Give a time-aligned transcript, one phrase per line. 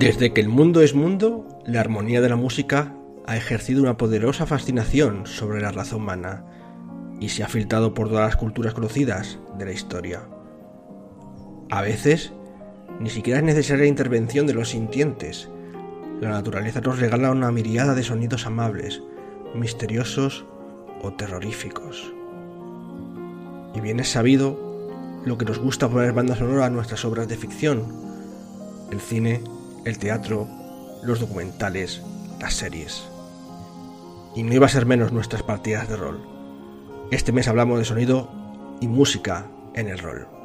[0.00, 4.46] Desde que el mundo es mundo, la armonía de la música ha ejercido una poderosa
[4.46, 6.42] fascinación sobre la raza humana
[7.20, 10.22] y se ha filtrado por todas las culturas conocidas de la historia.
[11.70, 12.32] A veces,
[12.98, 15.50] ni siquiera es necesaria la intervención de los sintientes.
[16.18, 19.02] La naturaleza nos regala una miriada de sonidos amables,
[19.54, 20.46] misteriosos
[21.02, 22.10] o terroríficos.
[23.74, 24.58] Y bien es sabido
[25.26, 27.84] lo que nos gusta poner banda sonora a nuestras obras de ficción,
[28.90, 29.42] el cine,
[29.84, 30.48] el teatro,
[31.02, 32.02] los documentales,
[32.40, 33.04] las series.
[34.34, 36.20] Y no iba a ser menos nuestras partidas de rol.
[37.10, 38.30] Este mes hablamos de sonido
[38.80, 40.39] y música en el rol.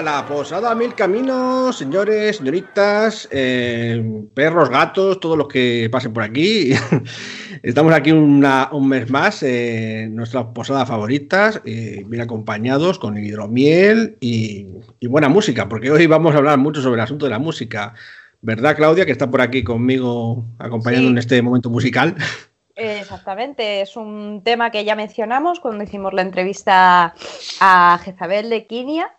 [0.00, 6.22] A la posada Mil Caminos, señores, señoritas, eh, perros, gatos, todos los que pasen por
[6.22, 6.72] aquí.
[7.62, 8.40] Estamos aquí un
[8.88, 14.68] mes más, eh, nuestras posadas favoritas, eh, bien acompañados con hidromiel y,
[15.06, 17.92] buena música, porque hoy vamos a hablar mucho sobre el asunto de la música.
[18.40, 22.14] ¿Verdad, Claudia, que está por aquí conmigo acompañando en este momento musical?
[22.74, 27.14] Exactamente, es un tema que ya mencionamos cuando hicimos la entrevista
[27.60, 29.10] a Jezabel de Quinia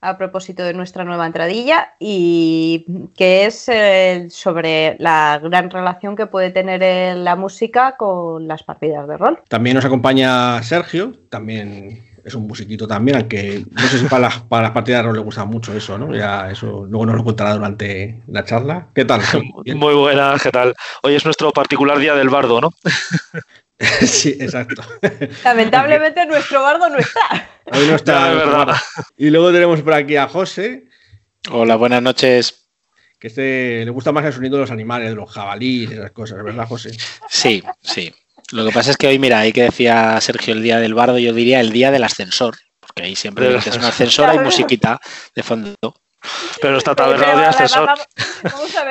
[0.00, 6.26] a propósito de nuestra nueva entradilla y que es eh, sobre la gran relación que
[6.26, 9.40] puede tener la música con las partidas de rol.
[9.48, 14.40] También nos acompaña Sergio, también es un musiquito también, aunque no sé si para las,
[14.40, 16.12] para las partidas de rol le gusta mucho eso, ¿no?
[16.12, 18.88] Ya eso luego nos lo contará durante la charla.
[18.92, 19.22] ¿Qué tal?
[19.76, 20.74] Muy buena, ¿qué tal?
[21.04, 22.70] Hoy es nuestro particular día del bardo, ¿no?
[24.06, 24.82] sí, exacto.
[25.44, 27.50] Lamentablemente nuestro bardo no está.
[27.72, 28.30] Hoy no está.
[28.34, 28.76] verdad.
[29.16, 30.84] Y luego tenemos por aquí a José.
[31.50, 32.68] Hola, buenas noches.
[33.18, 36.42] Que este le gusta más el sonido de los animales, de los jabalíes, esas cosas,
[36.42, 36.96] ¿verdad, José?
[37.28, 38.14] Sí, sí.
[38.52, 41.18] Lo que pasa es que hoy, mira, ahí que decía Sergio el día del bardo,
[41.18, 45.00] yo diría el día del ascensor, porque ahí siempre es un ascensor hay musiquita
[45.34, 45.74] de fondo.
[46.60, 47.88] Pero está taberna de ascensor.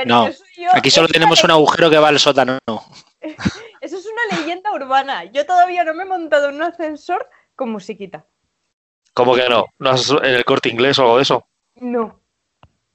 [0.05, 0.29] no,
[0.73, 2.59] aquí solo tenemos un agujero que va al sótano.
[4.15, 5.25] Una leyenda urbana.
[5.25, 8.25] Yo todavía no me he montado en un ascensor con musiquita.
[9.13, 9.65] ¿Cómo que no?
[9.79, 11.45] ¿No has en el corte inglés o algo de eso?
[11.75, 12.21] No.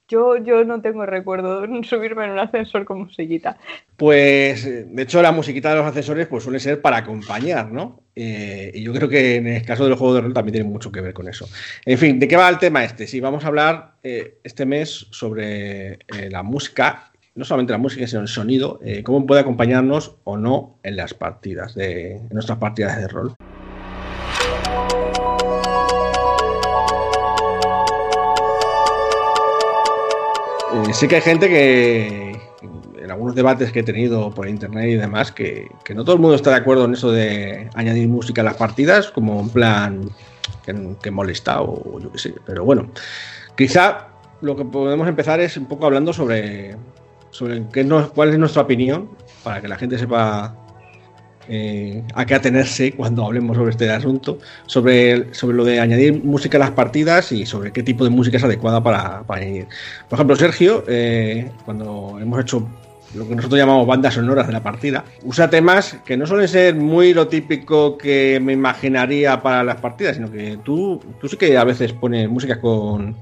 [0.07, 3.57] Yo, yo no tengo recuerdo de subirme en un ascensor con musiquita.
[3.95, 8.03] Pues, de hecho, la musiquita de los ascensores pues, suele ser para acompañar, ¿no?
[8.15, 10.91] Eh, y yo creo que en el caso del juego de rol también tiene mucho
[10.91, 11.47] que ver con eso.
[11.85, 13.07] En fin, ¿de qué va el tema este?
[13.07, 18.05] Sí, vamos a hablar eh, este mes sobre eh, la música no solamente la música,
[18.07, 22.57] sino el sonido, eh, cómo puede acompañarnos o no en las partidas, de, en nuestras
[22.57, 23.33] partidas de rol.
[30.73, 32.37] Eh, sé que hay gente que,
[33.01, 36.35] en algunos debates que he tenido por internet y demás, que, no todo el mundo
[36.35, 40.01] está de acuerdo en eso de añadir música a las partidas, como un plan
[40.65, 42.35] que, que molesta o yo qué sé.
[42.45, 42.91] Pero bueno,
[43.55, 44.09] quizá
[44.41, 46.75] lo que podemos empezar es un poco hablando sobre
[47.31, 49.09] sobre qué cuál es nuestra opinión,
[49.43, 50.55] para que la gente sepa
[51.47, 54.37] eh, a qué atenerse cuando hablemos sobre este asunto,
[54.67, 58.37] sobre, sobre lo de añadir música a las partidas y sobre qué tipo de música
[58.37, 59.67] es adecuada para, añadir.
[60.07, 62.67] Por ejemplo, Sergio, eh, cuando hemos hecho
[63.15, 66.75] lo que nosotros llamamos bandas sonoras de la partida, usa temas que no suelen ser
[66.75, 71.57] muy lo típico que me imaginaría para las partidas, sino que tú, tú sí que
[71.57, 73.15] a veces pones música con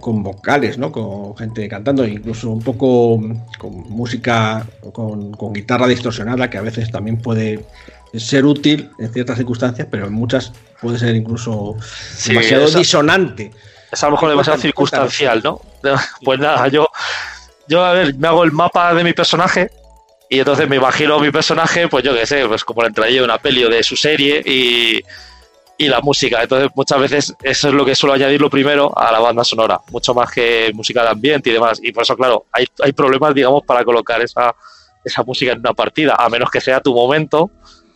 [0.00, 0.92] con vocales, ¿no?
[0.92, 3.18] Con gente cantando, incluso un poco
[3.58, 7.64] con música con, guitarra distorsionada, que a veces también puede
[8.14, 11.76] ser útil en ciertas circunstancias, pero en muchas puede ser incluso
[12.26, 13.50] demasiado disonante.
[13.90, 15.60] Es a lo mejor demasiado circunstancial, ¿no?
[16.24, 16.88] Pues nada, yo,
[17.68, 19.70] yo a ver, me hago el mapa de mi personaje
[20.28, 23.22] y entonces me imagino mi personaje, pues yo qué sé, pues como la entrada de
[23.22, 25.00] una peli o de su serie y
[25.78, 26.42] y la música.
[26.42, 29.80] Entonces, muchas veces eso es lo que suelo añadir lo primero a la banda sonora,
[29.90, 31.78] mucho más que música de ambiente y demás.
[31.82, 34.54] Y por eso, claro, hay, hay problemas, digamos, para colocar esa,
[35.04, 37.50] esa música en una partida, a menos que sea tu momento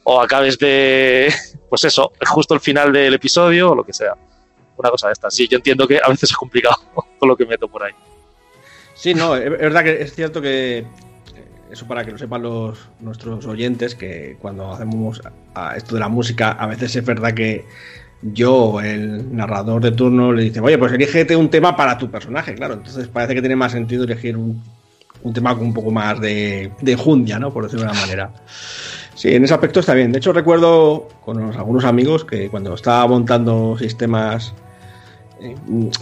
[0.04, 1.32] o acabes de,
[1.68, 4.14] pues eso, justo el final del episodio o lo que sea.
[4.76, 5.34] una cosa de estas.
[5.34, 6.76] Sí, yo entiendo que a veces es complicado
[7.18, 7.92] con lo que meto por ahí.
[8.94, 10.84] Sí, no, es verdad que es cierto que
[11.70, 15.20] eso para que lo sepan los nuestros oyentes que cuando hacemos
[15.76, 17.64] esto de la música a veces es verdad que
[18.22, 22.54] yo el narrador de turno le dice oye pues elígete un tema para tu personaje
[22.54, 24.62] claro entonces parece que tiene más sentido elegir un,
[25.32, 28.32] tema con un poco más de, jundia no por decirlo de una manera
[29.12, 30.12] Sí, en ese aspecto está bien.
[30.12, 34.54] De hecho, recuerdo con algunos amigos que cuando estaba montando sistemas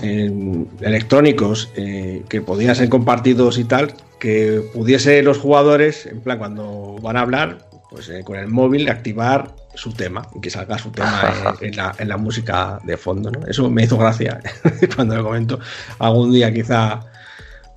[0.02, 6.38] eh, electrónicos eh, que podían ser compartidos y tal, que pudiese los jugadores, en plan,
[6.38, 7.58] cuando van a hablar,
[7.90, 11.94] pues eh, con el móvil activar su tema y que salga su tema en, la,
[11.98, 13.30] en, la, música de fondo.
[13.30, 13.46] ¿no?
[13.46, 14.40] Eso me hizo gracia
[14.96, 15.58] cuando lo comento.
[15.98, 17.00] Algún día quizá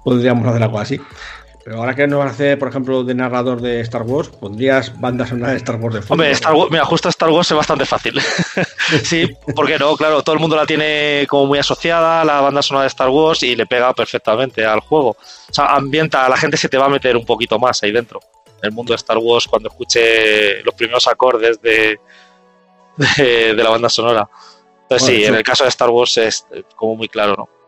[0.04, 1.00] podríamos hacer algo así.
[1.64, 5.52] Pero ahora que nos hace, por ejemplo, de narrador de Star Wars, ¿pondrías bandas sonoras
[5.52, 6.14] de Star Wars de fondo?
[6.14, 8.20] Hombre, Star Wars, mira, justo Star Wars es bastante fácil.
[9.04, 12.84] sí, porque no, claro, todo el mundo la tiene como muy asociada, la banda sonora
[12.84, 15.10] de Star Wars, y le pega perfectamente al juego.
[15.10, 18.20] O sea, ambienta, la gente se te va a meter un poquito más ahí dentro.
[18.64, 22.00] En el mundo de Star Wars, cuando escuche los primeros acordes de,
[23.18, 24.28] de, la banda sonora.
[24.84, 27.61] Entonces, sí, en el caso de Star Wars es como muy claro, ¿no?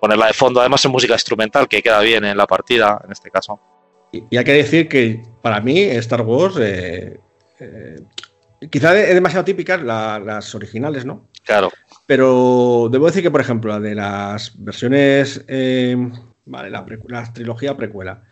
[0.00, 0.60] Ponerla de fondo.
[0.60, 3.60] Además es música instrumental que queda bien en la partida, en este caso.
[4.12, 7.18] Y, hay que decir que para mí Star Wars eh,
[7.60, 7.96] eh,
[8.70, 11.28] quizá es demasiado típicas las originales, ¿no?
[11.44, 11.70] Claro.
[12.06, 15.96] Pero debo decir que, por ejemplo, la de las versiones, eh,
[16.44, 18.24] vale, la, la, trilogía precuela,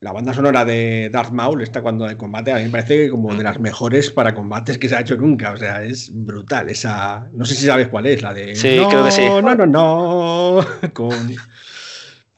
[0.00, 3.34] la banda sonora de Darth Maul está cuando hay combate, a mí me parece como
[3.34, 5.52] de las mejores para combates que se ha hecho nunca.
[5.52, 6.68] O sea, es brutal.
[6.70, 7.28] Esa.
[7.32, 8.54] No sé si sabes cuál es, la de.
[8.56, 9.24] Sí, creo que sí.
[9.24, 10.66] No, no, no.
[10.92, 11.34] Con.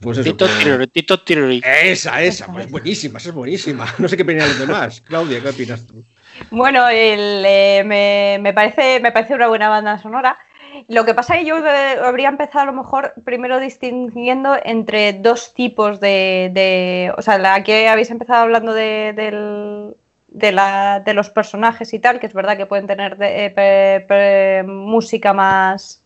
[0.00, 0.46] Pues eso, Tito
[0.93, 1.23] Tito
[1.64, 3.87] Esa, esa, pues buenísima, esa es buenísima.
[3.99, 5.00] No sé qué opinan los demás.
[5.06, 6.05] Claudia, ¿qué opinas tú?
[6.50, 10.37] Bueno, el, eh, me, me, parece, me parece una buena banda sonora.
[10.88, 11.56] Lo que pasa es que yo
[12.05, 17.12] habría empezado a lo mejor primero distinguiendo entre dos tipos de.
[17.17, 19.12] o sea, aquí habéis empezado hablando de,
[20.29, 26.05] de, los personajes y tal, que es verdad que pueden tener eh, música más,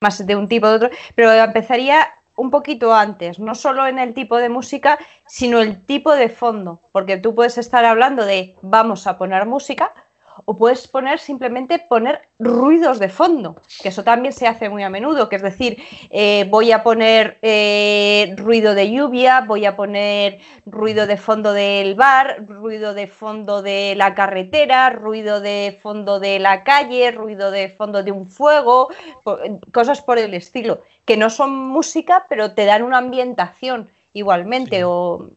[0.00, 4.14] más de un tipo de otro, pero empezaría un poquito antes, no solo en el
[4.14, 9.08] tipo de música, sino el tipo de fondo, porque tú puedes estar hablando de vamos
[9.08, 9.92] a poner música,
[10.44, 14.90] o puedes poner simplemente poner ruidos de fondo, que eso también se hace muy a
[14.90, 20.40] menudo, que es decir, eh, voy a poner eh, ruido de lluvia, voy a poner
[20.66, 26.38] ruido de fondo del bar, ruido de fondo de la carretera, ruido de fondo de
[26.38, 28.88] la calle, ruido de fondo de un fuego,
[29.72, 35.30] cosas por el estilo, que no son música, pero te dan una ambientación igualmente, o,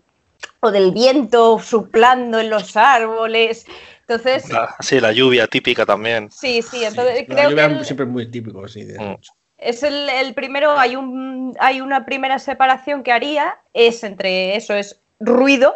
[0.59, 3.65] o del viento soplando en los árboles.
[4.11, 4.43] Entonces.
[4.79, 6.29] sí, la lluvia típica también.
[6.31, 8.83] Sí, sí, entonces creo la lluvia siempre es muy típico, sí.
[8.83, 9.15] Mm.
[9.57, 15.01] Es el, primero, hay, un, hay una primera separación que haría, es entre eso, es
[15.19, 15.75] ruido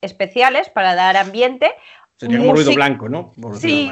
[0.00, 1.74] especiales para dar ambiente.
[2.16, 3.32] Sería como ruido blanco, ¿no?
[3.58, 3.90] sí,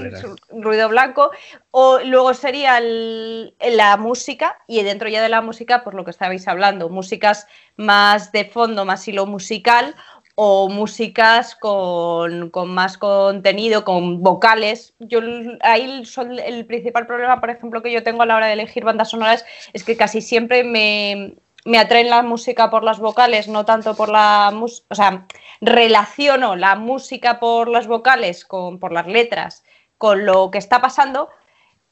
[0.50, 1.32] ruido blanco.
[1.72, 6.46] O luego sería la música, y dentro ya de la música, pues lo que estabais
[6.46, 9.96] hablando, músicas más de fondo, más hilo musical,
[10.42, 14.94] o músicas con, más contenido, con vocales.
[14.98, 15.20] Yo
[15.60, 16.02] ahí
[16.46, 19.44] el principal problema, por ejemplo, que yo tengo a la hora de elegir bandas sonoras
[19.74, 21.34] es que casi siempre me,
[21.67, 25.26] me atraen la música por las vocales, no tanto por la música, o sea,
[25.60, 29.62] relaciono la música por las vocales, con, por las letras,
[29.98, 31.29] con lo que está pasando,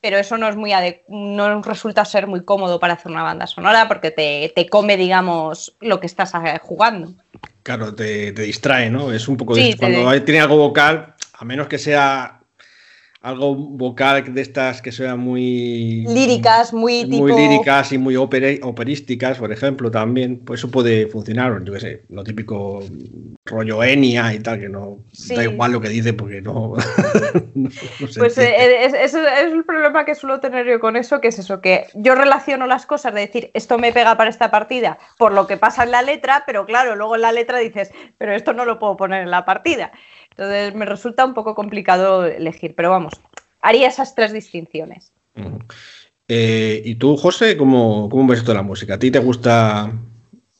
[0.01, 0.73] pero eso no es muy
[1.09, 5.77] no resulta ser muy cómodo para hacer una banda sonora porque te, te come, digamos,
[5.81, 7.13] lo que estás eh, jugando.
[7.63, 9.13] Claro, te, distrae, ¿no?
[9.13, 12.38] Es un poco de, cuando tiene algo vocal, a menos que sea
[13.29, 19.53] algo vocal de estas que sean muy líricas, muy muy líricas y muy operísticas, por
[19.53, 22.81] ejemplo, también, pues eso puede funcionar, yo qué sé, lo típico
[23.45, 24.99] rollo Enia y tal, que no
[25.35, 26.75] da igual lo que dice porque no,
[28.17, 31.87] Pues eh, es, el problema que suelo tener yo con eso, que es eso, que
[31.95, 35.57] yo relaciono las cosas de decir, esto me pega para esta partida por lo que
[35.57, 38.79] pasa en la letra, pero claro, luego en la letra dices, pero esto no lo
[38.79, 39.93] puedo poner en la partida.
[40.39, 43.15] Entonces me resulta un poco complicado elegir, pero vamos,
[43.61, 45.11] haría esas tres distinciones.
[46.29, 48.95] Eh, ¿Y tú, José, cómo, cómo ves toda la música?
[48.95, 49.93] ¿A ti te gusta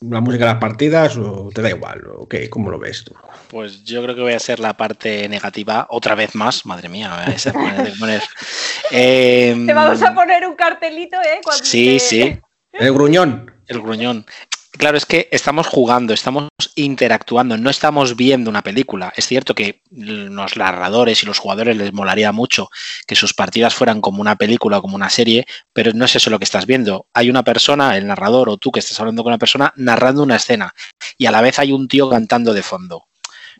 [0.01, 2.03] la música de las partidas o te da igual?
[2.17, 2.49] ¿O qué?
[2.49, 3.15] ¿Cómo lo ves tú?
[3.47, 6.65] Pues yo creo que voy a ser la parte negativa otra vez más.
[6.65, 8.21] Madre mía, voy a ser poner.
[8.89, 11.39] Te vamos a poner un cartelito, ¿eh?
[11.63, 12.37] sí, sí.
[12.73, 13.49] El gruñón.
[13.67, 14.25] El gruñón.
[14.71, 19.11] Claro, es que estamos jugando, estamos interactuando, no estamos viendo una película.
[19.15, 22.69] Es cierto que los narradores y los jugadores les molaría mucho
[23.07, 26.29] que sus partidas fueran como una película o como una serie, pero no es eso
[26.29, 27.07] lo que estás viendo.
[27.13, 30.35] Hay una persona, el narrador o tú que estás hablando con una persona, narrando una
[30.35, 30.73] escena
[31.17, 33.05] y a la vez hay un tío cantando de fondo.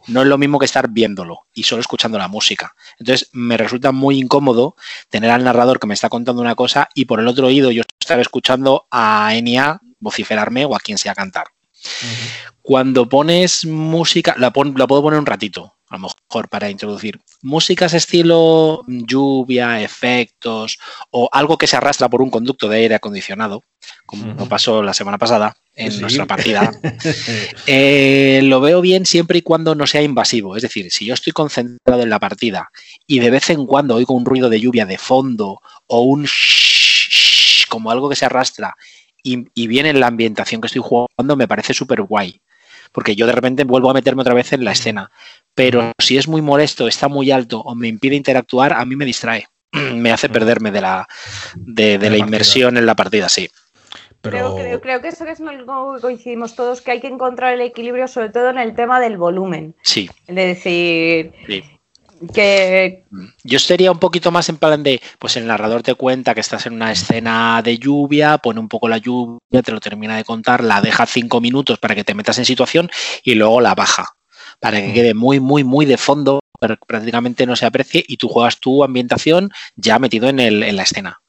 [0.08, 2.75] No es lo mismo que estar viéndolo y solo escuchando la música.
[3.00, 4.75] Entonces me resulta muy incómodo
[5.10, 7.82] tener al narrador que me está contando una cosa y por el otro oído yo
[8.00, 11.48] estar escuchando a Enya vociferarme o a quien sea cantar.
[12.62, 17.20] Cuando pones música, la, la puedo poner un ratito, a lo mejor para introducir.
[17.41, 20.77] Músicas estilo lluvia, efectos
[21.10, 23.63] o algo que se arrastra por un conducto de aire acondicionado,
[24.06, 26.72] como pasó la semana pasada en nuestra partida.
[27.65, 30.56] Eh, lo veo bien siempre y cuando no sea invasivo.
[30.56, 32.70] Es decir, si yo estoy concentrado en la partida
[33.06, 36.27] y de vez en cuando oigo un ruido de lluvia de fondo o un
[37.70, 38.75] como algo que se arrastra
[39.24, 42.42] y, viene en la ambientación que estoy jugando, me parece súper guay.
[42.92, 45.12] Porque yo de repente vuelvo a meterme otra vez en la escena.
[45.54, 49.06] Pero si es muy molesto, está muy alto o me impide interactuar, a mí me
[49.06, 49.48] distrae.
[49.96, 51.08] me hace perderme de la,
[51.56, 53.50] de, la, inmersión en la partida, sí.
[54.22, 54.56] Pero...
[54.56, 58.08] Creo, creo, que eso es algo que coincidimos todos, que hay que encontrar el equilibrio,
[58.08, 59.76] sobre todo en el tema del volumen.
[59.84, 60.10] Sí.
[60.28, 61.79] Es decir, sí
[62.34, 63.06] que
[63.44, 66.66] yo sería un poquito más en plan de, pues el narrador te cuenta que estás
[66.66, 70.64] en una escena de lluvia, pone un poco la lluvia, te lo termina de contar,
[70.64, 72.90] la deja cinco minutos para que te metas en situación
[73.24, 74.10] y luego la baja,
[74.60, 78.28] para que quede muy, muy, muy de fondo, pero prácticamente no se aprecie y tú
[78.28, 81.20] juegas tu ambientación ya metido en, el, en la escena.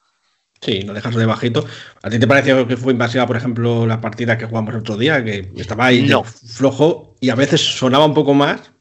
[0.61, 1.65] Sí, lo dejas de bajito.
[2.03, 4.95] ¿A ti te pareció que fue invasiva, por ejemplo, la partida que jugamos el otro
[4.95, 8.71] día, que estaba ahí flojo y a veces sonaba un poco más?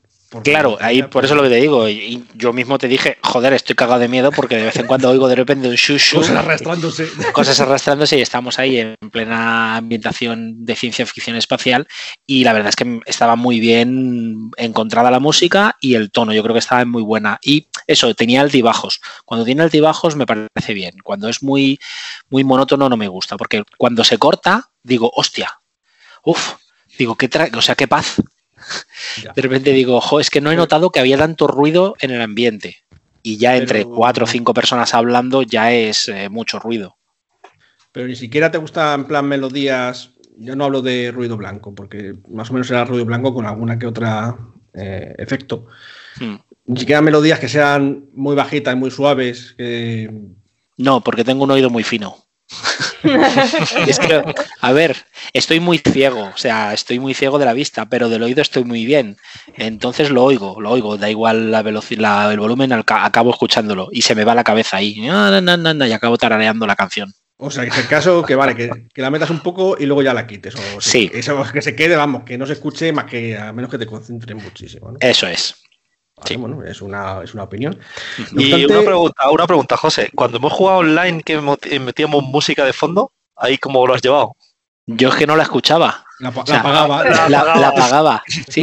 [0.44, 1.88] Claro, ahí por eso lo que te digo.
[1.88, 5.10] Y yo mismo te dije, joder, estoy cagado de miedo porque de vez en cuando
[5.10, 6.18] oigo de repente un shushu.
[6.18, 7.08] Cosas arrastrándose.
[7.32, 11.88] Cosas arrastrándose y estamos ahí en plena ambientación de ciencia ficción espacial.
[12.26, 16.32] Y la verdad es que estaba muy bien encontrada la música y el tono.
[16.32, 17.40] Yo creo que estaba muy buena.
[17.42, 19.00] Y eso, tenía altibajos.
[19.24, 20.94] Cuando tiene altibajos me parece bien.
[21.02, 21.80] Cuando es muy,
[22.28, 23.36] muy monótono no me gusta.
[23.36, 25.60] Porque cuando se corta, digo, hostia,
[26.22, 26.54] uff,
[26.96, 28.22] digo, qué o sea, qué paz
[29.34, 32.20] de repente digo, ojo, es que no he notado que había tanto ruido en el
[32.20, 32.76] ambiente.
[33.22, 36.96] Y ya entre cuatro o cinco personas hablando ya es eh, mucho ruido.
[37.92, 40.10] Pero ni siquiera te gusta en plan melodías.
[40.38, 43.78] Yo no hablo de ruido blanco, porque más o menos era ruido blanco con alguna
[43.78, 44.38] que otra
[44.72, 45.66] eh, efecto.
[46.18, 46.36] Hmm.
[46.64, 49.54] Ni siquiera melodías que sean muy bajitas, muy suaves.
[50.78, 52.16] No, porque tengo un oído muy fino.
[53.86, 54.22] es que,
[54.60, 54.96] a ver,
[55.32, 58.64] estoy muy ciego, o sea, estoy muy ciego de la vista, pero del oído estoy
[58.64, 59.16] muy bien.
[59.56, 64.14] Entonces lo oigo, lo oigo, da igual la velocidad, el volumen, acabo escuchándolo y se
[64.14, 67.12] me va la cabeza ahí y acabo tarareando la canción.
[67.42, 70.02] O sea, que es el caso que vale, que, la metas un poco y luego
[70.02, 70.54] ya la quites.
[70.54, 71.10] O, sí.
[71.14, 73.86] Eso, que se quede, vamos, que no se escuche más que a menos que te
[73.86, 74.92] concentres muchísimo.
[75.00, 75.54] Eso es.
[76.24, 76.36] Sí.
[76.36, 77.78] Bueno, es una, es una opinión.
[78.32, 80.10] y una, pregunta, una pregunta, José.
[80.14, 81.40] Cuando hemos jugado online que
[81.80, 84.36] metíamos música de fondo, ¿ahí cómo lo has llevado?
[84.86, 86.04] Yo es que no la escuchaba.
[86.18, 87.04] La, apagaba.
[87.28, 88.22] La, apagaba.
[88.48, 88.62] Sí,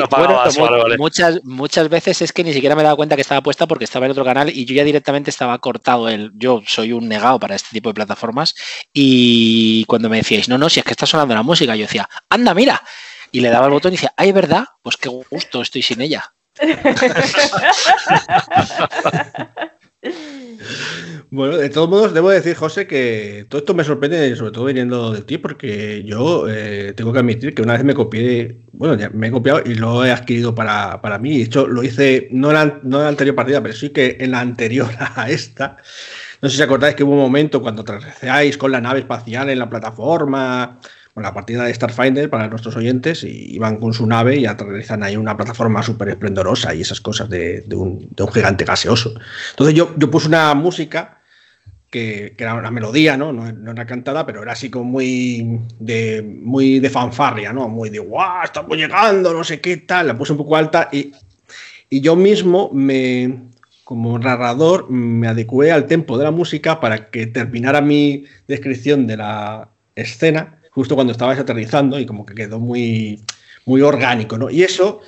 [0.97, 4.05] Muchas, muchas veces es que ni siquiera me daba cuenta que estaba puesta porque estaba
[4.05, 6.09] en otro canal y yo ya directamente estaba cortado.
[6.09, 8.55] El, yo soy un negado para este tipo de plataformas
[8.93, 12.09] y cuando me decíais, no, no, si es que está sonando la música, yo decía,
[12.29, 12.83] anda, mira.
[13.31, 14.65] Y le daba el botón y decía, ay, ¿verdad?
[14.81, 16.33] Pues qué gusto, estoy sin ella.
[21.29, 25.11] Bueno, de todos modos, debo decir, José, que todo esto me sorprende, sobre todo viniendo
[25.11, 29.09] de ti, porque yo eh, tengo que admitir que una vez me copié, bueno, ya
[29.09, 31.37] me he copiado y lo he adquirido para, mí.
[31.37, 34.17] De hecho, lo hice no en, la, no en la anterior partida, pero sí que
[34.19, 35.77] en la anterior a esta.
[36.41, 39.59] No sé si acordáis que hubo un momento cuando traseáis con la nave espacial en
[39.59, 40.79] la plataforma,
[41.21, 45.17] la partida de Starfinder para nuestros oyentes y van con su nave y aterrizan ahí
[45.17, 49.13] una plataforma súper esplendorosa y esas cosas de, un, gigante gaseoso.
[49.51, 51.17] Entonces yo, yo puse una música
[51.89, 53.31] que, era una melodía, ¿no?
[53.33, 53.71] ¿no?
[53.71, 57.67] era cantada, pero era así como muy de, muy de fanfarria, ¿no?
[57.67, 58.43] Muy de, ¡guau!
[58.43, 60.07] Estamos llegando, no sé qué tal.
[60.07, 61.11] La puse un poco alta y,
[61.89, 63.47] y yo mismo me,
[63.83, 69.17] como narrador, me adecué al tempo de la música para que terminara mi descripción de
[69.17, 73.19] la escena justo cuando estabas aterrizando y como que quedó muy,
[73.65, 74.47] muy orgánico, ¿no?
[74.51, 75.01] Y eso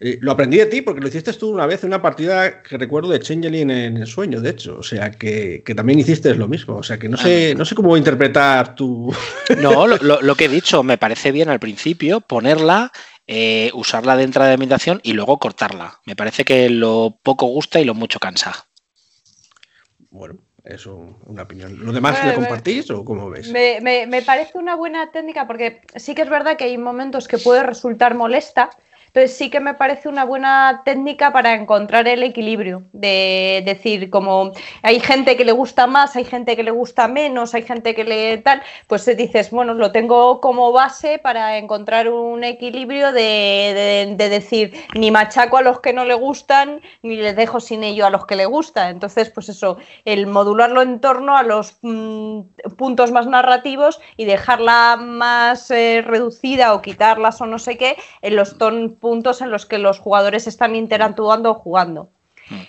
[0.00, 2.78] eh, lo aprendí de ti porque lo hiciste tú una vez en una partida que
[2.78, 4.78] recuerdo de Changeling en el sueño, de hecho.
[4.78, 6.76] O sea, que, también hiciste lo mismo.
[6.76, 9.14] O sea, que no sé, no sé cómo interpretar tu...
[9.60, 12.90] No, lo, que he dicho, me parece bien al principio ponerla,
[13.26, 16.00] eh, usarla dentro de la ambientación y luego cortarla.
[16.06, 18.66] Me parece que lo poco gusta y lo mucho cansa.
[20.08, 21.84] bueno, eso una opinión.
[21.84, 23.50] ¿Lo demás le compartís o cómo ves?
[23.50, 27.38] Me, me, parece una buena técnica porque sí que es verdad que hay momentos que
[27.38, 28.70] puede resultar molesta,
[29.12, 34.52] entonces sí que me parece una buena técnica para encontrar el equilibrio, de decir, como
[34.82, 38.04] hay gente que le gusta más, hay gente que le gusta menos, hay gente que
[38.04, 44.74] le tal, pues dices, bueno, lo tengo como base para encontrar un equilibrio de, decir,
[44.94, 48.26] ni machaco a los que no le gustan, ni les dejo sin ello a los
[48.26, 48.90] que le gusta.
[48.90, 52.42] Entonces, pues eso, el modularlo en torno a los mm,
[52.76, 58.36] puntos más narrativos y dejarla más eh, reducida o quitarlas o no sé qué en
[58.36, 62.08] los tonos puntos en los que los jugadores están interactuando o jugando.
[62.48, 62.62] Hmm.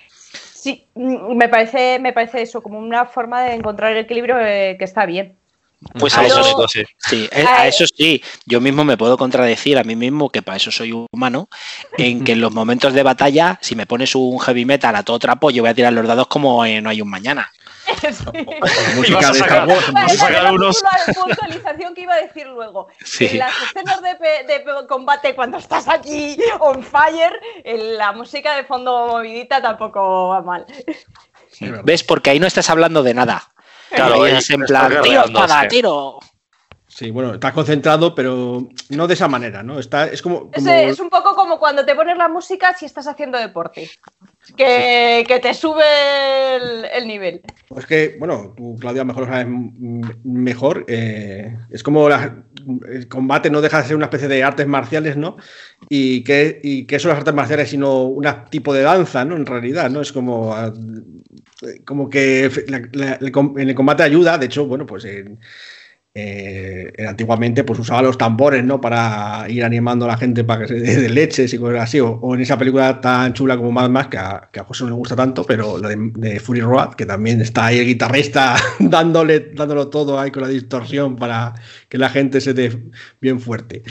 [0.53, 4.75] Sí, mm, me parece, me parece eso, como una forma de encontrar el equilibrio eh,
[4.77, 5.35] que está bien.
[5.97, 9.83] Pues a eso sí, sí, eh, a eso sí, yo mismo me puedo contradecir a
[9.83, 11.49] mí mismo, que para eso soy humano,
[11.97, 15.17] en que en los momentos de batalla, si me pones un heavy metal a todo
[15.17, 17.51] trapo, yo voy a tirar los dados como no hay un mañana.
[18.95, 19.67] Música de sacar,
[20.09, 20.83] sacar unos...
[20.83, 22.87] La puntualización que iba a decir luego.
[23.19, 27.39] En las escenas de, de, combate, cuando estás aquí on fire,
[27.97, 30.65] la música de fondo movidita tampoco va mal.
[31.83, 32.03] ¿Ves?
[32.03, 33.51] Porque ahí no estás hablando de nada.
[33.89, 36.19] Claro, es en plan, tiro para tiro.
[37.01, 39.79] Sí, bueno, estás concentrado, pero no de esa manera, ¿no?
[39.79, 43.39] Está, es como, Es, un poco como cuando te pones la música si estás haciendo
[43.39, 43.89] deporte,
[44.55, 45.81] que, te sube
[46.95, 47.41] el, nivel.
[47.69, 49.47] Pues que, bueno, tú, Claudia, mejor lo sabes
[50.23, 50.85] mejor.
[50.87, 55.37] Eh, es como el combate no deja de ser una especie de artes marciales, ¿no?
[55.89, 59.35] Y que, y que son las artes marciales, sino un tipo de danza, ¿no?
[59.35, 60.01] En realidad, ¿no?
[60.01, 60.53] Es como,
[61.83, 65.03] como que en el combate ayuda, de hecho, bueno, pues...
[66.13, 68.81] eh, antiguamente pues usaba los tambores ¿no?
[68.81, 71.99] para ir animando a la gente para que se dé de leches y cosas así,
[72.01, 75.15] o, en esa película tan chula como Mad Max que a, José no le gusta
[75.15, 80.19] tanto, pero la de, Fury Road, que también está ahí el guitarrista dándole, dándolo todo
[80.19, 81.53] ahí con la distorsión para
[81.87, 82.77] que la gente se dé
[83.21, 83.83] bien fuerte.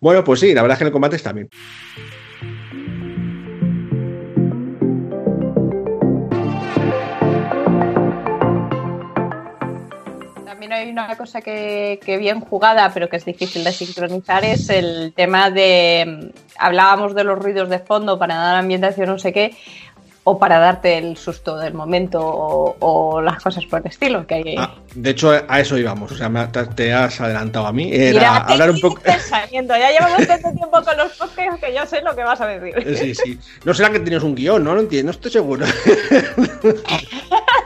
[0.00, 1.48] Bueno, pues sí, la verdad es que en el combate está bien.
[10.70, 15.50] Hay una cosa que, bien jugada, pero que es difícil de sincronizar, es el tema
[15.50, 16.32] de.
[16.58, 19.56] Hablábamos de los ruidos de fondo para dar ambientación, no sé qué,
[20.24, 24.56] o para darte el susto del momento o, las cosas por el estilo que hay.
[24.56, 26.30] Ah, de hecho, a eso íbamos, o sea,
[26.76, 27.90] te, has adelantado a mí.
[27.92, 29.02] Era hablar un poco.
[29.52, 32.96] Ya llevamos tanto tiempo con los podcasts que yo sé lo que vas a decir.
[32.96, 33.38] Sí, sí.
[33.64, 35.64] No será que tienes un guion, no lo entiendo, estoy seguro.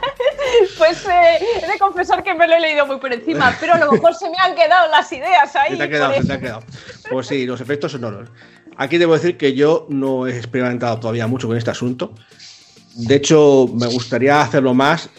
[0.77, 3.77] Pues eh, he de confesar que me lo he leído muy por encima, pero a
[3.77, 5.71] lo mejor se me han quedado las ideas ahí.
[5.71, 6.63] Se te ha quedado, se te ha quedado.
[7.09, 8.29] Pues sí, los efectos sonoros.
[8.77, 12.13] Aquí debo decir que yo no he experimentado todavía mucho con este asunto.
[12.93, 15.09] De hecho, me gustaría hacerlo más,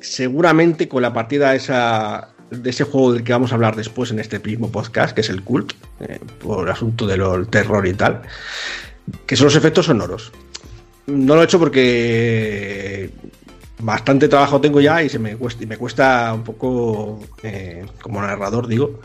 [0.00, 4.18] seguramente con la partida esa, de ese juego del que vamos a hablar después en
[4.18, 8.22] este mismo podcast, que es el Cult, eh, por el asunto del terror y tal,
[9.26, 10.32] que son los efectos sonoros.
[11.06, 13.10] No lo he hecho porque
[13.78, 18.20] bastante trabajo tengo ya y se me cuesta, y me cuesta un poco, eh, como
[18.20, 19.00] narrador digo,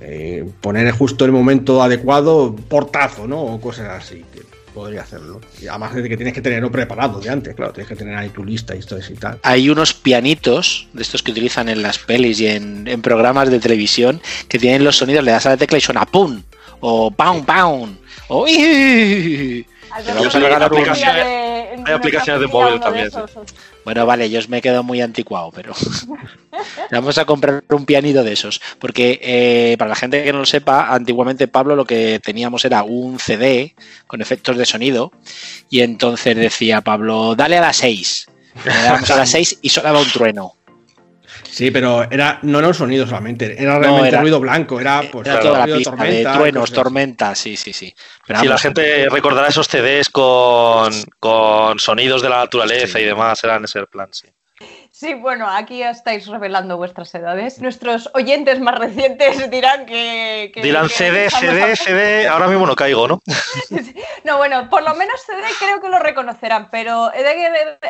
[0.00, 3.40] eh, poner justo el momento adecuado, portazo, ¿no?
[3.40, 4.42] O cosas así, que
[4.74, 5.40] podría hacerlo.
[5.60, 8.28] Y además de que tienes que tenerlo preparado de antes, claro, tienes que tener ahí
[8.28, 9.38] tu lista y todo y tal.
[9.42, 14.20] Hay unos pianitos de estos que utilizan en las pelis y en, programas de televisión
[14.48, 16.42] que tienen los sonidos, le das a la tecla y suena ¡pum!
[16.80, 17.96] o ¡pam, pam!
[18.28, 18.46] o
[19.90, 21.26] vamos a regalar aplicaciones,
[21.84, 23.10] hay aplicaciones de móvil también.
[23.84, 25.72] Bueno, vale, yo os me quedo muy anticuado, pero
[26.90, 28.60] vamos a comprar un pianito de esos.
[28.78, 32.82] Porque eh, para la gente que no lo sepa, antiguamente Pablo lo que teníamos era
[32.82, 33.74] un CD
[34.06, 35.12] con efectos de sonido.
[35.70, 38.26] Y entonces decía Pablo, dale a las 6.
[38.64, 40.57] Le dábamos a las 6 y sonaba un trueno.
[41.58, 45.58] Sí, pero era, no era un sonido solamente, era realmente ruido blanco, era pues toda
[45.58, 47.92] la pista tormenta, de truenos, tormentas, sí, sí, sí.
[48.24, 53.64] Pero la gente recordará esos CDs con, con sonidos de la naturaleza y demás, eran
[53.64, 54.28] ese plan, sí.
[54.90, 57.60] Sí, bueno, aquí estáis revelando vuestras edades.
[57.60, 60.50] Nuestros oyentes más recientes dirán que.
[60.60, 62.26] dirán CD, CD, CD.
[62.26, 63.22] Ahora mismo no caigo, ¿no?
[64.24, 67.10] no, bueno, por lo menos CD creo que lo reconocerán, pero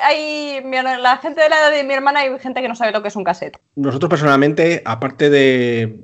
[0.02, 3.00] hay la gente de la edad de mi hermana hay gente que no sabe lo
[3.00, 3.58] que es un cassette.
[3.74, 6.00] Nosotros personalmente, aparte de.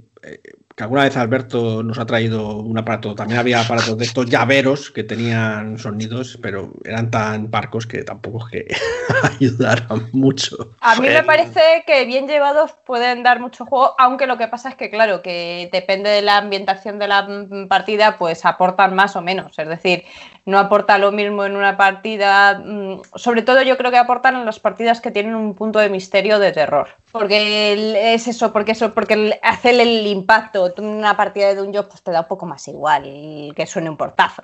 [0.76, 4.90] Que alguna vez Alberto nos ha traído un aparato, también había aparatos de estos llaveros
[4.90, 8.76] que tenían sonidos, pero eran tan parcos que tampoco es que
[9.38, 10.70] ayudaran mucho.
[10.80, 14.70] A mí me parece que bien llevados pueden dar mucho juego, aunque lo que pasa
[14.70, 17.28] es que, claro, que depende de la ambientación de la
[17.68, 19.56] partida, pues aportan más o menos.
[19.58, 20.04] Es decir,
[20.44, 24.44] no aporta lo mismo en una partida, mm, sobre todo yo creo que aportan en
[24.44, 26.88] las partidas que tienen un punto de misterio de terror.
[27.14, 30.74] Porque es eso, porque eso, porque hace el impacto.
[30.78, 34.42] Una partida de Dungeon pues te da un poco más igual que suene un portazo,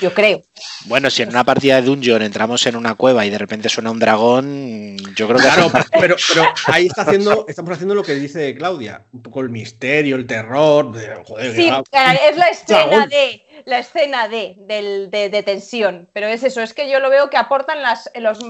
[0.00, 0.42] yo creo.
[0.86, 3.90] Bueno, si en una partida de Dungeon entramos en una cueva y de repente suena
[3.90, 5.44] un dragón, yo creo que.
[5.44, 9.50] Claro, pero, pero, ahí está haciendo, estamos haciendo lo que dice Claudia, un poco el
[9.50, 10.92] misterio, el terror.
[11.26, 16.74] Joder, sí, es la escena de la escena de, de, tensión, pero es eso, es
[16.74, 18.40] que yo lo veo que aportan las, los,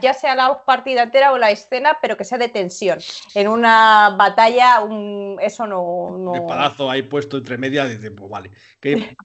[0.00, 2.98] ya sea la partida entera o la escena, pero que sea de tensión.
[3.34, 6.34] En una batalla, un, eso no, no...
[6.34, 8.50] El palazo ahí puesto entre medias, dice, pues vale.
[8.80, 9.16] ¿Qué,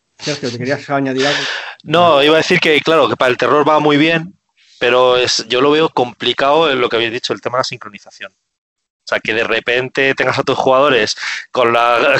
[1.83, 4.33] No, iba a decir que, claro, que para el terror va muy bien,
[4.79, 7.65] pero es, yo lo veo complicado en lo que habéis dicho, el tema de la
[7.65, 8.31] sincronización.
[8.33, 11.15] O sea, que de repente tengas a tus jugadores
[11.51, 11.75] con,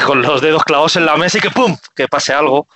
[0.06, 1.78] con los dedos clavados en la mesa y que ¡pum!
[1.96, 2.68] que pase algo.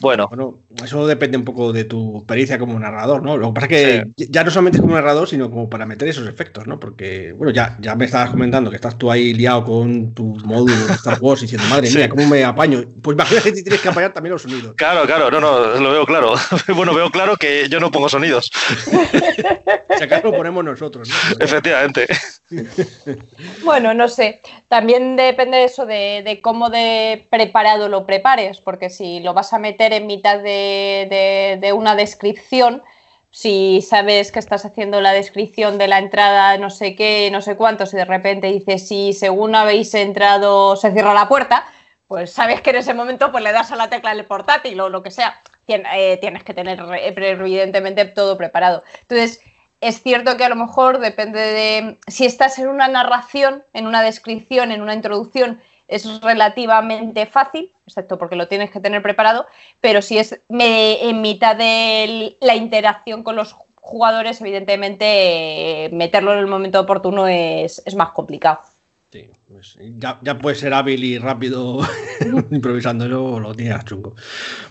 [0.00, 0.26] Bueno.
[0.28, 0.58] bueno.
[0.84, 3.36] eso depende un poco de tu experiencia como narrador, ¿no?
[3.36, 6.28] Lo que pasa es que ya no solamente como narrador, sino como para meter esos
[6.28, 6.80] efectos, ¿no?
[6.80, 10.74] Porque, bueno, ya, ya me estabas comentando que estás tú ahí liado con tu módulo
[10.86, 12.82] de Star Wars diciendo, madre mía, ¿cómo me apaño?
[13.00, 14.74] Pues imagínate si tienes que apañar también los sonidos.
[14.74, 16.34] Claro, claro, no, no, lo veo claro.
[16.74, 18.50] bueno, veo claro que yo no pongo sonidos.
[19.96, 21.14] si acaso lo ponemos nosotros, ¿no?
[21.44, 22.08] Efectivamente.
[23.64, 24.40] bueno, no sé.
[24.66, 29.60] También depende eso de, de cómo de preparado lo prepares, porque si lo vas a
[29.60, 32.82] meter en mitad de, una descripción,
[33.30, 37.56] si sabes que estás haciendo la descripción de la entrada, no sé qué, no sé
[37.56, 41.64] cuántos, y de repente dices, si según habéis entrado se cierra la puerta,
[42.08, 44.88] pues sabes que en ese momento pues le das a la tecla del portátil o
[44.88, 45.40] lo que sea.
[45.68, 48.84] Eh, tienes que tener evidentemente todo preparado.
[49.02, 49.42] Entonces,
[49.80, 54.02] es cierto que a lo mejor depende de si estás en una narración, en una
[54.02, 59.46] descripción, en una introducción es relativamente fácil, excepto porque lo tienes que tener preparado,
[59.80, 66.46] pero si es en mitad de la interacción con los jugadores, evidentemente meterlo en el
[66.48, 68.60] momento oportuno es, más complicado.
[69.12, 71.80] Sí, pues ya, puedes ser hábil y rápido
[72.50, 74.16] improvisándolo, lo tienes chungo.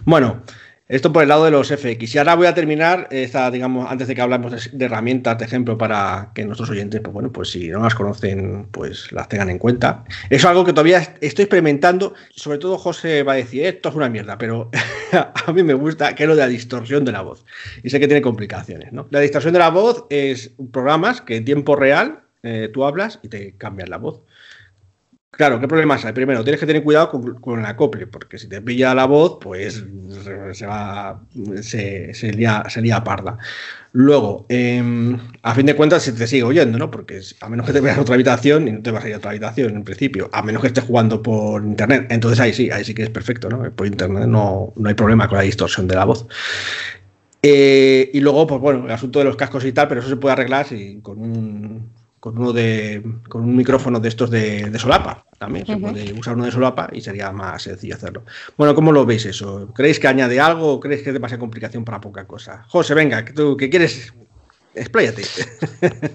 [0.03, 0.43] Bueno,
[0.87, 2.13] esto por el lado de los FX.
[2.13, 5.77] Y ahora voy a terminar, esta, digamos, antes de que hablemos de, herramientas, de ejemplo,
[5.77, 9.57] para que nuestros oyentes, pues bueno, pues si no las conocen, pues las tengan en
[9.57, 10.03] cuenta.
[10.29, 12.13] es algo que todavía estoy experimentando.
[12.35, 14.69] Sobre todo José va a decir, esto es una mierda, pero
[15.47, 17.45] a mí me gusta, que es lo de la distorsión de la voz.
[17.81, 19.07] Y sé que tiene complicaciones, ¿no?
[19.09, 23.29] La distorsión de la voz es programas que en tiempo real eh, tú hablas y
[23.29, 24.21] te cambian la voz.
[25.35, 26.13] Claro, ¿qué problemas hay?
[26.13, 29.83] Primero, tienes que tener cuidado con, el acople, porque si te pilla la voz, pues
[30.53, 31.21] se va,
[31.61, 33.37] se, se, lía, parda.
[33.91, 36.89] Luego, em, a fin de cuentas, se te sigue oyendo, ¿no?
[36.89, 39.15] Porque a menos que te veas a otra habitación, y no te vas a ir
[39.15, 42.07] a otra habitación en principio, a menos que estés jugando por internet.
[42.11, 43.69] Entonces ahí sí, ahí sí que es perfecto, ¿no?
[43.71, 46.27] Por internet no, no hay problema con la distorsión de la voz.
[47.41, 50.15] Eh, y luego, pues bueno, el asunto de los cascos y tal, pero eso se
[50.15, 51.89] puede arreglar si, con un
[52.25, 56.45] con uno de con un micrófono de estos de, solapa también se puede usar uno
[56.45, 58.23] de solapa y sería más sencillo hacerlo.
[58.57, 61.85] Bueno cómo lo veis eso creéis que añade algo o creéis que es demasiada complicación
[61.85, 64.11] para poca cosa José venga que tú que quieres
[64.75, 65.23] expláyate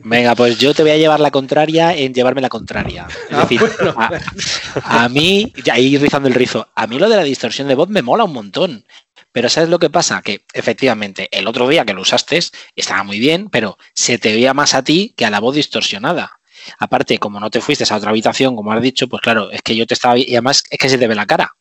[0.04, 3.40] venga pues yo te voy a llevar la contraria en llevarme la contraria es ah,
[3.42, 3.60] decir
[3.96, 7.88] a, a, mí ahí rizando el rizo a mí lo de la distorsión de voz
[7.88, 8.84] me mola un montón
[9.32, 10.22] pero ¿sabes lo que pasa?
[10.22, 12.40] Que efectivamente el otro día que lo usaste
[12.74, 16.40] estaba muy bien, pero se te veía más a ti que a la voz distorsionada.
[16.78, 19.76] Aparte, como no te fuiste a otra habitación, como has dicho, pues claro, es que
[19.76, 20.18] yo te estaba.
[20.18, 21.54] Y además es que se te ve la cara.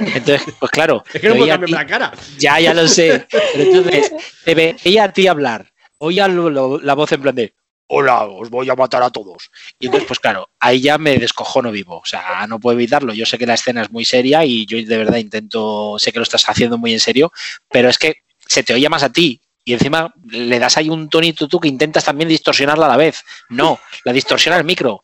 [0.00, 1.04] Entonces, pues claro.
[1.12, 2.12] es que no puedo la cara.
[2.38, 3.26] Ya, ya lo sé.
[3.30, 4.12] Pero entonces,
[4.44, 5.70] te veía a ti hablar.
[6.04, 7.54] Oía la voz en plan de
[7.86, 9.50] hola, os voy a matar a todos.
[9.78, 11.98] Y entonces, pues claro, ahí ya me descojono vivo.
[11.98, 13.14] O sea, no puedo evitarlo.
[13.14, 16.18] Yo sé que la escena es muy seria y yo de verdad intento, sé que
[16.18, 17.32] lo estás haciendo muy en serio,
[17.70, 19.40] pero es que se te oye más a ti.
[19.66, 23.24] Y encima le das ahí un tonito tú que intentas también distorsionarla a la vez.
[23.48, 25.02] No, la distorsiona el micro.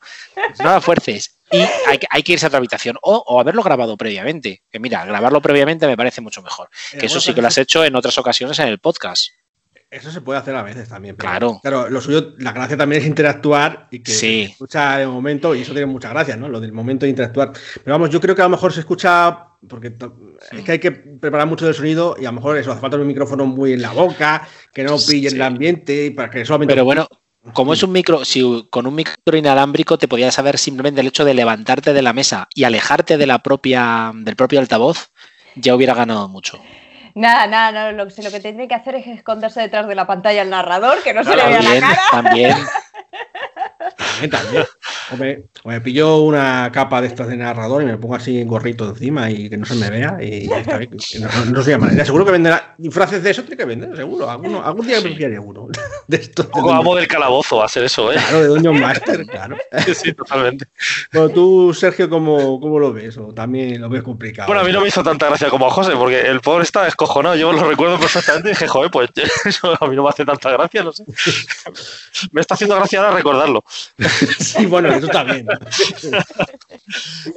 [0.59, 1.39] No la fuerces.
[1.51, 1.63] Y
[2.11, 2.99] hay, que irse a otra habitación.
[3.01, 4.63] O, haberlo grabado previamente.
[4.71, 6.69] Que mira, grabarlo previamente me parece mucho mejor.
[6.99, 9.31] Que eso sí que lo has hecho en otras ocasiones en el podcast.
[9.91, 11.17] Eso se puede hacer a veces también.
[11.17, 11.59] claro.
[11.61, 15.63] Claro, lo suyo, la gracia también es interactuar y que se escucha un momento, y
[15.63, 16.49] eso tiene mucha gracia, ¿no?
[16.49, 17.53] Lo del momento de interactuar.
[17.83, 19.93] Pero vamos, yo creo que a lo mejor se escucha, porque
[20.53, 22.99] es que hay que preparar mucho del sonido y a lo mejor eso hace falta
[22.99, 26.73] un micrófono muy en la boca, que no pille el ambiente, para que solamente.
[26.73, 27.09] Pero bueno,
[27.53, 31.25] Como es un micro, si con un micro inalámbrico te podías saber simplemente el hecho
[31.25, 35.11] de levantarte de la mesa y alejarte de la propia, del propio altavoz,
[35.57, 36.61] ya hubiera ganado mucho.
[37.21, 40.41] Nada, nada, nada lo, lo, que tiene que hacer es esconderse detrás de la pantalla
[40.41, 42.03] el narrador, que no se le vea la cara.
[42.11, 42.57] También.
[44.31, 44.65] También.
[45.13, 48.45] O me, o me, pillo una capa de estas de narrador y me pongo así
[48.45, 51.91] gorrito encima y que no se me vea y no, no se llama.
[52.05, 54.31] Seguro que venderá disfraces de eso, tiene que vender, seguro.
[54.31, 55.69] Alguno, algún día me pillaré uno.
[56.07, 58.17] De estos, un poco amo del calabozo a hacer eso, ¿eh?
[58.17, 59.57] Claro, de Dungeon Master, claro.
[59.95, 60.67] sí, totalmente.
[61.13, 63.17] Bueno, tú, Sergio, ¿cómo, ¿cómo, lo ves?
[63.17, 64.49] ¿O también lo ves complicado?
[64.49, 66.85] Bueno, a mí no me hizo tanta gracia como a José, porque el pobre está
[66.85, 67.37] descojonado.
[67.37, 69.11] Yo lo recuerdo perfectamente y dije, joder, pues
[69.45, 71.05] eso a mí no me hace tanta gracia, no sé.
[72.33, 73.65] me está haciendo gracia ahora recordarlo.
[74.39, 75.47] sí, bueno, eso también.
[75.47, 75.59] ¿no?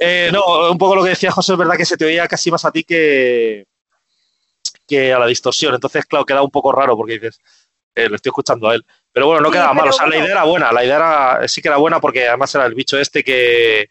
[0.00, 2.50] eh, no, un poco lo que decía José es verdad que se te oía casi
[2.50, 3.66] más a ti que,
[4.86, 5.74] que a la distorsión.
[5.74, 7.40] Entonces, claro, queda un poco raro porque dices,
[7.94, 8.84] eh, lo estoy escuchando a él.
[9.12, 9.88] Pero bueno, no Sí, quedaba mal.
[9.88, 10.72] O sea, la idea era buena.
[10.72, 13.88] La idea era, sí que era buena porque además era el bicho este que,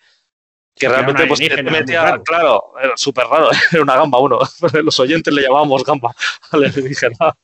[0.75, 3.49] que realmente pues, te metía, claro, era súper raro.
[3.71, 4.39] Era una gamba uno.
[4.83, 6.13] Los oyentes le llamábamos gamba
[6.51, 7.35] al alienígena.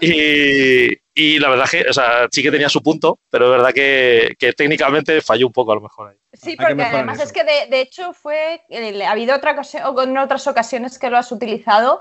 [0.00, 3.72] Y, y la verdad que, o sea, sí que tenía su punto, pero es verdad
[3.72, 6.16] que, que técnicamente falló un poco a lo mejor ahí.
[6.32, 7.24] Sí, porque además eso.
[7.24, 10.98] es que de, de hecho fue, eh, ha habido otra ocasión, o en otras ocasiones
[10.98, 12.00] que lo has utilizado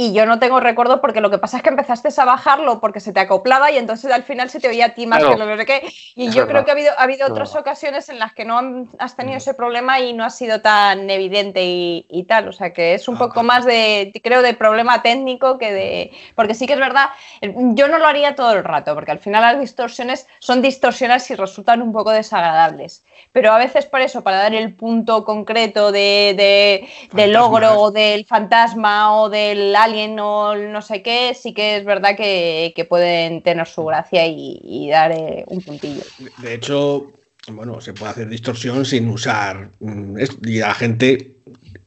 [0.00, 3.00] y yo no tengo recuerdo porque lo que pasa es que empezaste a bajarlo porque
[3.00, 5.34] se te acoplaba y entonces al final se te oía a ti más Claro.
[5.34, 5.92] que lo no sé qué.
[6.14, 6.62] Y Es yo verdad.
[6.62, 7.60] creo que ha habido, ha habido otras verdad.
[7.62, 11.64] ocasiones en las que no has tenido ese problema y no ha sido tan evidente
[11.64, 12.46] y, y tal.
[12.46, 13.42] O sea que es un Ah, poco ah.
[13.42, 16.12] más de, creo, de problema técnico que de...
[16.36, 17.06] Porque sí que es verdad,
[17.40, 21.28] eh, yo no lo haría todo el rato porque al final las distorsiones son distorsiones
[21.30, 23.04] y resultan un poco desagradables.
[23.32, 27.90] Pero a veces por eso, para dar el punto concreto de, de- del logro o
[27.90, 32.84] del fantasma o del alien o no sé qué, sí que es verdad que, que
[32.84, 36.02] pueden tener su gracia y, y dar eh, un puntillo.
[36.38, 37.12] De hecho,
[37.52, 39.70] bueno, se puede hacer distorsión sin usar.
[39.80, 41.36] mm, y la gente,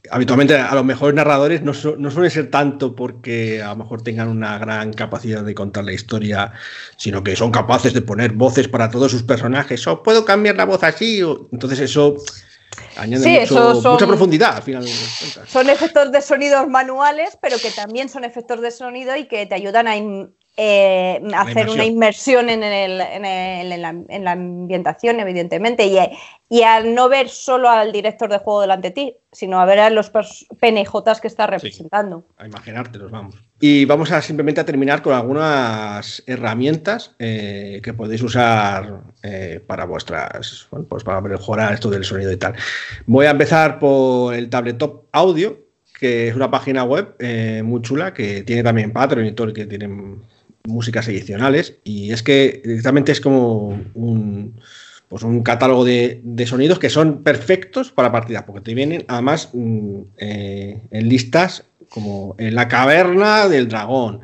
[0.10, 4.28] habitualmente a los mejores narradores no, su- suele ser tanto porque a lo mejor tengan
[4.30, 6.54] una gran capacidad de contar la historia,
[6.98, 9.86] sino que son capaces de poner voces para todos sus personajes.
[9.88, 11.22] O puedo cambiar la voz así.
[11.24, 12.16] o- entonces eso
[12.98, 14.84] añade Sí, mucho- son- mucha profundidad al final.
[14.86, 15.50] de cuentas.
[15.50, 19.56] Son efectos de sonidos manuales, pero que también son efectos de sonido y que te
[19.56, 24.32] ayudan a in- eh, hacer una inmersión en, el- en el- en la, en la
[24.34, 25.98] ambientación, evidentemente, y,
[26.50, 29.80] y al no ver solo al director de juego delante de ti, sino a ver
[29.80, 30.10] a los
[30.60, 32.26] PNJs que está representando.
[32.38, 33.36] a imaginártelos, vamos.
[33.64, 39.86] Y vamos a simplemente a terminar con algunas herramientas eh, que podéis usar eh, para
[39.86, 42.56] vuestras, pues para mejorar esto del sonido y tal.
[43.06, 45.60] Voy a empezar por el Tabletop Audio,
[46.00, 49.68] que es una página web eh, muy chula que tiene también Patreon y todo, que
[49.68, 50.24] tienen
[50.64, 51.78] músicas adicionales.
[51.84, 54.60] Y es que directamente es como un,
[55.08, 59.50] pues un catálogo de, de sonidos que son perfectos para partidas, porque te vienen además
[59.54, 64.22] mm, en listas como en la caverna del dragón,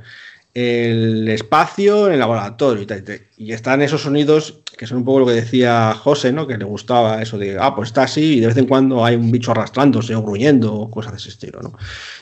[0.54, 3.04] el espacio en el laboratorio y tal.
[3.38, 6.48] y están esos sonidos que son un poco lo que decía José, ¿no?
[6.48, 9.16] Que le gustaba eso de, ah, pues está así y de vez en cuando hay
[9.16, 11.74] un bicho arrastrándose o gruñendo o cosas de ese estilo, ¿no?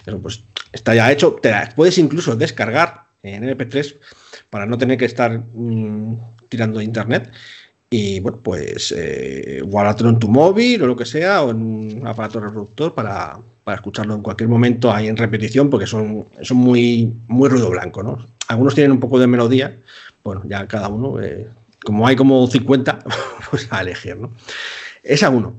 [0.06, 1.40] Eso pues está ya hecho.
[1.76, 3.98] Puedes incluso descargar en MP3
[4.50, 6.18] para no tener que estar mm,
[6.50, 7.32] tirando de internet.
[7.90, 12.40] Y bueno, pues eh, en tu móvil o lo que sea, o en un aparato
[12.40, 17.50] reproductor para, para escucharlo en cualquier momento ahí en repetición, porque son, son muy, muy
[17.50, 18.26] ruido blanco, ¿no?
[18.48, 19.82] Algunos tienen un poco de melodía,
[20.24, 21.50] bueno, ya cada uno, eh,
[21.84, 23.00] como hay como 50,
[23.50, 24.34] pues a elegir, ¿no?
[25.02, 25.56] Esa uno.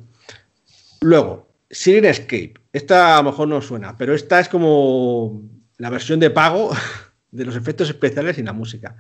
[1.00, 2.54] Luego, Siren Escape.
[2.72, 5.42] Esta a lo mejor no suena, pero esta es como
[5.76, 6.70] la versión de pago
[7.32, 8.96] de los efectos especiales y la música.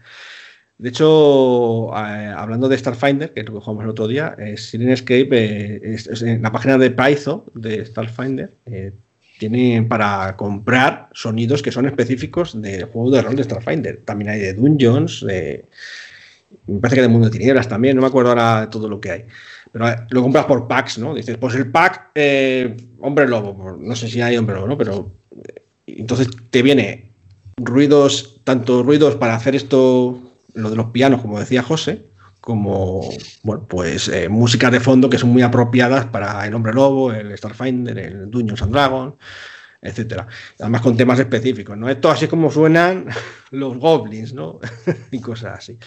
[0.78, 4.90] De hecho, hablando de Starfinder, que es lo que jugamos el otro día, eh, Siren
[4.90, 8.54] Escape eh, es, es en la página de Paizo de Starfinder.
[8.66, 8.92] Eh,
[9.38, 14.02] tienen para comprar sonidos que son específicos del juego de rol de Starfinder.
[14.04, 15.64] También hay de Dungeons, de,
[16.66, 19.00] me parece que de Mundo de Tinieblas también, no me acuerdo ahora de todo lo
[19.00, 19.24] que hay.
[19.72, 21.14] Pero eh, lo compras por packs, ¿no?
[21.14, 22.10] Dices, pues el pack
[23.00, 24.78] Hombre Lobo, no sé si hay Hombre Lobo, ¿no?
[24.78, 25.12] Pero
[25.86, 27.12] entonces te viene
[27.56, 30.25] ruidos, tanto ruidos para hacer esto,
[30.56, 32.06] lo de los pianos, como decía José,
[32.40, 33.08] como,
[33.42, 37.36] bueno, pues eh, músicas de fondo que son muy apropiadas para el Hombre Lobo, el
[37.36, 39.14] Starfinder, el Dungeons and Dragons,
[39.82, 40.26] etcétera.
[40.60, 41.88] Además con temas específicos, ¿no?
[41.88, 43.06] Esto así como suenan
[43.50, 44.60] los goblins, ¿no?
[45.10, 45.78] y cosas así.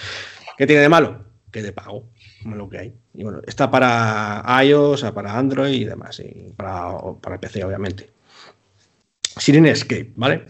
[0.58, 1.26] ¿Qué tiene de malo?
[1.52, 2.10] Que de pago,
[2.46, 2.94] lo que hay.
[3.14, 8.12] Y bueno, está para iOS, para Android y demás, y para, para PC, obviamente.
[9.36, 10.46] Escape, ¿vale?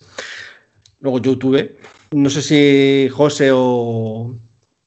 [1.00, 1.78] Luego YouTube.
[2.12, 4.36] No sé si José o,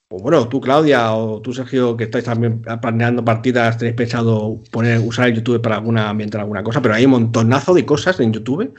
[0.08, 4.98] pues bueno, tú Claudia o tú Sergio, que estáis también planeando partidas, tenéis pensado poner,
[4.98, 8.32] usar el YouTube para alguna ambientar alguna cosa, pero hay un montonazo de cosas en
[8.32, 8.74] YouTube.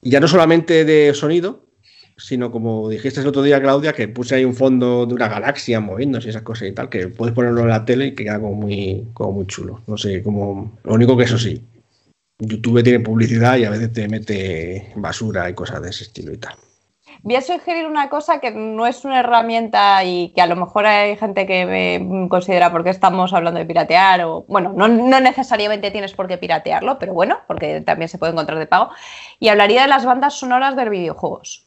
[0.00, 1.66] Y ya no solamente de sonido,
[2.16, 5.80] sino como dijiste el otro día, Claudia, que puse ahí un fondo de una galaxia
[5.80, 8.40] moviéndose y esas cosas y tal, que puedes ponerlo en la tele y que queda
[8.40, 9.82] como muy, como muy chulo.
[9.86, 10.78] No sé, como.
[10.84, 11.62] Lo único que eso sí,
[12.38, 16.38] YouTube tiene publicidad y a veces te mete basura y cosas de ese estilo y
[16.38, 16.56] tal.
[17.24, 20.86] Voy a sugerir una cosa que no es una herramienta y que a lo mejor
[20.86, 26.14] hay gente que me considera porque estamos hablando de piratear o, bueno, no, necesariamente tienes
[26.14, 28.90] por qué piratearlo, pero bueno, porque también se puede encontrar de pago.
[29.38, 31.64] Y hablaría de las bandas sonoras de videojuegos.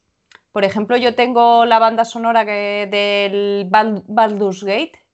[0.52, 5.05] Por ejemplo, yo tengo la banda sonora del Baldur's Gate,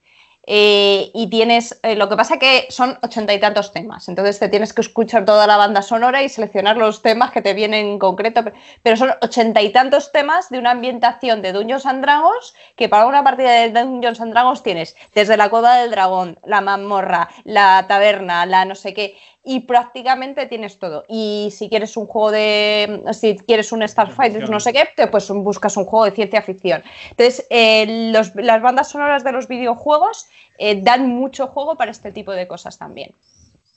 [0.44, 4.48] eh, y tienes, eh, lo que pasa que son ochenta y tantos temas, entonces te
[4.48, 7.98] tienes que escuchar toda la banda sonora y seleccionar los temas que te vienen en
[7.98, 8.42] concreto,
[8.82, 13.06] pero son ochenta y tantos temas de una ambientación de Dungeons and Dragons que para
[13.06, 17.86] una partida de Dungeons and Dragons tienes desde la coda del dragón, la mazmorra, la
[17.86, 21.04] taberna, la no sé qué, y prácticamente tienes todo.
[21.08, 25.76] Y si quieres un juego de, si quieres un Starfighter, no sé qué, pues buscas
[25.76, 26.82] un juego de ciencia ficción.
[27.10, 30.26] Entonces, eh, las bandas sonoras de los videojuegos
[30.58, 33.12] eh, dan mucho juego para este tipo de cosas también.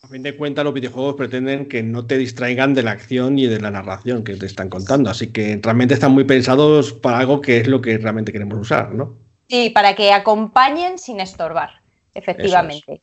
[0.04, 3.48] A fin de cuentas, los videojuegos pretenden que no te distraigan de la acción y
[3.48, 5.10] de la narración que te están contando.
[5.10, 8.94] Así que realmente están muy pensados para algo que es lo que realmente queremos usar,
[8.94, 9.18] ¿no?
[9.50, 11.82] Sí, para que acompañen sin estorbar,
[12.14, 13.02] efectivamente.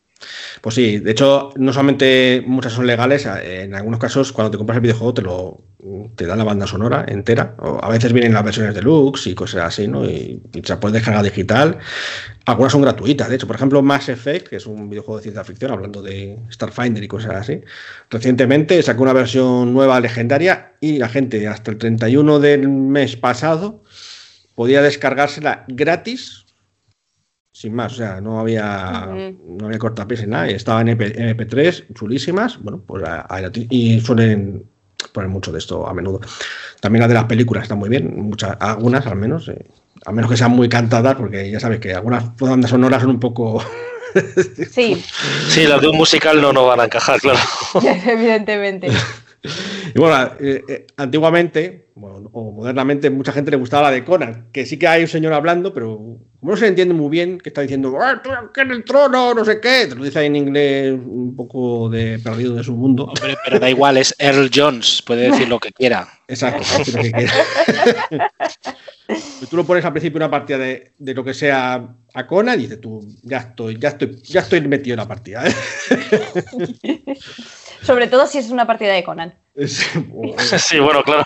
[0.60, 4.76] Pues sí, de hecho, no solamente muchas son legales, en algunos casos cuando te compras
[4.76, 5.60] el videojuego te lo
[6.14, 9.64] te da la banda sonora entera, o a veces vienen las versiones deluxe y cosas
[9.64, 10.04] así, ¿no?
[10.04, 11.78] Y, se puede descargar digital.
[12.44, 15.44] Algunas son gratuitas, de hecho, por ejemplo, Mass Effect, que es un videojuego de ciencia
[15.44, 17.60] ficción, hablando de Starfinder y cosas así,
[18.10, 23.82] recientemente sacó una versión nueva legendaria y la gente hasta el 31 del mes pasado
[24.54, 26.44] podía descargársela gratis
[27.62, 29.08] sin más, o sea, no había,
[29.46, 33.04] no había cortapiés ni nada, y estaba en MP, 3 chulísimas, bueno, pues
[33.70, 34.64] y suelen
[35.12, 36.20] poner mucho de esto a menudo.
[36.80, 39.64] También las de las películas están muy bien, muchas, algunas al menos, eh,
[40.04, 43.20] a menos que sean muy cantadas, porque ya sabes que algunas bandas sonoras son un
[43.20, 43.62] poco...
[44.68, 45.00] sí.
[45.48, 47.38] Sí, las de un musical no nos van a encajar, claro.
[48.06, 48.88] Evidentemente.
[49.94, 54.64] Y bueno, eh, eh, antiguamente, o modernamente, mucha gente le gustaba la de Conan, que
[54.64, 57.60] sí que hay un señor hablando, pero como no se entiende muy bien, que está
[57.60, 58.22] diciendo, ¡Ah,
[58.54, 62.18] que en el trono, no sé qué, te lo dice en inglés un poco de
[62.20, 63.12] perdido de su mundo.
[63.44, 66.08] pero da igual, es Earl Jones, puede decir lo que quiera.
[66.28, 68.30] Exacto, puede decir lo que quiera.
[69.50, 72.62] tú lo pones al principio una partida de, de, lo que sea a Conan y
[72.62, 75.44] dices tú, ya estoy, ya estoy, ya estoy metido en la partida.
[75.46, 77.14] ¿eh?
[77.82, 79.34] Sobre todo si es una partida de Conan.
[79.66, 81.24] Sí, bueno, claro.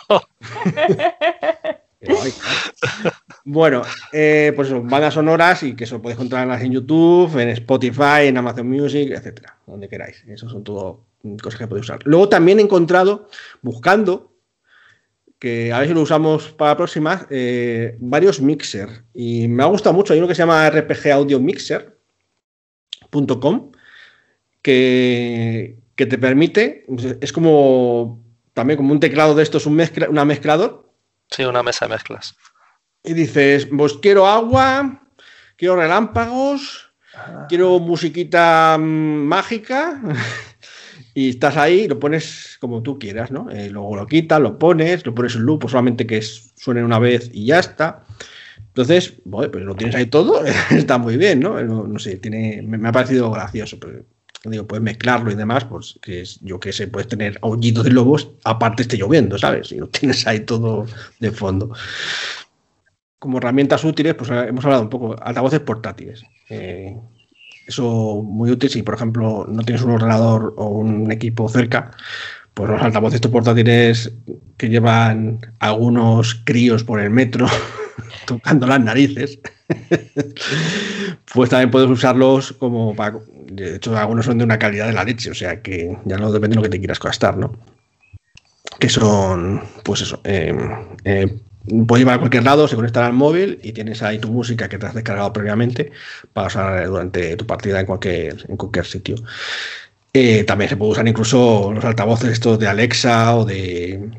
[3.45, 8.27] bueno, eh, pues son bandas sonoras y que eso podéis encontrarlas en YouTube, en Spotify,
[8.27, 10.25] en Amazon Music, etcétera, donde queráis.
[10.27, 11.05] Eso son todo
[11.43, 12.01] cosas que podéis usar.
[12.05, 13.29] Luego también he encontrado,
[13.63, 14.33] buscando,
[15.39, 19.05] que a ver si lo usamos para próximas, eh, varios mixer.
[19.15, 20.13] Y me ha gustado mucho.
[20.13, 21.97] Hay uno que se llama RPG Audio Mixer.com
[24.63, 26.87] que, que te permite,
[27.21, 28.23] es como
[28.55, 30.91] también como un teclado de estos, un mezcla, una mezclador.
[31.31, 32.37] Sí, una mesa de mezclas.
[33.03, 35.03] Y dices, pues quiero agua,
[35.57, 37.47] quiero relámpagos, ah.
[37.49, 40.01] quiero musiquita mm, mágica.
[41.15, 43.51] y estás ahí, lo pones como tú quieras, ¿no?
[43.51, 46.99] Eh, luego lo quitas, lo pones, lo pones en loop, pues solamente que suene una
[46.99, 48.05] vez y ya está.
[48.59, 51.63] Entonces, bueno, pues lo tienes ahí todo, está muy bien, ¿no?
[51.63, 54.05] No, sé, tiene, me, ha parecido gracioso, pero
[54.45, 57.91] digo, puedes mezclarlo y demás, pues que es, yo que sé, puedes tener aullidos de
[57.91, 59.73] lobos, aparte esté lloviendo, ¿sabes?
[59.73, 60.87] Y lo tienes ahí todo
[61.21, 61.73] de fondo.
[63.19, 66.23] Como herramientas útiles, pues hemos hablado un poco, altavoces portátiles.
[66.49, 66.97] Eh,
[67.67, 71.91] eso muy útil si, por ejemplo, no tienes un ordenador o un equipo cerca,
[72.55, 74.13] pues los altavoces portátiles
[74.57, 77.47] que llevan algunos críos por el metro
[78.27, 79.41] tocando las narices,
[81.35, 83.19] pues también puedes usarlos como para
[83.51, 86.33] de hecho, algunos son de una calidad de la leche, o sea que ya no
[86.33, 87.53] depende de lo que te quieras gastar, ¿no?
[88.79, 90.55] Que son, pues eso, eh,
[91.05, 91.39] eh,
[91.87, 94.79] puedes llevar a cualquier lado, se conectará al móvil y tienes ahí tu música que
[94.79, 95.93] te has descargado previamente
[96.33, 99.17] para usar durante tu partida en cualquier, en cualquier sitio.
[100.13, 104.11] Eh, también se puede usar incluso los altavoces estos de Alexa o de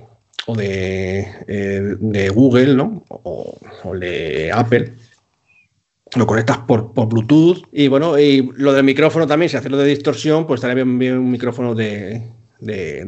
[0.45, 2.77] o de, de Google.
[3.09, 4.93] O, o de Apple
[6.17, 9.87] lo conectas por, Bluetooth y bueno, y lo del micrófono también, si haces lo de
[9.87, 12.31] distorsión, pues estaría bien, un micrófono de,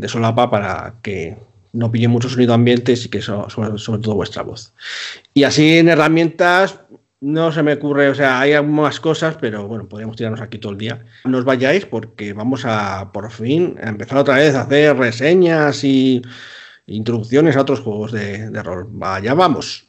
[0.08, 1.38] solapa para que
[1.74, 4.74] no pille mucho sonido ambiente y que sobre, todo vuestra voz.
[5.34, 6.80] Y así en herramientas,
[7.22, 10.72] no se me ocurre, o sea, hay algunas cosas, pero bueno, podríamos tirarnos aquí todo
[10.72, 11.04] el día.
[11.26, 15.84] No os vayáis porque vamos a por fin a empezar otra vez a hacer reseñas
[15.84, 16.22] y
[16.88, 18.88] introducciones a otros juegos de, de rol.
[18.90, 19.89] Vaya, vamos.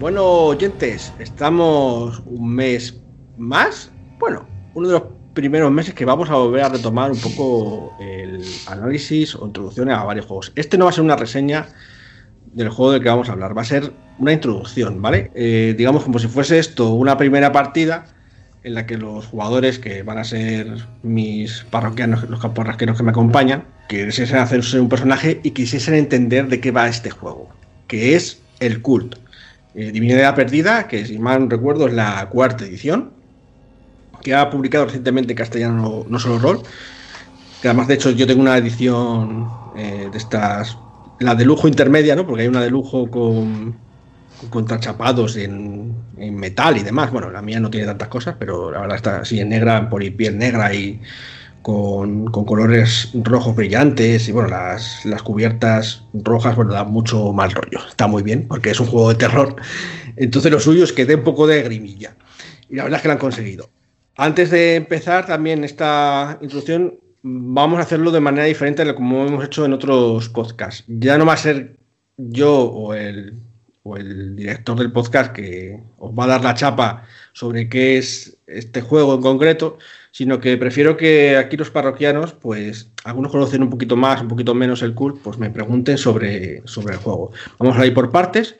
[0.00, 2.98] Bueno, oyentes, estamos un mes
[3.36, 3.92] más.
[4.18, 5.02] Bueno, uno de los
[5.34, 10.04] primeros meses que vamos a volver a retomar un poco el análisis o introducciones a
[10.04, 10.52] varios juegos.
[10.56, 11.68] Este no va a ser una reseña
[12.46, 15.30] del juego del que vamos a hablar, va a ser una introducción, ¿vale?
[15.34, 18.06] Eh, digamos como si fuese esto una primera partida
[18.62, 23.10] en la que los jugadores que van a ser mis parroquianos, los camporrasqueros que me
[23.10, 27.50] acompañan, quisiesen hacerse un personaje y quisiesen entender de qué va este juego,
[27.86, 29.18] que es el culto
[29.74, 33.10] eh, Divinidad Perdida, que si mal recuerdo es la cuarta edición,
[34.22, 36.62] que ha publicado recientemente en castellano No Solo Rol,
[37.62, 40.76] que además de hecho yo tengo una edición eh, de estas,
[41.20, 42.26] la de lujo intermedia, ¿no?
[42.26, 43.76] porque hay una de lujo con,
[44.48, 47.10] contrachapados en, en, metal y demás.
[47.10, 50.00] Bueno, la mía no tiene tantas cosas, pero la verdad está así en negra, por
[50.14, 51.00] piel negra y
[51.62, 57.80] con, colores rojos brillantes y bueno, las, cubiertas rojas, bueno, da mucho mal rollo.
[57.88, 59.56] Está muy bien, porque es un juego de terror.
[60.16, 62.16] Entonces lo suyo es que dé un poco de grimilla.
[62.68, 63.68] Y la verdad es que lo han conseguido.
[64.16, 69.26] Antes de empezar también esta introducción, vamos a hacerlo de manera diferente a lo como
[69.26, 70.84] hemos hecho en otros podcasts.
[70.86, 71.76] Ya no va a ser
[72.16, 73.34] yo o el,
[73.82, 78.36] o el director del podcast que os va a dar la chapa sobre qué es
[78.46, 79.78] este juego en concreto,
[80.12, 84.54] sino que prefiero que aquí los parroquianos, pues algunos conocen un poquito más, un poquito
[84.54, 87.32] menos el cult, pues me pregunten sobre, sobre el juego.
[87.58, 88.56] Vamos a ir por partes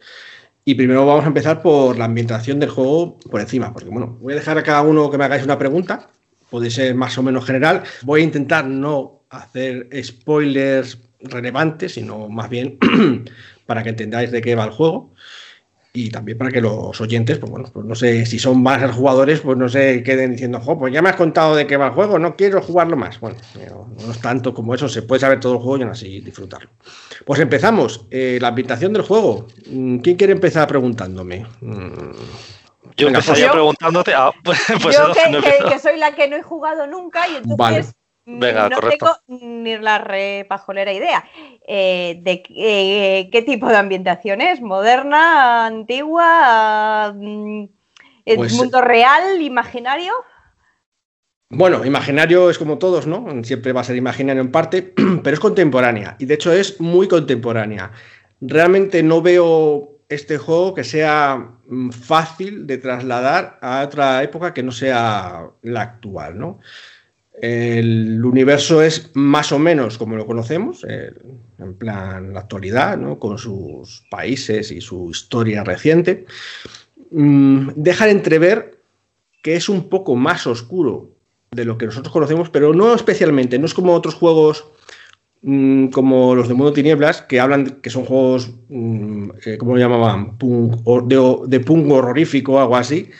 [0.64, 4.34] y primero vamos a empezar por la ambientación del juego por encima, porque bueno, voy
[4.34, 6.08] a dejar a cada uno que me hagáis una pregunta,
[6.50, 12.48] puede ser más o menos general, voy a intentar no hacer spoilers relevantes, sino más
[12.48, 12.78] bien
[13.66, 15.12] para que entendáis de qué va el juego
[15.92, 19.40] y también para que los oyentes, pues bueno, pues no sé, si son más jugadores,
[19.40, 21.92] pues no sé, queden diciendo, jo, pues ya me has contado de qué va el
[21.92, 23.18] juego, no quiero jugarlo más.
[23.18, 23.36] Bueno,
[23.68, 26.70] no, es tanto como eso, se puede saber todo el juego y aún así disfrutarlo.
[27.24, 28.06] Pues empezamos.
[28.10, 29.48] Eh, la ambientación del juego.
[29.68, 31.44] Mm, ¿Quién quiere empezar preguntándome?
[31.60, 32.12] Mm,
[32.96, 34.14] yo empezaría pues preguntándote.
[34.14, 35.12] Ah, pues, pues yo
[35.68, 37.94] que, soy la que no he jugado nunca y entonces
[38.26, 41.24] no tengo ni la repajolera idea
[41.66, 47.64] eh, de eh, qué tipo de ambientación es, moderna, antigua, mm,
[48.24, 50.12] pues, mundo real, imaginario.
[51.52, 53.26] Bueno, imaginario es como todos, ¿no?
[53.42, 54.94] Siempre va a ser imaginario en parte,
[55.24, 57.90] pero es contemporánea y de hecho es muy contemporánea.
[58.40, 64.62] Realmente no veo este juego que sea mm, fácil de trasladar a otra época que
[64.62, 66.58] no sea la actual, ¿no?
[67.40, 73.18] El universo es más o menos como lo conocemos, en plan la actualidad, ¿no?
[73.18, 76.26] con sus países y su historia reciente.
[77.10, 78.80] Mm, deja de entrever
[79.42, 81.10] que es un poco más oscuro
[81.50, 84.66] de lo que nosotros conocemos, pero no especialmente, no es como otros juegos
[85.42, 89.80] mm, como los de Mundo Tinieblas, que hablan que son juegos, mm, eh, ¿cómo lo
[89.80, 90.36] llamaban?
[90.38, 93.10] de, de punk horrorífico algo así,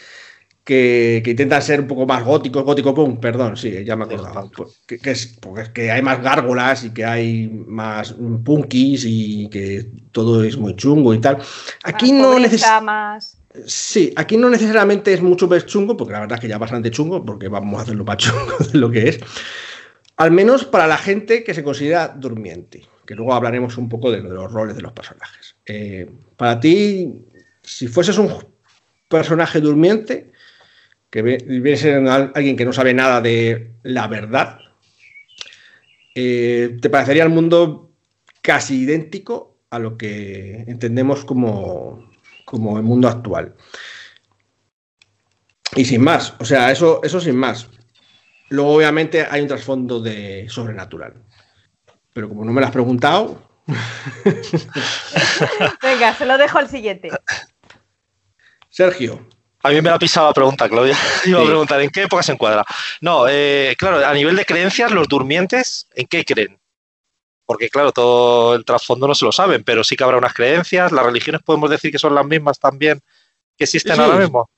[0.70, 4.48] que, intentan ser un poco más góticos, gótico punk, perdón, sí, ya me acordaba.
[4.50, 8.14] Pues, que, que, es, porque que hay más gárgolas y que hay más
[8.44, 11.38] punkis y que todo es muy chungo y tal.
[11.82, 13.36] Aquí no necesitamos.
[13.66, 16.92] Sí, aquí no necesariamente es mucho más chungo, porque la verdad es que ya bastante
[16.92, 19.20] chungo, porque vamos a hacerlo más chungo de lo que es.
[20.18, 24.22] Al menos para la gente que se considera durmiente, que luego hablaremos un poco de,
[24.22, 25.56] de los roles de los personajes.
[25.66, 27.24] Eh, para ti,
[27.60, 28.32] si fueses un
[29.08, 30.30] personaje durmiente,
[31.10, 34.58] que viene a ser alguien que no sabe nada de la verdad,
[36.14, 37.90] eh, te parecería el mundo
[38.42, 42.10] casi idéntico a lo que entendemos como,
[42.44, 43.56] como el mundo actual.
[45.76, 47.68] Y sin más, o sea, eso, eso sin más.
[48.48, 51.14] Luego, obviamente, hay un trasfondo de sobrenatural.
[52.12, 53.48] Pero como no me lo has preguntado.
[55.82, 57.10] Venga, se lo dejo al siguiente.
[58.68, 59.28] Sergio,
[59.62, 60.96] a mí me ha pisado la pregunta, Claudia.
[61.24, 62.64] Iba a preguntar, ¿en qué época se encuadra?
[63.00, 66.58] No, eh, claro, a nivel de creencias, los durmientes, ¿en qué creen?
[67.44, 70.92] Porque, claro, todo el trasfondo no se lo saben, pero sí que habrá unas creencias.
[70.92, 73.00] Las religiones podemos decir que son las mismas también
[73.56, 74.48] que existen ahora mismo.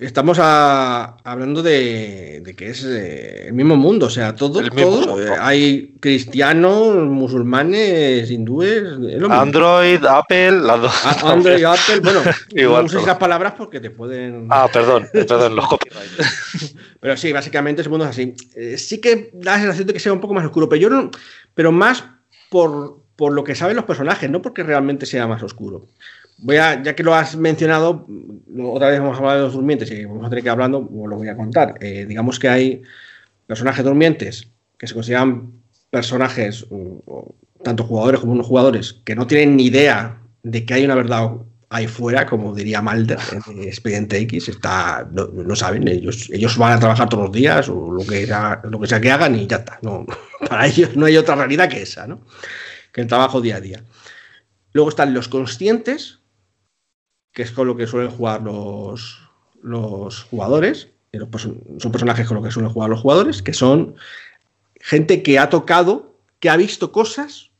[0.00, 5.22] Estamos a- hablando de, de que es eh, el mismo mundo, o sea, todo, todo,
[5.22, 9.34] eh, hay cristianos, musulmanes, hindúes, es lo mismo.
[9.34, 11.04] Android, Apple, las dos.
[11.04, 12.20] A- Android, Apple, bueno,
[12.54, 14.46] Igual no uses esas palabras porque te pueden...
[14.48, 16.10] Ah, perdón, perdón, los copyright.
[17.00, 18.34] Pero sí, básicamente ese mundo es así.
[18.56, 20.90] Eh, sí que da la sensación de que sea un poco más oscuro, pero yo
[20.90, 21.10] no,
[21.54, 22.04] pero más
[22.50, 25.86] por, por lo que saben los personajes, no porque realmente sea más oscuro.
[26.42, 28.06] Voy a, ya que lo has mencionado,
[28.64, 31.08] otra vez hemos hablado de los durmientes y vamos a tener que ir hablando, os
[31.08, 31.74] lo voy a contar.
[31.80, 32.82] Eh, digamos que hay
[33.46, 35.52] personajes durmientes que se consideran
[35.90, 40.74] personajes, o- o tanto jugadores como no jugadores, que no tienen ni idea de que
[40.74, 41.30] hay una verdad
[41.68, 46.72] ahí fuera, como diría Malder en Expediente X, está, no, no saben, ellos, ellos van
[46.72, 49.46] a trabajar todos los días o lo que, sea, lo que sea que hagan y
[49.46, 49.78] ya está.
[49.82, 50.06] No,
[50.48, 52.20] para ellos no hay otra realidad que esa, ¿no?
[52.92, 53.84] que el trabajo día a día.
[54.72, 56.19] Luego están los conscientes,
[57.32, 59.18] que es con lo que suelen jugar los,
[59.62, 63.94] los jugadores, los son personajes con lo que suelen jugar los jugadores, que son
[64.80, 67.50] gente que ha tocado, que ha visto cosas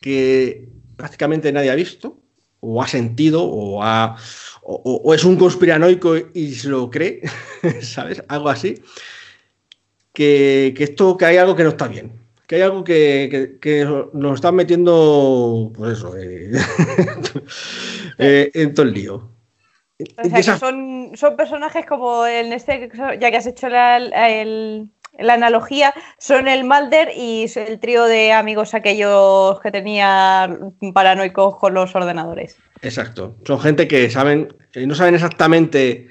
[0.00, 2.18] que prácticamente nadie ha visto,
[2.60, 3.82] o ha sentido, o,
[5.14, 7.22] es un conspiranoico y se lo cree,
[7.82, 8.22] ¿sabes?
[8.28, 8.80] Algo así.
[10.12, 12.12] Que, que esto, que hay algo que no está bien.
[12.46, 16.52] Que hay algo que, que- que nos están metiendo, pues eso, eh,
[18.18, 19.30] eh, en todo el lío.
[20.18, 22.90] O sea, esa- que son, son personajes como en este,
[23.20, 28.32] ya que has hecho la, el- la analogía, son el Mulder y el trío de
[28.32, 30.58] amigos aquellos que tenía
[30.94, 32.56] paranoicos con los ordenadores.
[32.80, 33.36] Exacto.
[33.46, 36.08] Son gente que saben, eh, no saben exactamente,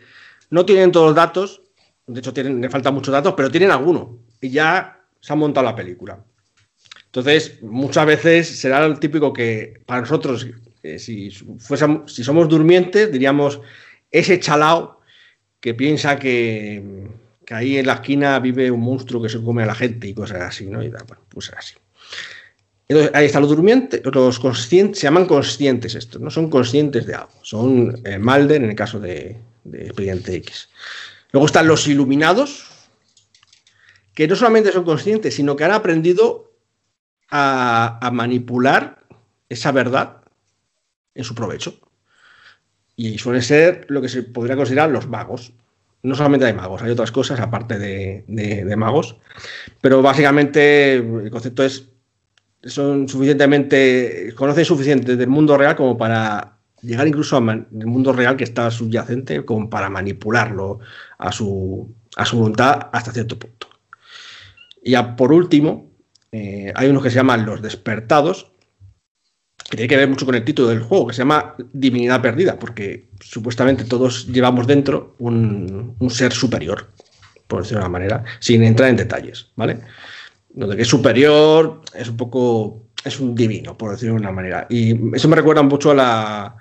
[0.51, 1.63] no tienen todos los datos,
[2.05, 4.19] de hecho tienen, le faltan muchos datos, pero tienen alguno.
[4.39, 6.23] Y ya se han montado la película.
[7.05, 10.47] Entonces, muchas veces será el típico que para nosotros,
[10.83, 13.61] si, somos durmientes, diríamos
[14.09, 14.99] ese chalao
[15.59, 17.07] que piensa que,
[17.45, 20.13] que ahí en la esquina vive un monstruo que se come a la gente y
[20.13, 20.83] cosas así, ¿no?
[20.83, 21.75] Y da, bueno, pues así.
[22.87, 27.15] Entonces, ahí están los durmientes, los conscientes, se llaman conscientes estos, no son conscientes de
[27.15, 30.69] algo, son eh, Malden en el caso de, de Expediente X.
[31.31, 32.65] Luego están los iluminados,
[34.13, 36.51] que no solamente son conscientes, sino que han aprendido
[37.33, 39.05] a manipular
[39.47, 40.20] esa verdad
[41.15, 41.73] en su provecho.
[42.95, 45.53] Y suelen ser lo que se podría considerar los magos.
[46.03, 49.17] No solamente hay magos, hay otras cosas aparte de, de- magos,
[49.81, 51.89] pero básicamente el concepto es
[52.63, 58.43] son suficientemente, conocen suficiente del mundo real como para llegar incluso al mundo real que
[58.43, 60.79] está subyacente, como para manipularlo
[61.17, 63.67] a su, a su voluntad hasta cierto punto.
[64.83, 65.91] Y ya por último,
[66.31, 68.50] eh, hay unos que se llaman los despertados,
[69.71, 72.59] que tiene que ver mucho con el título del juego, que se llama Divinidad Perdida,
[72.59, 76.89] porque supuestamente todos llevamos dentro un, un ser superior,
[77.47, 79.79] por decirlo de una manera, sin entrar en detalles, ¿vale?
[80.55, 84.67] Lo que es superior es un poco, es un divino, por decirlo de una manera.
[84.69, 86.55] Y eso me recuerda mucho a la,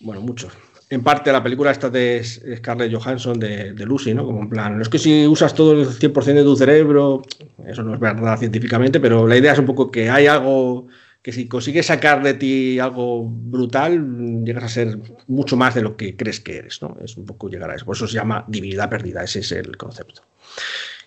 [0.00, 0.48] bueno, mucho,
[0.90, 4.26] en parte a la película esta de Scarlett Johansson de, de Lucy, ¿no?
[4.26, 7.22] Como en plan, es que si usas todo el 100% de tu cerebro,
[7.64, 10.88] eso no es verdad científicamente, pero la idea es un poco que hay algo
[11.22, 14.98] que si consigues sacar de ti algo brutal, llegas a ser
[15.28, 16.96] mucho más de lo que crees que eres, ¿no?
[17.02, 17.84] Es un poco llegar a eso.
[17.84, 20.22] Por eso se llama divinidad perdida, ese es el concepto.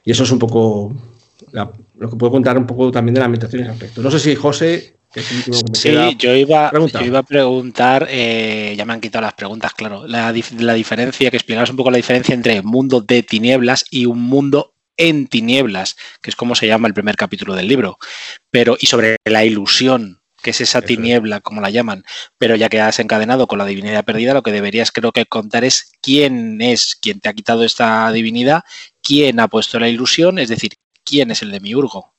[0.05, 0.95] Y eso es un poco
[1.51, 4.01] la- lo que puedo contar un poco también de la ambientación en ese aspecto.
[4.01, 7.05] No sé si José, que es el último que me Sí, queda, yo iba, yo
[7.05, 11.37] iba a preguntar, eh, ya me han quitado las preguntas, claro, la, la diferencia, que
[11.37, 16.29] explicaras un poco la diferencia entre mundo de tinieblas y un mundo en tinieblas, que
[16.29, 17.97] es como se llama el primer capítulo del libro,
[18.55, 22.05] pero y sobre la ilusión, que es esa tiniebla, como la llaman,
[22.37, 25.65] pero ya que has encadenado con la divinidad perdida, lo que deberías creo que contar
[25.65, 28.63] es quién es quien te ha quitado esta divinidad,
[29.03, 30.71] quién ha puesto la ilusión, es decir,
[31.03, 32.13] quién es el demiurgo.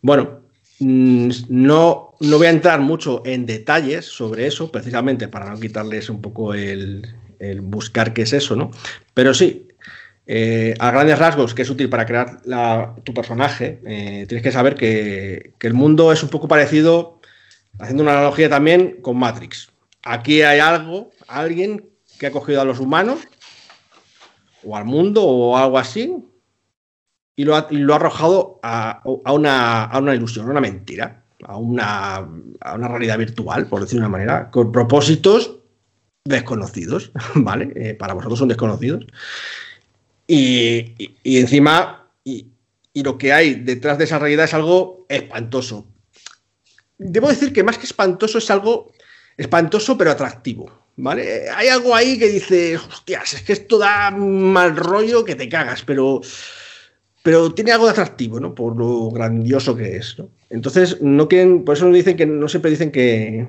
[0.00, 0.40] Bueno,
[0.78, 6.08] mm, no, no voy a entrar mucho en detalles sobre eso, precisamente para no quitarles
[6.08, 7.06] un poco el,
[7.38, 8.70] el buscar qué es eso, ¿no?
[9.12, 9.68] Pero sí,
[10.26, 12.40] eh, a grandes rasgos, que es útil para crear
[13.04, 17.20] tu personaje, eh, tienes que saber que, que el mundo es un poco parecido,
[17.78, 19.70] haciendo una analogía también con Matrix.
[20.02, 23.20] Aquí hay algo, alguien que ha cogido a los humanos,
[24.64, 26.16] o al mundo, o algo así,
[27.36, 30.60] y lo ha, y lo ha arrojado a, a una, a una ilusión, a una
[30.60, 32.16] mentira, a una,
[32.60, 35.58] a una realidad virtual, por decir de una manera, con propósitos
[36.24, 37.72] desconocidos, ¿vale?
[37.76, 39.06] Eh, para vosotros son desconocidos.
[40.26, 42.48] Y, y- encima, y,
[42.92, 45.86] y lo que hay detrás de esa realidad es algo espantoso.
[46.98, 48.92] Debo decir que más que espantoso es algo
[49.36, 51.48] espantoso pero atractivo, ¿vale?
[51.50, 55.82] Hay algo ahí que dice, hostias, es que esto da mal rollo que te cagas,
[55.84, 56.22] pero,
[57.22, 58.54] pero tiene algo de atractivo, ¿no?
[58.54, 60.16] Por lo grandioso que es.
[60.48, 63.46] Entonces, no quieren, por eso dicen que no siempre dicen que,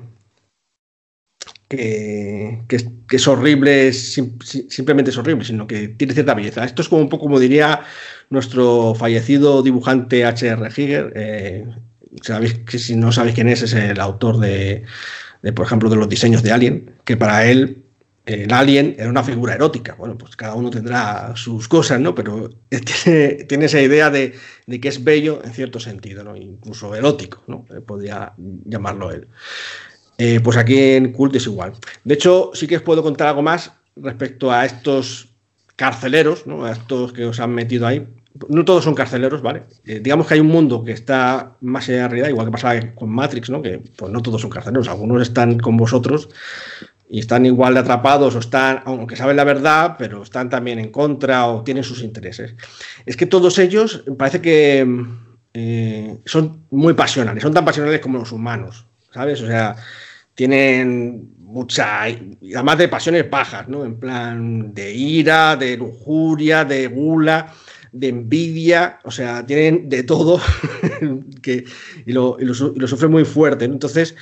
[1.67, 2.63] que,
[3.11, 6.63] es horrible, simplemente es horrible, sino que tiene cierta belleza.
[6.63, 7.81] Esto es como un poco como diría
[8.29, 10.71] nuestro fallecido dibujante H.R.
[10.71, 11.13] Giger.
[11.15, 11.65] Eh,
[12.21, 14.83] sabéis que si no sabéis quién es, es el autor de,
[15.55, 17.83] por ejemplo, de los diseños de Alien, que para él
[18.27, 19.95] el alien era una figura erótica.
[19.95, 22.13] Bueno, pues cada uno tendrá sus cosas, ¿no?
[22.13, 22.49] Pero
[23.47, 24.33] tiene, esa idea de,
[24.81, 26.35] que es bello en cierto sentido, ¿no?
[26.35, 27.65] Incluso erótico, ¿no?
[27.73, 29.27] Eh, podría llamarlo él.
[30.17, 31.73] Eh, pues aquí en Cult es igual.
[32.03, 35.29] De hecho, sí que os puedo contar algo más respecto a estos
[35.75, 36.65] carceleros, ¿no?
[36.65, 38.07] A estos que os han metido ahí.
[38.49, 39.63] No todos son carceleros, ¿vale?
[39.85, 42.51] Eh, digamos que hay un mundo que está más allá de la realidad, igual que
[42.51, 43.61] pasaba con Matrix, ¿no?
[43.61, 46.29] Que pues no todos son carceleros, algunos están con vosotros
[47.09, 50.91] y están igual de atrapados o están, aunque saben la verdad, pero están también en
[50.91, 52.55] contra o tienen sus intereses.
[53.05, 54.85] Es que todos ellos parece que
[55.53, 59.41] eh, son muy pasionales, son tan pasionales como los humanos, ¿sabes?
[59.41, 59.75] O sea,
[60.37, 63.83] tienen mucha, además de pasiones bajas, ¿no?
[63.83, 67.55] En plan de ira, de lujuria, de gula,
[67.91, 70.39] de envidia, o sea, tienen de todo
[71.41, 71.65] que,
[72.05, 73.65] y, lo, y, lo, sufren muy fuerte.
[73.65, 74.15] Entonces,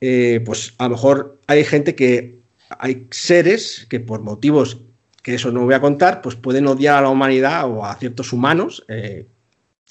[0.00, 2.38] eh, pues a lo mejor hay gente que,
[2.78, 4.80] hay seres que por motivos
[5.22, 8.32] que eso no voy a contar, pues pueden odiar a la humanidad o a ciertos
[8.32, 9.26] humanos eh,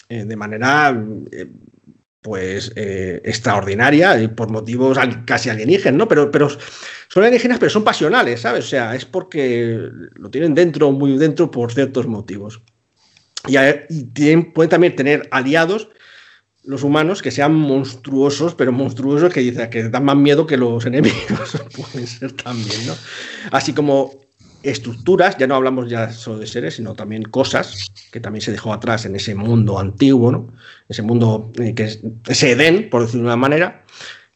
[0.09, 0.99] eh, de manera
[2.22, 6.07] pues eh, extraordinaria y por motivos casi alienígenas, ¿no?
[6.07, 8.65] Pero, pero son alienígenas, pero son pasionales, ¿sabes?
[8.65, 12.61] O sea, es porque lo tienen dentro, muy dentro, por ciertos motivos.
[13.47, 15.89] Y, pueden también tener aliados
[16.63, 21.59] los humanos que sean monstruosos, pero monstruosos que, que dan más miedo que los enemigos,
[21.76, 22.93] pueden ser también, ¿no?
[23.51, 24.22] Así como
[24.64, 28.74] estructuras, ya no hablamos ya solo de seres, sino también cosas que también se dejó
[28.74, 30.49] atrás en ese mundo antiguo, ¿no?
[30.89, 33.84] ese mundo eh, que es ese Edén, por decirlo de una manera,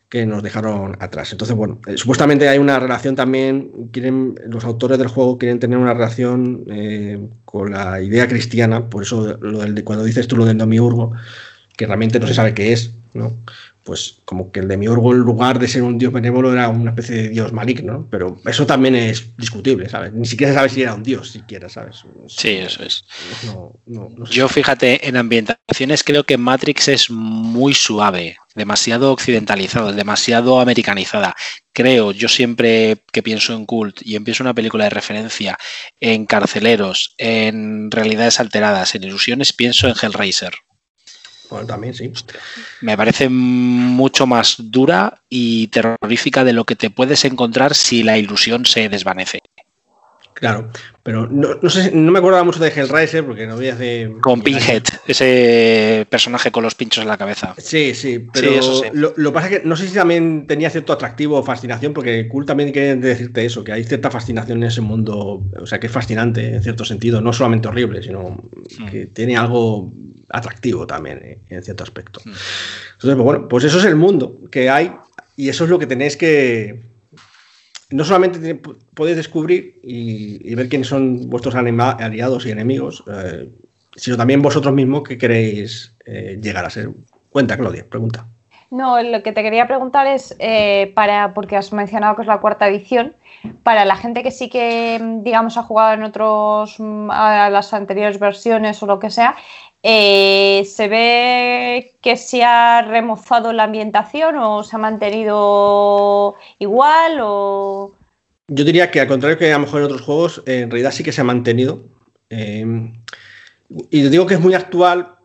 [0.10, 1.32] que nos dejaron atrás.
[1.32, 5.78] Entonces, bueno, eh, supuestamente hay una relación también, quieren, los autores del juego quieren tener
[5.78, 10.46] una relación eh, con la idea cristiana, por eso lo del, cuando dices tú lo
[10.46, 11.12] del domiurgo,
[11.76, 13.34] que realmente no se sabe qué es, ¿no?
[13.86, 17.16] Pues como que el demiurgo en lugar de ser un dios benévolo era una especie
[17.16, 20.12] de dios maligno, pero eso también es discutible, ¿sabes?
[20.12, 21.98] Ni siquiera se sabe si era un dios, siquiera, ¿sabes?
[22.26, 23.06] Sí, eso es.
[24.32, 31.36] Yo fíjate, en ambientaciones creo que Matrix es muy suave, demasiado occidentalizado, demasiado americanizada.
[31.72, 35.60] Creo, yo siempre que pienso en Cult y empiezo una película de referencia
[36.00, 40.54] en carceleros, en realidades alteradas, en ilusiones, pienso en Hellraiser.
[41.50, 42.12] Bueno, también sí.
[42.82, 48.18] Me parece mucho más dura y terrorífica de lo que te puedes encontrar si la
[48.18, 49.41] ilusión se desvanece.
[50.36, 50.70] Claro,
[51.02, 54.18] pero no, sé, no me acordaba mucho de Hellraiser porque no había de.
[54.22, 57.56] Con Pinhead, ese personaje con los pinchos en la cabeza.
[57.58, 58.52] Sí, sí, pero
[58.91, 62.28] Lo, que pasa es que no sé si también tenía cierto atractivo o fascinación, porque
[62.28, 65.88] Cool también quiere decirte eso, que hay cierta fascinación en ese mundo, o sea, que
[65.88, 68.43] es fascinante en cierto sentido, no solamente horrible, sino
[68.78, 68.86] hmm.
[68.88, 69.93] que tiene algo
[70.30, 72.20] atractivo también eh, en cierto aspecto.
[72.24, 72.30] Hmm.
[72.30, 74.92] Entonces, pues bueno, pues eso es el mundo que hay
[75.36, 76.82] y eso es lo que tenéis que
[77.92, 78.60] no solamente
[78.94, 83.50] podéis descubrir y, ver quiénes son vuestros aliados y enemigos, eh,
[83.96, 86.90] sino también vosotros mismos que queréis eh, llegar a ser.
[87.30, 88.28] Cuenta, Claudia, pregunta.
[88.72, 92.40] No, lo que te quería preguntar es, eh, para, porque has mencionado que es la
[92.40, 93.16] cuarta edición,
[93.64, 98.20] para la gente que sí que, digamos, ha jugado en otros, mm, a las anteriores
[98.20, 99.36] versiones o lo que sea,
[99.88, 107.20] eh, ¿Se ve que se ha remozado la ambientación o se ha mantenido igual?
[107.22, 107.94] O...
[108.48, 111.04] Yo diría que al contrario que a lo mejor en otros juegos, en realidad sí
[111.04, 111.84] que se ha mantenido.
[112.32, 112.66] Eh,
[113.92, 115.18] y digo que es muy actual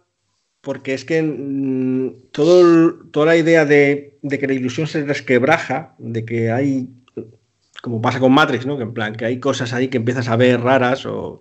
[0.60, 6.26] porque es que mm, todo, toda la idea de, que la ilusión se resquebraja, de
[6.26, 6.90] que hay,
[7.80, 8.76] como pasa con Matrix, ¿no?
[8.76, 11.40] que en plan que hay cosas ahí que empiezas a ver raras o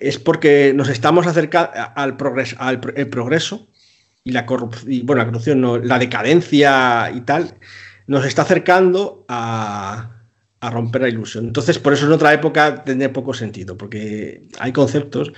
[0.00, 3.68] es porque nos estamos acercando al progreso, al progreso
[4.22, 7.54] y la corrupción, bueno, la corrupción, la decadencia y tal,
[8.06, 10.10] nos está acercando a,
[10.62, 11.44] romper la ilusión.
[11.44, 15.30] Entonces, por eso en otra época tendría poco sentido, porque hay conceptos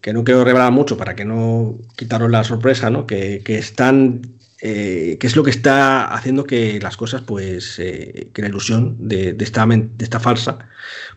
[0.00, 3.08] que no quiero revelar mucho para que no quitaros la sorpresa, ¿no?
[3.08, 4.22] que están
[4.62, 9.08] eh, que es lo que está haciendo que las cosas, pues, eh, que la ilusión
[9.08, 10.58] de, esta, de esta farsa,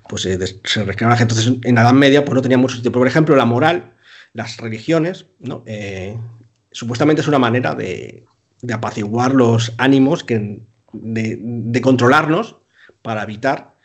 [0.08, 2.94] pues eh, se Entonces, en la Edad Media, pues no tenía mucho sentido.
[2.94, 3.91] Por ejemplo, la moral,
[4.32, 5.64] las religiones, ¿no?
[6.72, 8.26] supuestamente es una manera de,
[8.74, 10.62] apaciguar los ánimos, que,
[10.94, 12.56] de, controlarnos,
[13.02, 13.76] para evitar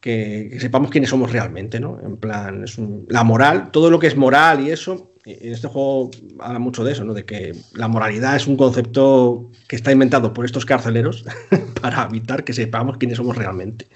[0.00, 1.98] que, sepamos quiénes somos realmente, ¿no?
[2.04, 2.76] En plan, es
[3.08, 6.10] la moral, todo lo que es moral y eso, en este juego
[6.40, 7.12] habla mucho de eso, ¿no?
[7.12, 11.24] De que la moralidad es un concepto que está inventado por estos carceleros
[11.82, 13.88] para evitar que sepamos quiénes somos realmente.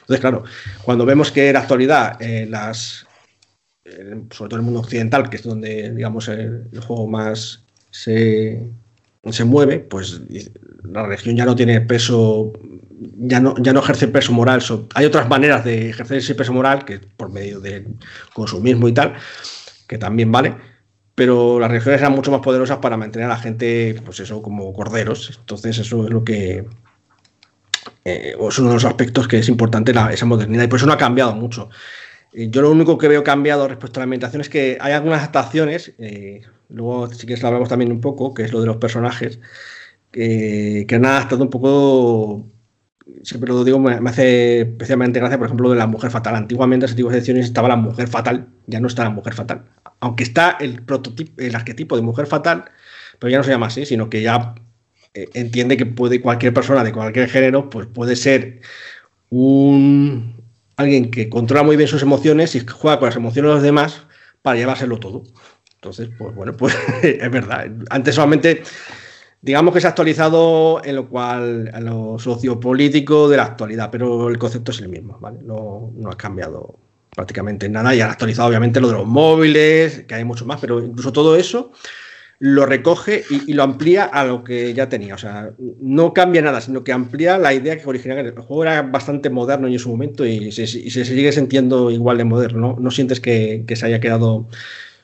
[0.00, 0.44] Entonces, claro,
[0.82, 3.06] cuando vemos que en la actualidad eh, las,
[3.84, 8.68] sobre todo en el mundo occidental, que es donde, digamos, el, juego más se,
[9.30, 10.20] se, mueve, pues
[10.82, 12.52] la religión ya no tiene peso,
[13.16, 14.60] ya no, ya no ejerce peso moral.
[14.94, 17.86] hay otras maneras de ejercer ese peso moral, que por medio del
[18.34, 19.14] consumismo y tal,
[19.86, 20.69] que también vale,
[21.20, 24.72] pero las religiones eran mucho más poderosas para mantener a la gente, pues eso, como
[24.72, 25.36] corderos.
[25.38, 26.64] Entonces, eso es lo que.
[28.06, 30.94] Eh, es uno de los aspectos que es importante esa modernidad y por eso no
[30.94, 31.68] ha cambiado mucho.
[32.32, 35.92] Yo lo único que veo cambiado respecto a la ambientación es que hay algunas adaptaciones,
[35.98, 36.40] eh,
[36.70, 39.40] luego si quieres lo hablamos también un poco, que es lo de los personajes,
[40.10, 42.46] que, han adaptado un poco,
[43.22, 46.36] siempre lo digo, me, hace especialmente gracia, por ejemplo, de la mujer fatal.
[46.36, 49.64] Antiguamente en tipo de ediciones estaba la mujer fatal, ya no está la mujer fatal.
[50.00, 52.64] Aunque está el prototipo, el arquetipo de mujer fatal,
[53.18, 54.54] pero ya no se llama así, sino que ya
[55.14, 58.60] eh, entiende que puede cualquier persona de cualquier género, pues puede ser
[59.28, 60.42] un,
[60.76, 64.02] alguien que controla muy bien sus emociones y juega con las emociones de los demás
[64.42, 65.24] para llevárselo todo.
[65.74, 67.70] Entonces, pues bueno, pues es verdad.
[67.90, 68.62] Antes solamente,
[69.42, 74.28] digamos que se ha actualizado en lo cual, en lo sociopolítico de la actualidad, pero
[74.28, 75.40] el concepto es el mismo, ¿vale?
[75.42, 76.76] No, no ha cambiado
[77.14, 80.80] prácticamente nada y ha actualizado obviamente lo de los móviles, que hay mucho más, pero
[80.80, 81.72] incluso todo eso
[82.40, 85.14] lo recoge y, lo amplía a lo que ya tenía.
[85.14, 88.22] O sea, no cambia nada, sino que amplía la idea que originaba.
[88.22, 92.76] El juego era bastante moderno en su momento y se, sigue sintiendo igual de moderno.
[92.80, 94.48] No, sientes que, se haya quedado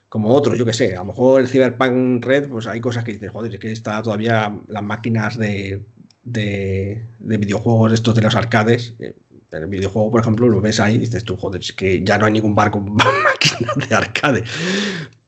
[0.08, 0.94] como otro, yo que sé.
[0.94, 4.02] A lo mejor el Cyberpunk Red, pues hay cosas que dices, joder, es que está
[4.02, 5.84] todavía las máquinas de,
[6.24, 8.94] de, videojuegos estos de los arcades.
[8.98, 9.16] En eh,
[9.52, 12.26] el videojuego, por ejemplo, lo ves ahí y dices tú, joder, es que ya no
[12.26, 14.44] hay ningún barco máquina de arcade.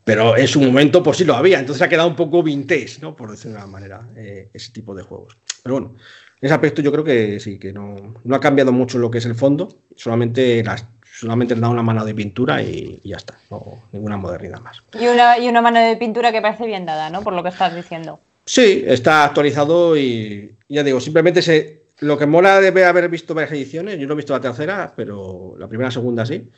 [0.04, 1.60] Pero en su momento, pues sí lo había.
[1.60, 3.14] Entonces ha quedado un poco vintage, ¿no?
[3.14, 5.36] Por decirlo de alguna manera, eh, ese tipo de juegos.
[5.62, 5.94] Pero bueno,
[6.40, 9.18] en ese aspecto yo creo que sí, que no, no ha cambiado mucho lo que
[9.18, 9.82] es el fondo.
[9.96, 10.86] Solamente las
[11.18, 13.38] solamente le da una mano de pintura y, ya está.
[13.50, 14.82] No, ninguna modernidad más.
[14.98, 17.22] Y una, y una mano de pintura que parece bien dada, ¿no?
[17.22, 18.20] Por lo que estás diciendo.
[18.44, 23.52] Sí, está actualizado y ya digo, simplemente se, lo que mola debe haber visto varias
[23.52, 23.98] ediciones.
[23.98, 26.48] Yo no he visto la tercera, pero la primera, segunda sí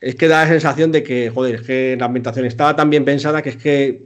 [0.00, 3.04] es que da la sensación de que, joder, es que la ambientación estaba tan bien
[3.04, 4.04] pensada que es que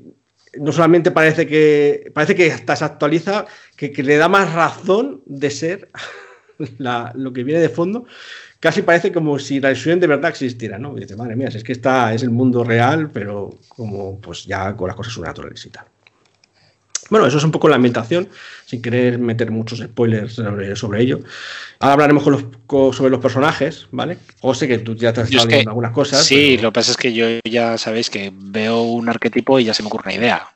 [0.58, 3.46] no solamente parece que parece que hasta se actualiza,
[3.76, 5.90] que, le da más razón de ser
[6.78, 8.06] lo que viene de fondo.
[8.60, 10.96] Casi parece como si la ilusión de verdad existiera, ¿no?
[10.96, 14.76] Y dice, madre mía, es que esta es el mundo real, pero como pues ya
[14.76, 15.86] con las cosas naturales y tal.
[17.08, 18.28] Bueno, eso es un poco la ambientación,
[18.66, 21.20] sin querer meter muchos spoilers sobre, ello.
[21.80, 24.18] Ahora hablaremos sobre los personajes, ¿vale?
[24.42, 26.24] O sé que tú ya te has estado viendo algunas cosas.
[26.24, 29.74] Sí, lo que pasa es que yo ya sabéis que veo un arquetipo y ya
[29.74, 30.48] se me ocurre una idea.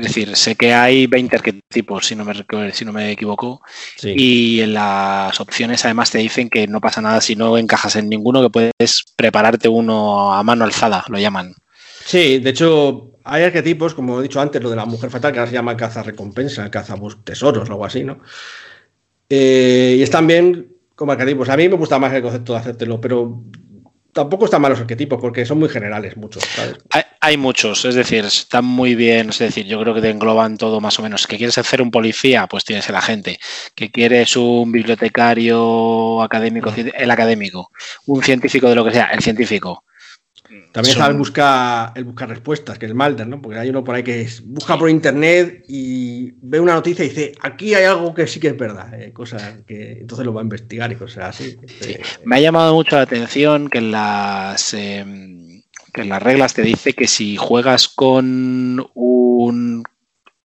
[0.00, 2.34] Es decir, sé que hay 20 arquetipos, si no me,
[2.72, 3.60] si no me equivoco,
[4.02, 8.08] y en las opciones además te dicen que no pasa nada si no encajas en
[8.08, 11.54] ninguno, que puedes prepararte uno a mano alzada, lo llaman.
[12.04, 15.38] Sí, de hecho, hay arquetipos, como he dicho antes, lo de la mujer fatal, que
[15.38, 18.20] ahora se llama caza recompensa, caza tesoros o algo así, ¿no?
[19.28, 21.48] Eh, y están bien como arquetipos.
[21.50, 23.42] A mí me gusta más el concepto de hacértelo, pero
[24.12, 26.42] tampoco están malos arquetipos porque son muy generales muchos.
[26.90, 27.02] Hay,
[27.36, 30.98] muchos, es decir, están muy bien, es decir, yo creo que te engloban todo más
[30.98, 31.26] o menos.
[31.26, 33.38] Que quieres hacer un policía, pues tienes el agente.
[33.74, 37.70] Que quieres un bibliotecario académico, el académico.
[38.06, 39.84] Un científico de lo que sea, el científico.
[40.72, 43.40] También está el buscar el buscar respuestas, que es Malder, ¿no?
[43.40, 47.32] Porque hay uno por ahí que busca por internet y ve una noticia y dice,
[47.40, 50.44] aquí hay algo que sí que es verdad, eh, cosas que entonces lo va a
[50.44, 51.56] investigar y cosas así.
[52.24, 55.49] Me ha llamado mucho la atención que en las em,
[55.92, 59.84] que en las reglas te dice que si juegas con un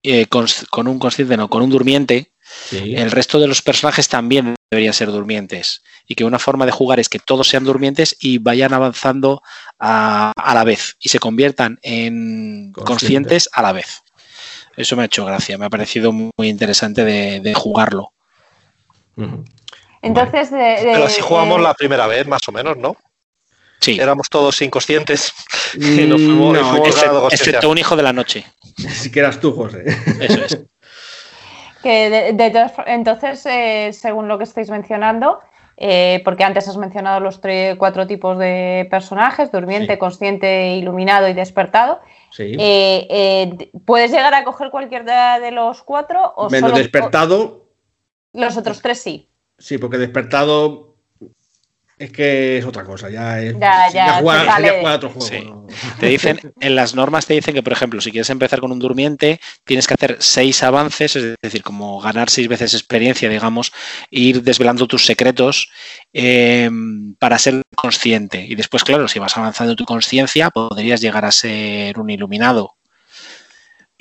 [0.04, 0.48] eh, con,
[0.88, 2.32] un consciente, no, con un durmiente,
[2.72, 5.84] el resto de los personajes también deberían ser durmientes.
[6.08, 9.44] Y que una forma de jugar es que todos sean durmientes y vayan avanzando
[9.80, 14.02] a, la vez y se conviertan en conscientes a la vez.
[14.76, 18.14] Eso me ha hecho gracia, me ha parecido muy interesante de, jugarlo.
[20.02, 22.98] Entonces, Pero así jugamos la primera vez, más o menos, ¿no?
[23.82, 24.00] Sí.
[24.00, 25.34] Éramos todos inconscientes.
[25.76, 28.46] y nos fuimos, no, excepto, un hijo de la noche.
[28.78, 29.84] Si que eras tú, José.
[30.20, 30.60] Eso es.
[31.82, 32.36] Que
[32.86, 35.40] entonces, eh, según lo que estáis mencionando,
[35.78, 41.34] eh, porque antes has mencionado los tres, cuatro tipos de personajes, durmiente, consciente, iluminado y
[41.34, 42.02] despertado.
[42.38, 46.34] Eh, ¿Puedes llegar a coger cualquiera de los cuatro?
[46.36, 47.66] O Menos despertado.
[48.32, 49.32] Los otros tres sí.
[49.58, 50.91] Sí, porque despertado
[52.04, 55.26] es que es otra cosa, ya es Ya, ya, jugar, ya jugar a otro juego.
[55.28, 55.41] Sí.
[55.45, 55.68] ¿no?
[55.99, 58.80] Te dicen, en las normas te dicen que, por ejemplo, si quieres empezar con un
[58.80, 63.72] durmiente, tienes que hacer seis avances, es decir, como ganar seis veces experiencia, digamos,
[64.12, 65.70] e ir desvelando tus secretos
[66.14, 66.70] eh,
[67.20, 68.41] para ser consciente.
[68.47, 72.76] Y después, claro, si vas avanzando en tu conciencia, podrías llegar a ser un iluminado.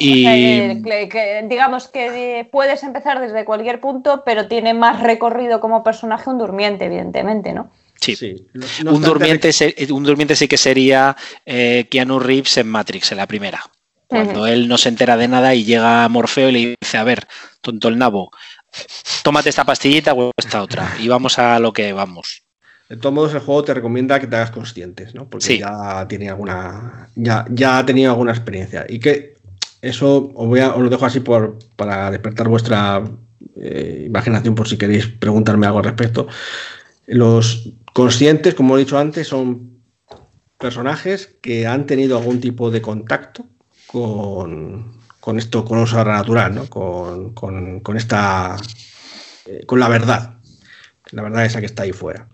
[0.03, 5.61] Y que- que- que digamos que puedes empezar desde cualquier punto, pero tiene más recorrido
[5.61, 7.71] como personaje un durmiente, evidentemente, ¿no?
[8.01, 8.47] Sí, Sí.
[8.55, 13.13] No- no un, durmiente, se- un durmiente sí que sería eh, Keanu Reeves en Matrix,
[13.13, 13.61] en la primera.
[14.07, 17.05] Cuando él no se entera de nada y llega a Morfeo y le dice, a
[17.05, 17.29] ver,
[17.61, 18.33] tonto el nabo,
[19.23, 20.97] tómate esta pastillita o esta otra.
[21.01, 22.43] Y vamos a lo que vamos.
[22.89, 25.29] De todos modos, el juego te recomienda que te hagas conscientes, ¿no?
[25.31, 25.59] Porque Sí.
[25.61, 27.09] ya tiene alguna.
[27.15, 28.85] Ya, ya ha tenido alguna experiencia.
[28.89, 29.35] Y que
[29.81, 33.05] eso os, voy a- os lo dejo así por, para despertar vuestra
[33.63, 36.27] eh, imaginación por si queréis preguntarme algo al respecto.
[37.07, 39.83] Los conscientes, como he dicho antes, son
[40.59, 43.47] personajes que han tenido algún tipo de contacto
[43.87, 44.95] con,
[45.37, 46.67] esto, con lo sobrenatural, ¿no?
[46.69, 48.57] Con, esta.
[49.47, 50.39] eh, con la verdad.
[51.13, 52.29] La verdad esa que está ahí fuera.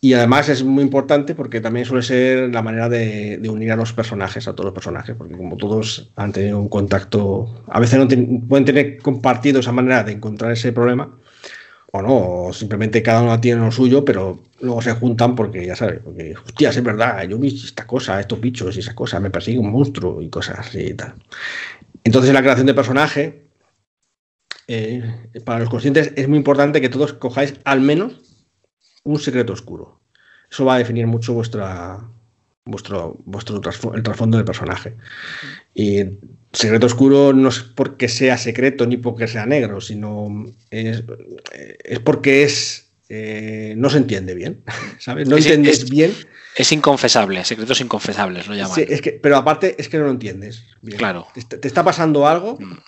[0.00, 3.92] Y además es muy importante porque también suele ser la manera de, unir a los
[3.92, 8.06] personajes, a todos los personajes, porque como todos han tenido un contacto, a veces no
[8.46, 11.18] pueden tener compartido esa manera de encontrar ese problema,
[11.92, 15.76] o no, o simplemente cada uno tiene lo suyo, pero luego se juntan porque ya
[15.76, 19.30] sabes, porque, hostias, es verdad, yo vi esta cosa, estos bichos y esa cosa, me
[19.30, 21.14] persigue un monstruo y cosas así y tal.
[22.04, 23.48] Entonces en la creación de personaje,
[24.66, 25.02] eh,
[25.44, 28.20] para los conscientes es muy importante que todos cojáis al menos
[29.04, 30.00] un secreto oscuro.
[30.50, 32.06] Eso va a definir mucho vuestra,
[32.66, 33.60] vuestro, vuestro
[33.94, 34.96] el trasfondo del personaje.
[35.74, 36.04] Y
[36.52, 41.02] secreto oscuro no es porque sea secreto ni porque sea negro, sino es,
[41.84, 44.62] es porque es eh, no se entiende bien,
[44.98, 45.28] ¿sabes?
[45.28, 46.12] No Es- entiendes es- bien,
[46.56, 48.74] Es inconfesable, secretos inconfesables lo llaman.
[48.74, 50.64] sí, es que, pero aparte es que no lo entiendes.
[50.82, 50.98] bien.
[50.98, 51.26] Claro.
[51.34, 52.78] Te, está- te está pasando algo Mm.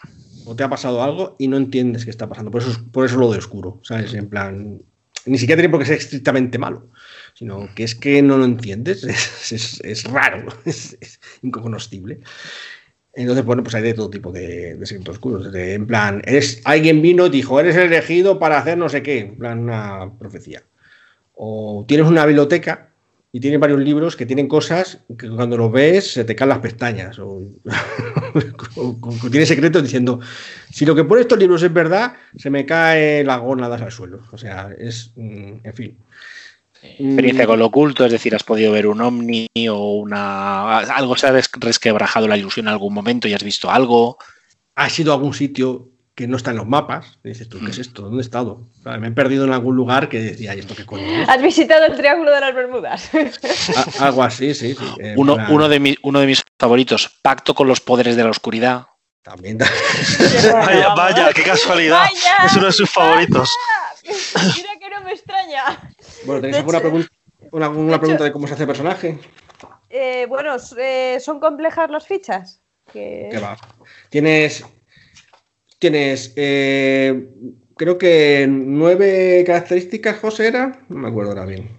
[0.46, 2.50] o te ha pasado algo y no entiendes qué está pasando.
[2.50, 4.12] Por eso, es- por eso lo de oscuro, ¿sabes?
[4.14, 4.82] En plan,
[5.26, 6.88] ni siquiera tiene por qué ser estrictamente malo,
[7.34, 12.20] sino que es que no lo entiendes, es, es- es raro, es, es incognoscible.
[13.12, 15.52] Entonces, bueno, pues hay de todo tipo de, secretos oscuros.
[15.54, 19.18] en plan, eres, alguien vino y dijo, eres el elegido para hacer no sé qué,
[19.20, 20.62] en plan una profecía.
[21.34, 22.90] O tienes una biblioteca
[23.32, 26.58] y tienes varios libros que tienen cosas que cuando los ves se te caen las
[26.58, 27.18] pestañas.
[27.18, 27.42] O,
[28.76, 30.20] o- secretos diciendo,
[30.70, 34.20] si lo que pone estos libros es verdad, se me caen las gónadas al suelo.
[34.32, 35.96] O sea, es, mm, en fin.
[36.82, 41.26] Experiencia con lo oculto, es decir, has podido ver un ovni o una algo se
[41.26, 44.18] ha resquebrajado la ilusión en algún momento y has visto algo.
[44.74, 47.18] Has ido a algún sitio que no está en los mapas.
[47.24, 48.02] Y dices tú, ¿qué es esto?
[48.02, 48.62] ¿Dónde he estado?
[48.82, 51.28] Claro, me he perdido en algún lugar que decía, ¿y esto qué coño es?
[51.28, 53.10] ¿Has visitado el Triángulo de las Bermudas?
[54.00, 54.74] A- algo así, sí.
[54.74, 54.84] sí.
[54.98, 58.86] En Uno, de mi- uno de mis favoritos, Pacto con los poderes de la oscuridad.
[59.22, 59.58] También.
[60.52, 61.98] Vaya, vaya, qué casualidad.
[61.98, 63.50] Vaya, es uno de sus favoritos.
[64.02, 65.64] Mira que no me extraña.
[66.24, 67.08] Bueno, ¿tenéis De alguna, hecho- pregunta,
[67.52, 69.18] una- de hecho- pregunta de cómo se hace personaje?
[69.88, 72.62] Eh, bueno, eh, ¿son complejas las fichas?
[72.92, 73.56] Que- ¿Qué va?
[74.08, 74.64] Tienes.
[75.78, 76.32] Tienes.
[76.36, 77.28] eh,
[77.76, 80.84] creo que nueve características, José, era.
[80.88, 81.70] No me acuerdo ahora bien.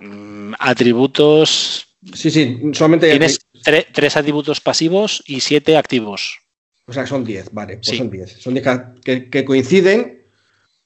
[0.00, 1.86] Mm, atributos.
[2.14, 3.08] Sí, sí, solamente.
[3.10, 6.38] Tienes tre- tres atributos pasivos y siete activos.
[6.86, 7.96] O sea, son 10, vale, pues Sí.
[7.98, 8.42] son 10.
[8.42, 10.21] Son 10 ca- que, que coinciden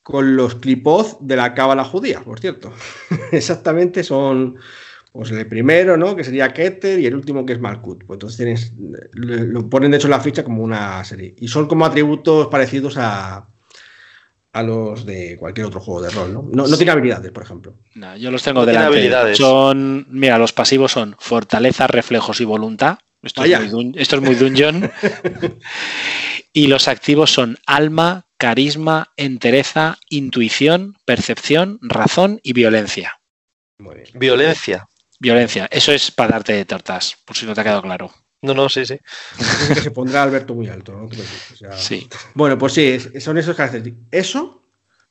[0.06, 2.72] con los clipoz de la cábala judía, por cierto.
[3.32, 4.56] Exactamente son
[5.10, 6.14] pues el primero, ¿no?
[6.14, 8.04] Que sería Keter y el último que es Malkut.
[8.04, 8.72] Pues entonces tienes,
[9.14, 11.34] lo ponen de hecho en la ficha como una serie.
[11.38, 13.48] Y son como atributos parecidos a,
[14.52, 16.48] a los de cualquier otro juego de rol, ¿no?
[16.52, 17.74] No, no tiene habilidades, por ejemplo.
[17.96, 18.96] No, yo los tengo No tiene delante.
[18.98, 19.38] habilidades.
[19.38, 22.98] Son, mira, los pasivos son fortaleza, reflejos y voluntad.
[23.26, 24.90] Esto, es muy, dun- esto es muy dungeon.
[26.52, 33.20] y los activos son alma, carisma, entereza, intuición, percepción, razón y violencia.
[33.78, 34.08] Muy bien.
[34.14, 34.86] Violencia.
[35.18, 38.12] Violencia, eso es para darte de tortas, por si no te ha quedado claro.
[38.42, 38.98] No, no, sí, sí.
[39.68, 41.06] Que se pondrá Alberto muy alto, ¿no?
[41.06, 42.06] O sea, Sí.
[42.34, 44.06] Bueno, pues sí, es- son esos característicos.
[44.10, 44.62] Eso,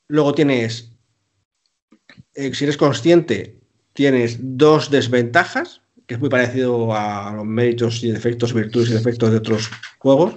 [0.07, 0.91] luego tienes,
[2.35, 3.59] eh, si eres consciente,
[3.93, 9.31] tienes dos desventajas, que es muy parecido a los méritos y defectos, virtudes y defectos
[9.31, 10.35] de otros juegos,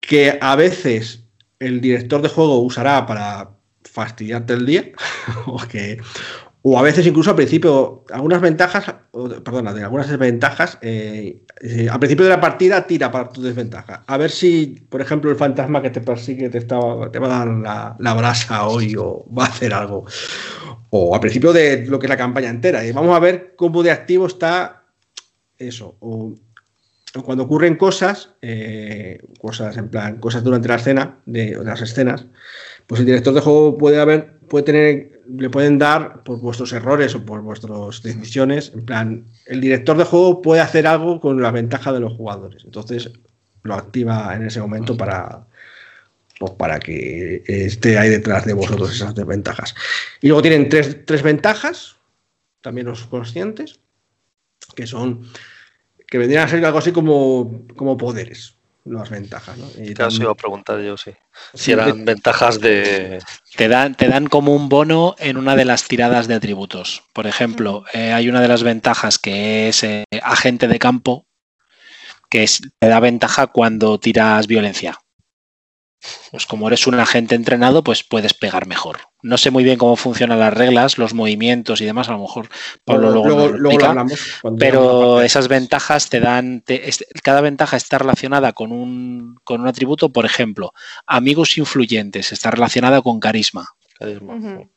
[0.00, 1.24] que a veces
[1.58, 3.50] el director de juego usará para
[3.82, 4.90] fastidiarte el día,
[5.46, 5.98] o que,
[6.66, 8.86] O a veces incluso al principio, algunas ventajas,
[9.44, 14.02] perdona, de algunas desventajas, eh, eh, al principio de la partida tira para tu desventaja.
[14.06, 16.78] A ver si, por ejemplo, el fantasma que te persigue te, está,
[17.12, 20.06] te va a dar la, la, brasa hoy o va a hacer algo.
[20.88, 22.82] O al principio de lo que es la campaña entera.
[22.86, 24.84] Y vamos a ver cómo de activo está
[25.58, 25.98] eso.
[26.00, 26.34] O,
[27.26, 32.24] cuando ocurren cosas, eh, cosas en plan, cosas durante la escena, de, de las escenas,
[32.86, 37.14] pues el director de juego puede haber, puede tener, le pueden dar por vuestros errores
[37.14, 38.72] o por vuestras decisiones.
[38.74, 42.64] En plan, el director de juego puede hacer algo con la ventaja de los jugadores.
[42.64, 43.10] Entonces
[43.62, 45.46] lo activa en ese momento para,
[46.38, 49.74] pues para que esté ahí detrás de vosotros esas desventajas.
[50.20, 51.96] Y luego tienen tres, tres ventajas,
[52.60, 53.80] también los conscientes,
[54.74, 55.26] que son
[56.06, 58.53] que vendrían a ser algo así como, como poderes
[58.84, 59.56] las ventajas.
[59.56, 59.66] ¿no?
[59.78, 61.12] Y claro, iba a preguntar yo, sí.
[61.54, 63.20] Si eran ventajas de...
[63.56, 67.02] Te dan, te dan como un bono en una de las tiradas de atributos.
[67.12, 71.26] Por ejemplo, eh, hay una de las ventajas que es eh, agente de campo,
[72.28, 74.98] que es, te da ventaja cuando tiras violencia.
[76.30, 78.98] Pues como eres un agente entrenado, pues puedes pegar mejor.
[79.22, 82.48] No sé muy bien cómo funcionan las reglas, los movimientos y demás, a lo mejor
[82.84, 84.20] Pablo luego, luego, lo explica, hablamos
[84.58, 86.90] pero esas ventajas te dan, te,
[87.22, 90.72] cada ventaja está relacionada con un, con un atributo, por ejemplo,
[91.06, 93.66] amigos influyentes, está relacionada con carisma.
[93.98, 94.34] carisma.
[94.34, 94.70] Uh -huh.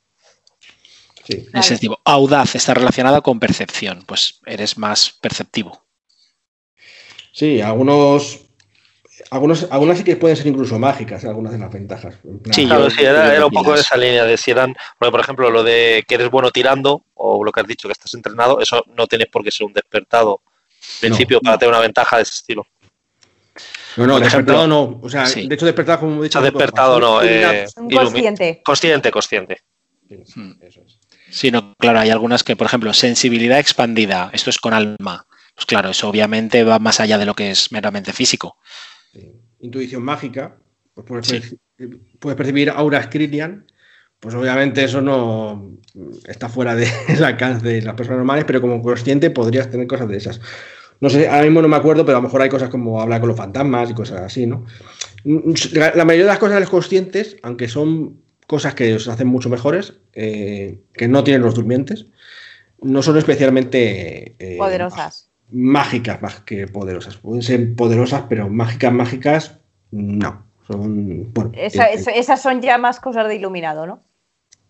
[1.26, 1.46] sí.
[1.54, 2.00] Ese tipo.
[2.06, 5.86] Audaz está relacionada con percepción, pues eres más perceptivo.
[7.34, 8.47] Sí, algunos
[9.32, 12.16] algunos, algunas sí que pueden ser incluso mágicas, algunas de las ventajas.
[12.18, 15.12] Plan, sí, claro, sí, era, era un poco de esa línea de si eran, porque
[15.12, 18.14] por ejemplo, lo de que eres bueno tirando, o lo que has dicho que estás
[18.14, 20.42] entrenado, eso no tienes por qué ser un despertado
[21.00, 21.60] principio no, para no.
[21.60, 22.66] tener una ventaja de ese estilo.
[23.98, 25.00] No, no, por despertado ejemplo, no.
[25.02, 25.48] O sea, sí.
[25.48, 26.40] de hecho, despertado, como he dicho.
[26.40, 27.22] O sea, despertado no.
[27.24, 28.62] Eh, consciente.
[28.64, 29.62] Consciente, consciente.
[30.08, 31.00] Sí, sí, eso es.
[31.30, 35.26] Sí, no, claro, hay algunas que, por ejemplo, sensibilidad expandida, esto es con alma.
[35.56, 38.58] Pues claro, eso obviamente va más allá de lo que es meramente físico.
[39.14, 39.34] Sí.
[39.60, 40.58] Intuición mágica,
[40.94, 41.40] pues puedes, sí.
[41.78, 43.66] percibir, puedes percibir auras Krilian,
[44.20, 45.78] pues obviamente eso no
[46.28, 46.90] está fuera del
[47.24, 50.42] alcance de las personas normales, pero como consciente podrías tener cosas de esas.
[51.00, 53.20] No sé, ahora mismo no me acuerdo, pero a lo mejor hay cosas como hablar
[53.20, 54.66] con los fantasmas y cosas así, ¿no?
[55.24, 59.28] La, la mayoría de las cosas de los conscientes, aunque son cosas que os hacen
[59.28, 62.08] mucho mejores, eh, que no tienen los durmientes,
[62.82, 65.27] no son especialmente eh, poderosas.
[65.50, 67.18] Mágicas más que poderosas.
[67.18, 69.60] Pueden ser poderosas, pero mágicas, mágicas,
[69.92, 70.46] no.
[70.68, 74.04] Son, bueno, Esa, eh, esas son ya más cosas de iluminado, ¿no?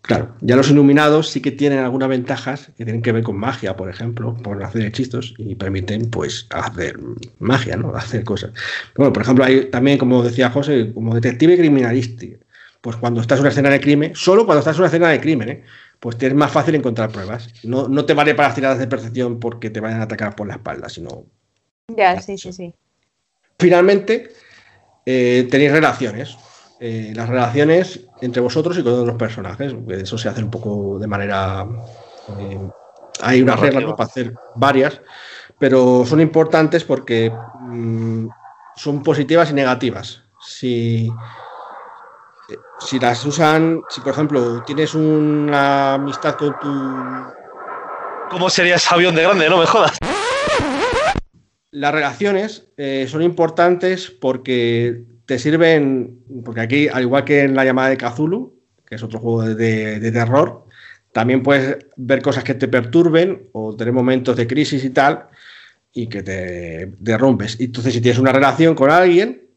[0.01, 3.75] Claro, ya los iluminados sí que tienen algunas ventajas que tienen que ver con magia,
[3.75, 6.97] por ejemplo, por hacer hechizos y permiten, pues, hacer
[7.39, 7.93] magia, ¿no?
[7.95, 8.51] Hacer cosas.
[8.95, 12.38] Bueno, por ejemplo, hay también, como decía José, como detective criminalístico
[12.88, 15.19] pues cuando estás en una escena de crimen, solo cuando estás en una escena de
[15.19, 15.63] crimen, ¿eh?
[16.00, 17.50] Pues te es más fácil encontrar pruebas.
[17.64, 20.48] No, no, te vale para las tiradas de percepción porque te vayan a atacar por
[20.48, 21.26] la espalda, sino.
[21.95, 22.74] Ya, sí, sí, sí.
[23.60, 24.32] Finalmente,
[25.06, 26.38] eh, tenéis relaciones.
[26.80, 29.74] Eh, las relaciones entre vosotros y con otros personajes.
[29.89, 31.68] Eso se hace un poco de manera.
[32.39, 32.60] Eh,
[33.22, 33.95] hay unas reglas ¿no?
[33.95, 35.02] para hacer varias,
[35.58, 37.32] pero son importantes porque
[37.62, 38.28] mmm,
[38.76, 40.22] son positivas y negativas.
[40.39, 41.12] Si
[42.80, 48.30] si las usan, si por ejemplo tienes una amistad con tu.
[48.30, 49.50] ¿Cómo sería ese avión de grande?
[49.50, 49.98] No me jodas.
[51.72, 57.66] Las relaciones eh, son importantes porque te sirven, porque aquí, al igual que en la
[57.66, 60.66] llamada de Cthulhu, que es otro juego de, de, de terror,
[61.12, 65.28] también puedes ver cosas que te perturben o tener momentos de crisis y tal,
[65.91, 67.60] y que te derrumpes.
[67.60, 69.48] Entonces, si tienes una relación con alguien,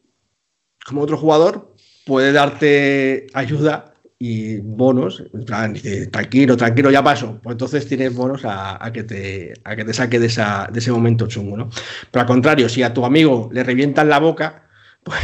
[0.85, 1.70] como otro jugador,
[2.05, 3.93] puede darte ayuda
[4.23, 5.75] y bonos, en plan,
[6.11, 7.39] tranquilo, tranquilo, ya paso.
[7.41, 10.91] Pues entonces tienes bonos a, que, te, a que te saque de, esa, de ese
[10.91, 11.69] momento chungo, ¿no?
[12.11, 14.67] Pero al contrario, si a tu amigo le revientan la boca,
[15.03, 15.19] pues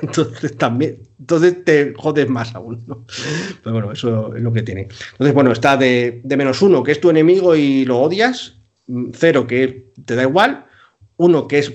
[0.00, 3.04] entonces también, entonces te jodes más aún, ¿no?
[3.62, 4.88] Pero bueno, eso es lo que tiene.
[5.12, 8.56] Entonces, bueno, está de, de menos uno, que es tu enemigo y lo odias,
[9.12, 10.64] cero, que te da igual,
[11.18, 11.74] uno, que es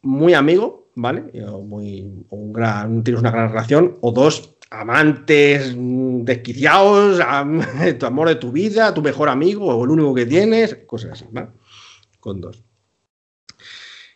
[0.00, 1.24] muy amigo, ¿vale?
[1.46, 7.18] O muy, o un gran, tienes una gran relación, o dos amantes desquiciados,
[7.98, 11.24] tu amor de tu vida, tu mejor amigo, o el único que tienes, cosas así,
[11.30, 11.48] ¿vale?
[12.20, 12.62] Con dos.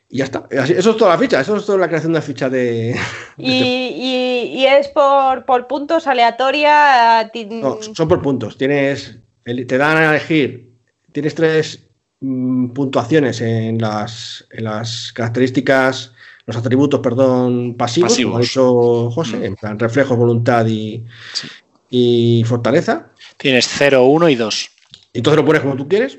[0.08, 0.46] Y ya está.
[0.50, 2.94] Eso es toda la ficha, eso es toda la creación de la ficha de.
[3.38, 7.30] ¿Y, y, y es por, por, puntos aleatoria?
[7.50, 8.56] No, son por puntos.
[8.56, 9.18] Tienes.
[9.44, 10.72] Te dan a elegir.
[11.10, 11.88] Tienes tres
[12.20, 16.13] mm, puntuaciones en las, en las características
[16.46, 18.30] los atributos, perdón, pasivos, pasivos.
[18.30, 19.44] como ha dicho José, mm.
[19.44, 21.48] en plan reflejos, voluntad y, sí.
[21.90, 23.10] y fortaleza.
[23.36, 24.70] Tienes 0, 1 y 2.
[25.14, 26.18] Entonces lo pones como tú quieres.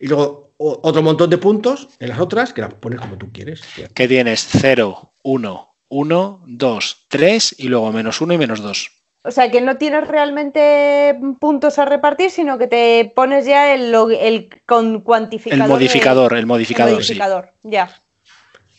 [0.00, 3.62] Y luego otro montón de puntos en las otras que las pones como tú quieres.
[3.94, 4.46] ¿Qué tienes?
[4.50, 8.90] 0, 1, 1, 2, 3 y luego menos 1 y menos 2.
[9.24, 13.94] O sea, que no tienes realmente puntos a repartir, sino que te pones ya el,
[14.20, 15.64] el con cuantificador.
[15.64, 16.90] El modificador, el modificador.
[16.90, 17.90] El modificador, ya.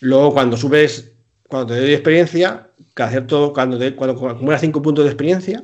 [0.02, 1.14] Luego, cuando subes,
[1.48, 5.64] cuando te doy experiencia, cada cierto, cuando, cuando acumulas 5 puntos de experiencia,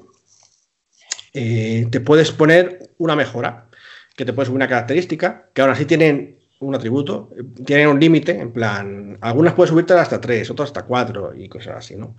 [1.34, 3.68] eh, te puedes poner una mejora,
[4.16, 7.30] que te puedes una característica, que ahora sí tienen un atributo,
[7.66, 11.76] tienen un límite, en plan, algunas puedes subirte hasta 3, otras hasta 4 y cosas
[11.78, 12.16] así, ¿no?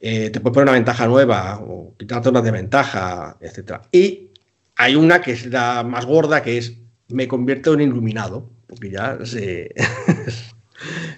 [0.00, 3.80] Eh, te puedes poner una ventaja nueva o quitarte una desventaja, etc.
[3.92, 4.30] Y
[4.76, 6.74] hay una que es la más gorda, que es
[7.08, 9.74] me convierto en iluminado, porque ya se,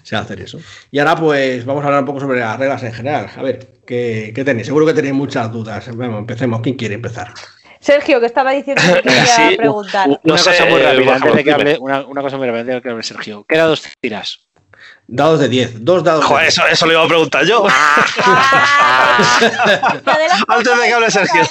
[0.03, 0.59] se hacer eso.
[0.91, 3.29] Y ahora pues vamos a hablar un poco sobre las reglas en general.
[3.35, 4.67] A ver, ¿qué, tenéis?
[4.67, 5.89] Seguro que tenéis muchas dudas.
[5.95, 6.61] Bueno, empecemos.
[6.61, 7.33] ¿Quién quiere empezar?
[7.79, 10.07] Sergio, que estaba diciendo que quería preguntar.
[10.07, 12.89] Una, cosa muy rápida, antes de que hable, una, cosa muy rápida, antes de que
[12.89, 13.45] hable Sergio.
[13.47, 14.39] ¿Qué dados tiras?
[15.07, 16.25] Dados de 10, dos dados.
[16.25, 17.65] Joder, eso, eso lo iba a preguntar yo.
[17.69, 19.39] Ah.
[20.47, 21.41] Antes de que hable Sergio.
[21.41, 21.47] ¿eh?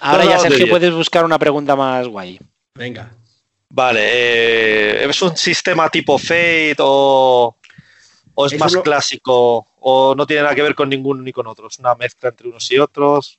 [0.00, 2.38] Ahora ya, Sergio, puedes buscar una pregunta más guay.
[2.74, 3.10] Venga.
[3.70, 7.56] Vale, eh, ¿es un sistema tipo Fate o,
[8.46, 11.68] es más clásico o no tiene nada que ver con ninguno ni con otro?
[11.68, 13.38] ¿Es una mezcla entre unos y otros?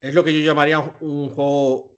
[0.00, 1.92] Es lo que yo llamaría un juego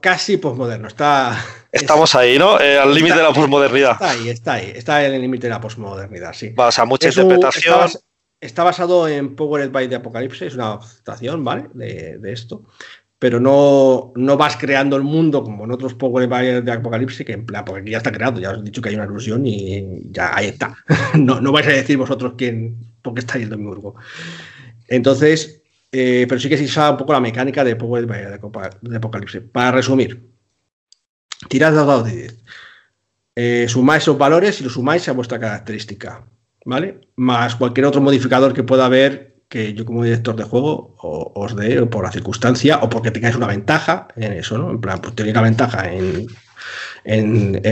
[0.00, 0.88] casi posmoderno.
[0.88, 1.38] Está,
[1.72, 2.60] Estamos ahí, ¿no?
[2.60, 3.92] Eh, al límite de la posmodernidad.
[3.92, 4.72] Está ahí, está ahí.
[4.74, 6.54] Está en el límite de la posmodernidad, sí.
[6.56, 7.90] o sea, mucha interpretación.
[8.40, 11.66] está, basado en Powered by the Apocalypse, es una adaptación, ¿vale?
[11.74, 12.64] De, esto.
[13.18, 17.32] Pero no, no vas creando el mundo como en otros Powered by the Apocalypse, que
[17.32, 20.10] en plan, porque ya está creado, ya os he dicho que hay una ilusión y
[20.10, 20.76] ya ahí está.
[21.14, 23.96] no, no vais a decir vosotros quién, por qué está yendo mi burgo.
[24.88, 25.62] Entonces,
[25.92, 29.42] eh, pero sí que se usa un poco la mecánica de Power de Apocalipsis.
[29.50, 30.28] Para resumir,
[31.48, 32.44] tirad los dados de 10.
[33.36, 36.24] Eh, sumáis esos valores y los sumáis a vuestra característica,
[36.64, 37.00] ¿vale?
[37.16, 41.84] Más cualquier otro modificador que pueda haber que yo como director de juego os dé
[41.86, 44.70] por la circunstancia o porque tengáis una ventaja en eso, ¿no?
[44.70, 46.26] En plan, pues tenéis una ventaja en,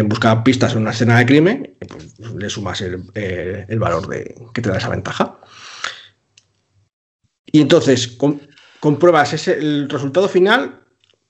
[0.09, 4.63] buscar pistas en una escena de crimen, pues le sumas el, el valor de, que
[4.63, 5.41] te da esa ventaja.
[7.55, 8.17] Y entonces
[8.81, 10.81] compruebas ese, el resultado final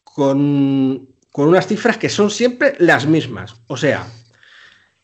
[0.03, 3.57] con, unas cifras que son siempre las mismas.
[3.67, 4.07] O sea,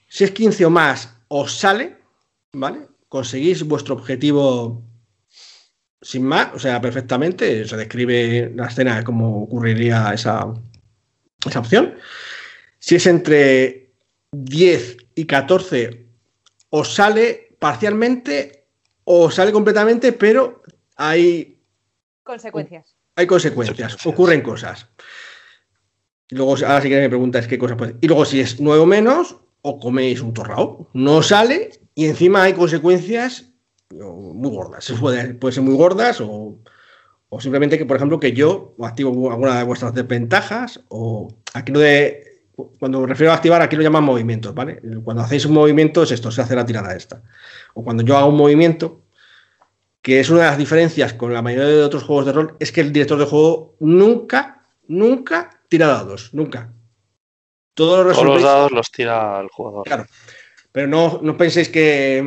[0.09, 1.99] si es 15 o más, os sale,
[2.53, 2.89] ¿vale?
[3.09, 4.83] Conseguís vuestro objetivo
[6.03, 7.67] sin más, o sea, perfectamente.
[7.67, 10.53] Se describe la escena como ocurriría esa,
[11.47, 11.95] esa opción.
[12.79, 13.93] Si es entre
[14.33, 16.07] 10 y 14,
[16.71, 18.65] os sale parcialmente
[19.05, 20.63] o sale completamente, pero
[20.97, 21.59] hay
[22.23, 22.95] consecuencias.
[23.17, 24.87] Hay consecuencias, ocurren cosas.
[26.31, 27.97] Y luego, ahora sí que me preguntas qué cosas puede.
[28.01, 30.89] Y luego, si es nuevo menos, o coméis un torrao.
[30.95, 33.50] No sale y encima hay consecuencias
[33.91, 34.93] muy gordas.
[35.01, 36.59] Puede, puede ser muy gordas o,
[37.29, 41.81] o, simplemente que, por ejemplo, que yo activo alguna de vuestras desventajas o aquí lo
[41.81, 42.27] de.
[42.79, 44.83] Cuando me refiero a activar, aquí lo llaman movimientos, ¿vale?
[45.03, 47.23] Cuando hacéis un movimiento es esto, se hace la tirada esta.
[47.73, 49.01] O cuando yo hago un movimiento,
[50.03, 52.71] que es una de las diferencias con la mayoría de otros juegos de rol, es
[52.71, 56.71] que el director de juego nunca, nunca tira dados, nunca.
[57.73, 59.85] Todos los, dados los tira el jugador.
[59.87, 60.05] Claro.
[60.71, 62.23] Pero no, no penséis que,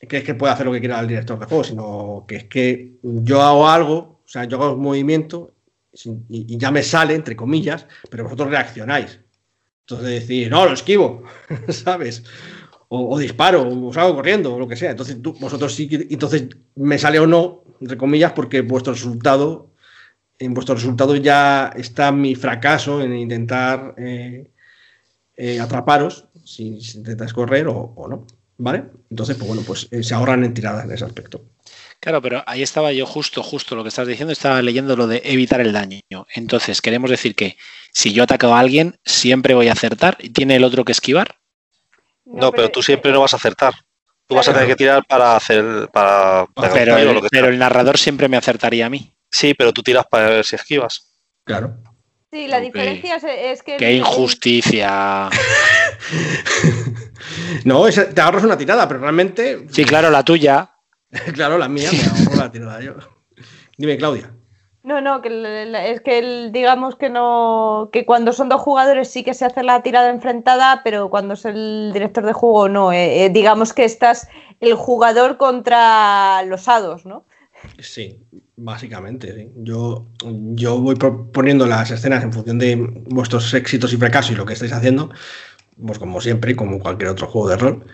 [0.00, 2.44] que es que puede hacer lo que quiera el director de juego, sino que es
[2.44, 5.52] que yo hago algo, o sea, yo hago un movimiento
[6.28, 9.20] y, ya me sale, entre comillas, pero vosotros reaccionáis.
[9.88, 11.22] Entonces decís, no, lo esquivo,
[11.68, 12.24] ¿sabes?
[12.88, 14.90] o, disparo, o salgo corriendo, o lo que sea.
[14.90, 19.70] Entonces, vosotros sí entonces me sale o no, entre comillas, porque vuestro resultado,
[20.38, 24.50] en vuestro resultado ya está mi fracaso en intentar eh,
[25.36, 28.26] eh, atraparos, si, intentáis correr o, no.
[28.58, 28.84] ¿Vale?
[29.10, 31.44] Entonces, pues bueno, pues eh, se ahorran en tiradas en ese aspecto.
[32.00, 35.22] Claro, pero ahí estaba yo justo, justo lo que estás diciendo, estaba leyendo lo de
[35.24, 36.00] evitar el daño.
[36.34, 37.56] Entonces, queremos decir que
[37.92, 41.36] si yo ataco a alguien, siempre voy a acertar y tiene el otro que esquivar.
[42.24, 43.74] No, pero, tú siempre no vas a acertar.
[44.26, 45.88] Tú vas a tener que tirar para hacer.
[45.92, 49.12] Para, pero, el, pero el narrador siempre me acertaría a mí.
[49.30, 51.12] Sí, pero tú tiras para ver si esquivas.
[51.44, 51.76] Claro.
[52.32, 53.76] Sí, la diferencia es, que.
[53.76, 55.30] ¡Qué injusticia!
[57.64, 59.66] no, te ahorras una tirada, pero realmente.
[59.70, 60.72] Sí, claro, la tuya.
[61.34, 62.94] claro, la mía me ahorro la tirada yo.
[63.78, 64.32] Dime, Claudia.
[64.86, 69.34] No, no, que es que digamos que no, que cuando son dos jugadores sí que
[69.34, 72.92] se hace la tirada enfrentada, pero cuando es el director de juego no.
[72.92, 74.28] Eh, eh, digamos que estás
[74.60, 77.24] el jugador contra los hados, ¿no?
[77.78, 78.18] Sí,
[78.56, 79.34] básicamente.
[79.34, 79.48] sí.
[79.56, 80.06] Yo,
[80.54, 84.54] yo voy poniendo las escenas en función de vuestros éxitos y fracasos y lo que
[84.54, 85.10] estáis haciendo,
[85.84, 87.84] pues como siempre como cualquier otro juego de rol.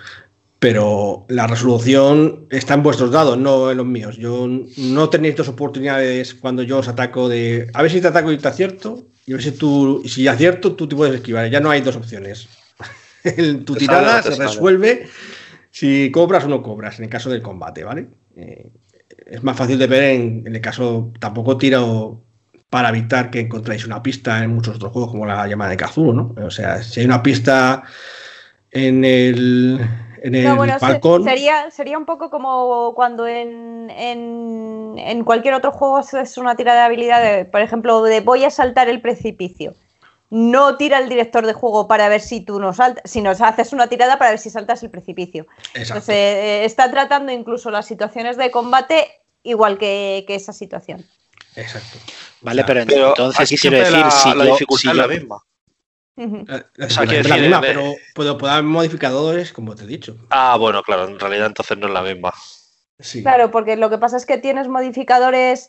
[0.58, 4.16] Pero la resolución está en vuestros dados, no en los míos.
[4.16, 4.46] Yo
[4.76, 8.38] no tenéis dos oportunidades cuando yo os ataco de a ver si te ataco y
[8.38, 11.50] te acierto, y a ver si tú, si acierto, tú te puedes esquivar.
[11.50, 12.48] Ya no hay dos opciones.
[13.64, 15.06] Tu tirada se resuelve
[15.70, 18.08] si cobras o no cobras, en el caso del combate, ¿vale?
[18.36, 18.70] Eh,
[19.26, 22.20] es más fácil de ver en, en el caso, tampoco tiro
[22.70, 26.12] para evitar que encontréis una pista en muchos otros juegos, como la llamada de Kazuo,
[26.14, 26.34] ¿no?
[26.42, 27.82] O sea, si hay una pista
[28.70, 29.78] en el,
[30.22, 35.52] en el No, bueno, balcón, sería, sería un poco como cuando en, en, en cualquier
[35.52, 39.02] otro juego haces una tirada de habilidad, de, por ejemplo, de voy a saltar el
[39.02, 39.74] precipicio.
[40.34, 43.88] No tira el director de juego para ver si tú no saltas, sino haces una
[43.88, 45.42] tirada para ver si saltas el precipicio.
[45.74, 45.78] exacto.
[45.80, 51.04] Entonces, eh, está tratando incluso las situaciones de combate igual que, que esa situación.
[51.54, 51.98] exacto.
[52.40, 54.88] Vale, O sea, pero, Pero entonces aquí quiero decir, la, si la yo- dificultad si
[54.88, 55.38] es la misma.
[56.16, 56.44] Ujú.
[56.46, 60.16] La- O sea, misma, de- pero puedo puedo dar modificadores, como te he dicho.
[60.30, 62.32] Ah, bueno, claro, en realidad entonces no es la misma.
[62.98, 63.20] Sí.
[63.22, 65.68] Claro, porque lo que pasa es que tienes modificadores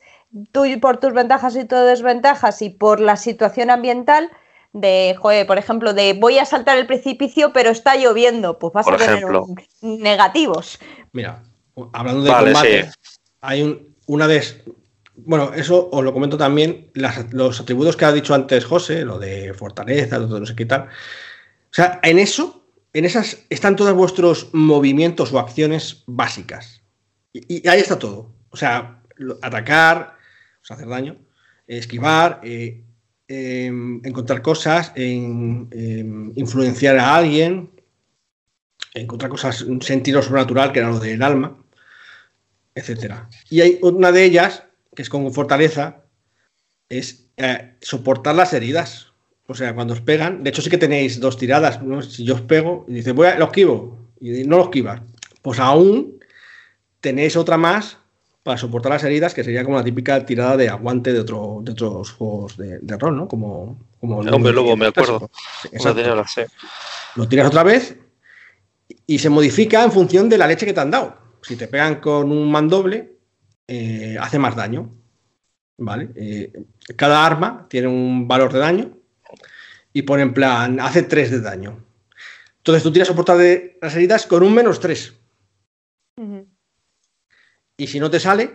[0.54, 4.30] tú y por tus ventajas y tus desventajas y por la situación ambiental
[4.74, 8.86] de, joder, por ejemplo, de voy a saltar el precipicio pero está lloviendo, pues vas
[8.86, 10.80] Por a tener un- negativos.
[11.12, 11.44] Mira,
[11.94, 13.20] hablando de Vale, combate, sí.
[13.42, 14.64] hay un, una vez.
[15.16, 16.90] Bueno, eso os lo comento también.
[16.96, 20.56] las- los atributos que ha dicho antes José, lo de fortaleza, lo de no sé
[20.56, 20.82] qué tal.
[20.84, 26.82] O sea, en eso, en esas están todos vuestros movimientos o acciones básicas.
[27.32, 28.32] Y, y ahí está todo.
[28.50, 29.02] O sea,
[29.44, 30.16] atacar,
[30.62, 31.16] o sea, hacer daño,
[31.68, 32.83] esquivar, eh,
[33.34, 37.70] em, encontrar cosas, en, em, influenciar a alguien,
[38.94, 41.58] encontrar cosas, un sentido sobrenatural, que era lo del alma,
[42.76, 43.30] etcétera.
[43.50, 44.64] Y hay una de ellas,
[44.96, 46.04] que es con fortaleza,
[46.90, 49.14] es eh, soportar las heridas.
[49.48, 51.80] O sea, cuando os pegan, de hecho sí que tenéis dos tiradas.
[52.10, 55.02] Si yo os pego y dice, voy a, lo esquivo, y no lo esquivas,
[55.42, 56.20] pues aún
[57.02, 57.98] tenéis otra más
[58.44, 61.72] para soportar las heridas, que sería como la típica tirada de aguante de, otro, de
[61.72, 63.28] otros juegos de, de rol, ¿no?
[63.28, 65.30] Como, como El hombre lobo, me acuerdo.
[65.62, 65.70] Sí,
[67.16, 67.98] lo tiras otra vez
[69.08, 71.18] y se modifica en función de la leche que te han dado.
[71.42, 73.18] Si te pegan con un mandoble,
[73.68, 74.94] eh, hace más daño.
[75.78, 76.10] ¿Vale?
[76.16, 76.54] Eh,
[76.96, 78.98] cada arma tiene un valor de daño
[79.92, 81.84] y pone en plan, hace 3 de daño.
[82.58, 85.14] Entonces tú tiras soportar de las heridas con un menos 3.
[86.18, 86.53] Ujú.
[87.84, 88.50] Y si no te sale,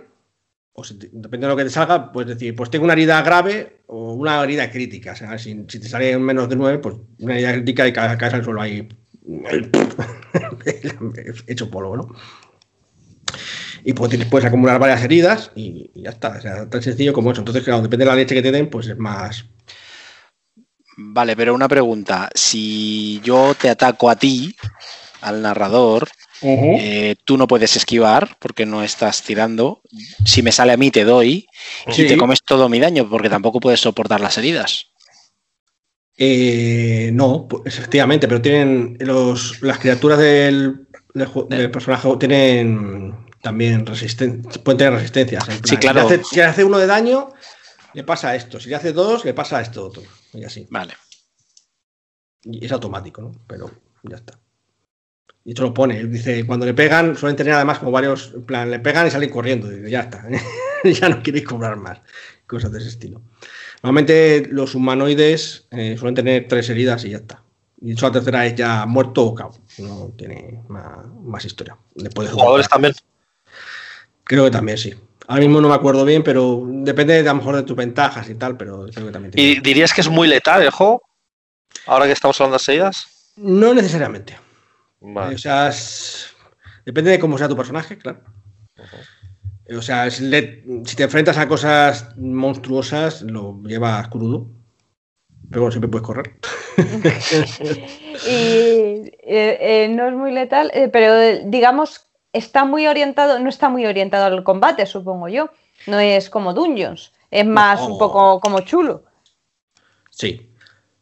[0.73, 3.21] o si te- depende de lo que te salga, pues decir, pues tengo una herida
[3.21, 5.13] grave o una herida crítica.
[5.13, 8.17] O sea, si, si te sale menos de 9, pues una herida crítica y ca-
[8.17, 8.89] caes al suelo ahí
[11.47, 12.09] hecho polvo, ¿no?
[13.85, 16.39] Y pues puedes acumular varias heridas y, y ya está.
[16.39, 17.43] O sea, tan sencillo como eso.
[17.43, 19.45] Entonces, claro, depende de la leche que te den, pues es más.
[20.97, 22.31] Vale, pero una pregunta.
[22.35, 24.57] Si yo te ataco a ti,
[25.21, 26.09] al narrador,
[26.43, 29.81] eh, tú no puedes esquivar porque no estás tirando.
[30.25, 31.47] Si me sale a mí, te doy
[31.91, 32.03] Sí.
[32.03, 34.87] y te comes todo mi daño porque tampoco puedes soportar las heridas.
[36.17, 44.61] Eh, no, pues, efectivamente, pero tienen los, las criaturas del, del personaje tienen también resistencia,
[44.65, 45.45] pueden tener resistencias.
[45.45, 46.03] plan, Sí, claro.
[46.03, 47.33] Si le, hace, si le hace uno de daño,
[47.95, 48.59] le pasa esto.
[48.59, 50.03] Si le hace dos, le pasa esto otro.
[50.33, 50.67] Y así.
[50.71, 50.95] Vale.
[52.43, 53.33] Y es automático, ¿no?
[53.47, 53.71] Pero
[54.03, 54.41] ya está.
[55.45, 56.05] Y esto lo pone.
[56.05, 59.31] Dice, cuando le pegan, suelen tener además como varios, en plan, le pegan y salen
[59.31, 59.71] corriendo.
[59.73, 60.27] Y dice, ya está.
[60.85, 62.01] ya no queréis cobrar más.
[62.47, 63.23] Cosas de ese estilo.
[63.83, 67.43] Normalmente los humanoides eh, suelen tener tres heridas y ya está.
[67.81, 69.57] Y hecho la tercera es ya muerto o cabo.
[69.79, 71.77] No tiene más, más historia.
[71.95, 72.93] Después de Jugadores soportar.
[72.93, 73.09] también.
[74.25, 74.95] Creo que también sí.
[75.29, 78.29] Ahora mismo no me acuerdo bien, pero depende de, a lo mejor de tus ventajas
[78.31, 79.51] y tal, pero creo que también tiene.
[79.51, 81.03] ¿Y dirías que es muy letal el juego?
[81.87, 83.33] Ahora que estamos hablando de seguidas.
[83.37, 84.37] No necesariamente.
[85.01, 85.35] Vale.
[85.35, 86.35] O sea, es-
[86.85, 88.21] depende de cómo sea tu personaje, claro.
[89.77, 94.49] O sea, es le- si te enfrentas a cosas monstruosas, lo llevas crudo.
[95.51, 96.33] Pero bueno, siempre puedes correr.
[98.27, 103.49] Y eh, eh, no es muy letal, eh, pero eh, digamos, está muy orientado, no
[103.49, 105.51] está muy orientado al combate, supongo yo.
[105.87, 109.05] No es como Dungeons, es más un poco como chulo.
[110.11, 110.51] Sí.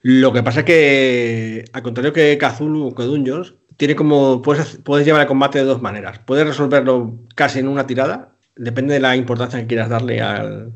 [0.02, 4.42] Lo que pasa es que, al contrario que Kazulu o que Dungeons, tiene como.
[4.42, 6.18] Puedes, puedes llevar el combate de dos maneras.
[6.20, 10.72] Puedes resolverlo casi en una tirada, depende de la importancia que quieras darle al,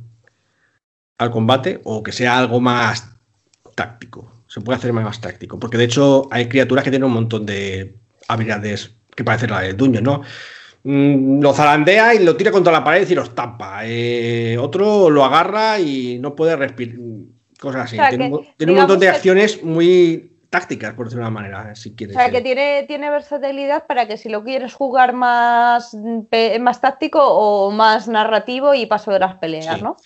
[1.18, 3.10] al combate, o que sea algo más
[3.74, 4.30] táctico.
[4.46, 5.58] Se puede hacer más táctico.
[5.60, 7.94] Porque de hecho hay criaturas que tienen un montón de
[8.28, 10.22] habilidades que parecen la de Dungeons, ¿no?
[10.82, 13.80] mm, lo zarandea y lo tira contra la pared y los tapa.
[13.84, 16.96] Eh, otro lo agarra y no puede respirar.
[17.60, 17.96] Cosas así.
[17.96, 21.30] O sea, tiene, que, un- tiene un montón de acciones muy tácticas, por decirlo de
[21.30, 22.16] una manera, si quieres.
[22.16, 22.32] O sea, eh.
[22.32, 25.96] que tiene, tiene versatilidad para que si lo quieres jugar más,
[26.60, 29.82] más táctico o más narrativo y paso de las peleas, Sí.
[29.82, 29.96] ¿no?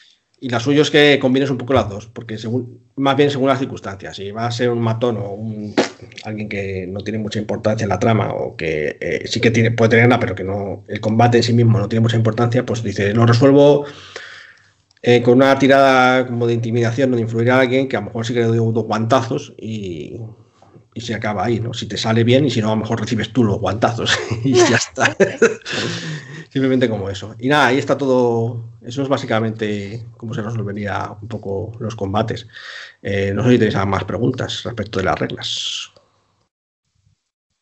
[0.40, 3.48] Y lo suyo es que combines un poco las dos, porque según, más bien según
[3.48, 4.14] las circunstancias.
[4.14, 5.74] Si va a ser un matón o un,
[6.24, 9.70] alguien que no tiene mucha importancia en la trama, o que eh, sí que tiene,
[9.70, 12.82] puede tenerla, pero que no el combate en sí mismo no tiene mucha importancia, pues
[12.82, 13.86] dice, lo resuelvo
[15.06, 18.06] eh, con una tirada como de intimidación o de influir a alguien que a lo
[18.06, 20.18] mejor sí que le doy dos guantazos y,
[20.94, 21.74] y se acaba ahí, ¿no?
[21.74, 24.54] Si te sale bien y si no, a lo mejor recibes tú los guantazos y
[24.54, 25.14] ya está.
[26.48, 27.34] Simplemente como eso.
[27.38, 28.64] Y nada, ahí está todo.
[28.80, 32.46] Eso es básicamente cómo se resolvería un poco los combates.
[33.02, 35.93] Eh, no sé si tenéis más preguntas respecto de las reglas.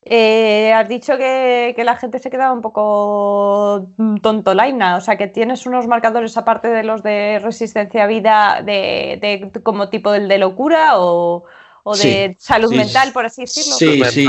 [0.05, 5.17] Eh, has dicho que, que la gente se quedaba un poco mm, tontolaina, o sea
[5.17, 10.11] que tienes unos marcadores aparte de los de resistencia a vida de, de- como tipo
[10.11, 11.45] del de locura o,
[11.83, 13.73] o de Sí, salud sí, mental, por así decirlo.
[13.75, 14.27] Sí, sí.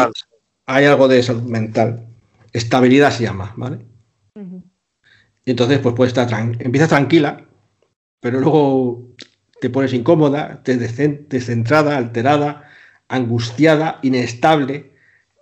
[0.66, 2.06] Hay algo de salud mental.
[2.52, 3.78] Estabilidad se llama, ¿vale?
[5.44, 7.44] Y entonces, pues puedes estar tran- empiezas tranquila,
[8.20, 9.09] pero luego
[9.60, 12.64] te pones incómoda, te descen- descentrada, alterada,
[13.09, 14.93] angustiada, inestable,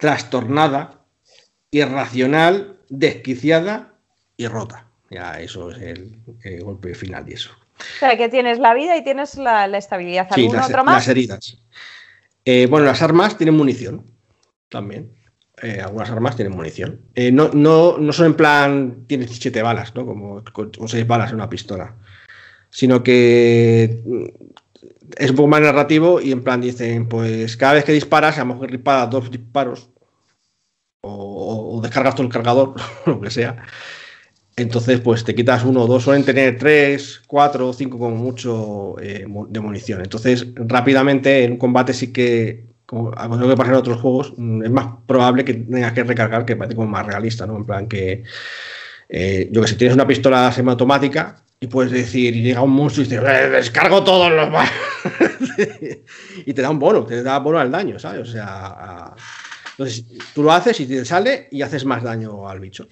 [0.03, 0.99] trastornada,
[1.71, 3.95] irracional, desquiciada
[4.37, 4.89] y rota.
[5.11, 7.53] Ya eso es el, el golpe final y eso.
[7.79, 10.27] O sea que tienes la vida y tienes la, la estabilidad.
[10.35, 10.95] Sí, ¿Algún las, otro más?
[10.97, 11.57] las heridas.
[12.45, 14.05] Eh, bueno, las armas tienen munición
[14.69, 15.13] también.
[15.63, 17.01] Eh, algunas armas tienen munición.
[17.15, 20.05] Eh, no, no, no son en plan, tienes siete balas, ¿no?
[20.05, 21.95] Como con- o seis balas en una pistola.
[22.71, 24.25] Sino que mm,
[25.19, 28.41] es un poco más narrativo y en plan dicen, pues cada vez que disparas, a
[28.45, 29.92] lo mejor disparas dos disparos
[31.03, 32.75] o, descargas todo el cargador,
[33.07, 33.57] lo que sea.
[34.57, 38.97] Entonces, pues te quitas uno o dos, suelen tener tres, cuatro o cinco como mucho
[39.01, 40.03] eh, de munición.
[40.03, 44.65] Entonces, rápidamente en un combate sí que, como lo que pasa en otros juegos, mm,
[44.65, 47.57] es más probable que tengas que recargar, que parece como más realista, ¿no?
[47.57, 48.25] En plan que,
[49.09, 53.07] eh, yo que sé, tienes una pistola semiautomática y puedes decir, y llega un monstruo
[53.07, 54.73] y dices, "Eh, descargo todos los balas".
[56.47, 58.29] y te da un bono, te da bono al daño, ¿sabes?
[58.29, 59.15] O sea,
[59.73, 60.05] entonces
[60.35, 62.89] tú lo haces y te sale y haces más daño al bicho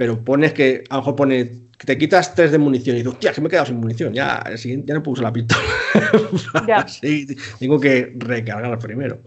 [0.00, 3.12] pero pones que a lo mejor pone que te quitas tres de munición y dices,
[3.12, 5.32] hostia, que me he quedado sin munición, ya, el siguiente, ya no puedo usar la
[5.34, 5.62] pistola.
[6.66, 6.88] Ya.
[6.88, 7.26] Sí,
[7.58, 9.20] tengo que recargar primero.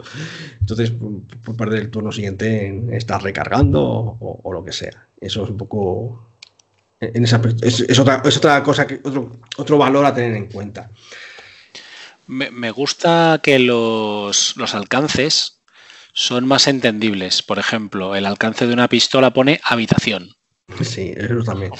[0.59, 5.07] Entonces, por, perder el turno siguiente, en estar recargando o, o lo que sea.
[5.21, 6.27] Eso es un poco.
[6.99, 10.47] En esa, es, es otra, es otra cosa, que, otro, otro valor a tener en
[10.47, 10.89] cuenta.
[12.25, 15.52] Me, me gusta que los, los alcances
[16.13, 17.41] son más entendibles.
[17.41, 20.29] Por ejemplo, el alcance de una pistola pone habitación.
[20.81, 21.71] Sí, eso también.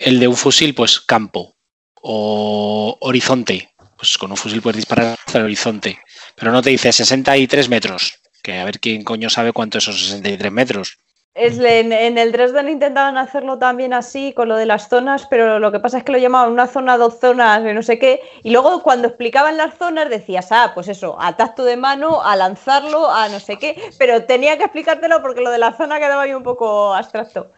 [0.00, 1.56] El de un fusil, pues campo.
[2.00, 3.70] O horizonte.
[3.96, 5.98] Pues con un fusil puedes disparar hacia el horizonte.
[6.36, 8.14] Pero no te dice 63 metros.
[8.42, 10.98] Que a ver quién coño sabe cuánto es esos 63 metros.
[11.34, 15.58] Es, en, en el Dresden intentaban hacerlo también así con lo de las zonas, pero
[15.58, 18.20] lo que pasa es que lo llamaban una zona, dos zonas, de no sé qué.
[18.44, 22.36] Y luego cuando explicaban las zonas decías, ah, pues eso, a tacto de mano, a
[22.36, 23.76] lanzarlo, a no sé qué.
[23.98, 27.50] Pero tenía que explicártelo porque lo de la zona quedaba ahí un poco abstracto.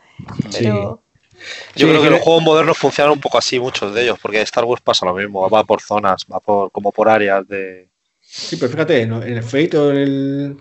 [0.53, 1.03] Pero
[1.75, 4.41] Yo Sí, creo que los juegos modernos funcionan un poco así, muchos de ellos, porque
[4.41, 7.91] Star Wars pasa lo mismo, va por zonas, va por como por áreas de.
[8.21, 10.57] Sí, pero fíjate, en el Fate o en el,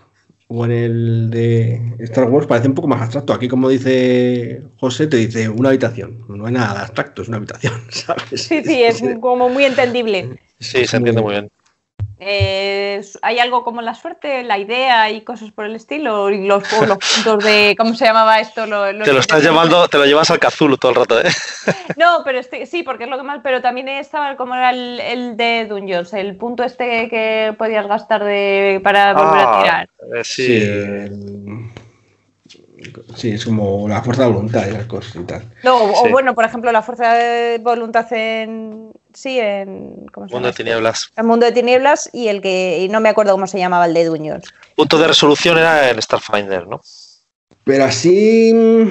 [0.48, 3.32] o en el de Star Wars parece un poco más abstracto.
[3.32, 6.24] Aquí, como dice José, te dice una habitación.
[6.28, 8.42] No hay nada de abstracto, es una habitación, ¿sabes?
[8.42, 10.38] sí, sí, es como muy entendible.
[10.58, 11.50] Sí, se entiende muy bien.
[12.18, 16.30] Eh, ¿Hay algo como la suerte, la idea y cosas por el estilo?
[16.30, 17.74] Y los, o los puntos de.
[17.78, 18.66] ¿Cómo se llamaba esto?
[18.66, 21.28] Los Te lo estás llevando, te lo llevas al Cthulhu todo el rato, ¿eh?
[21.96, 23.40] No, pero este, sí, porque es lo que más.
[23.42, 28.24] Pero también estaba como era el, el de Dungeons, el punto este que podías gastar
[28.24, 29.88] de, para volver a Ah, tirar.
[30.16, 30.46] eh, sí.
[30.46, 31.70] Sí, el-
[33.16, 35.42] sí, es como la fuerza de voluntad y esas cosas y tal.
[35.62, 36.08] No, o, sí.
[36.08, 38.90] o bueno, por ejemplo, la fuerza de voluntad en.
[39.14, 40.06] Sí, en.
[40.12, 40.62] ¿Cómo se Mundo llama de esto?
[40.62, 41.10] tinieblas.
[41.16, 42.80] El mundo de tinieblas y el que.
[42.82, 44.52] Y no me acuerdo cómo se llamaba el de Dungeons.
[44.74, 46.80] Punto de resolución era en Starfinder, ¿no?
[47.64, 48.52] Pero así.
[48.54, 48.90] mm,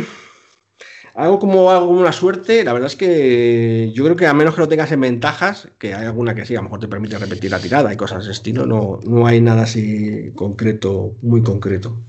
[1.16, 4.54] Algo como algo como una suerte, la verdad es que yo creo que a menos
[4.54, 7.18] que lo tengas en ventajas, que hay alguna que sí, a lo mejor te permite
[7.18, 11.42] repetir la tirada y cosas de ese estilo, no, no hay nada así concreto, muy
[11.42, 12.02] concreto.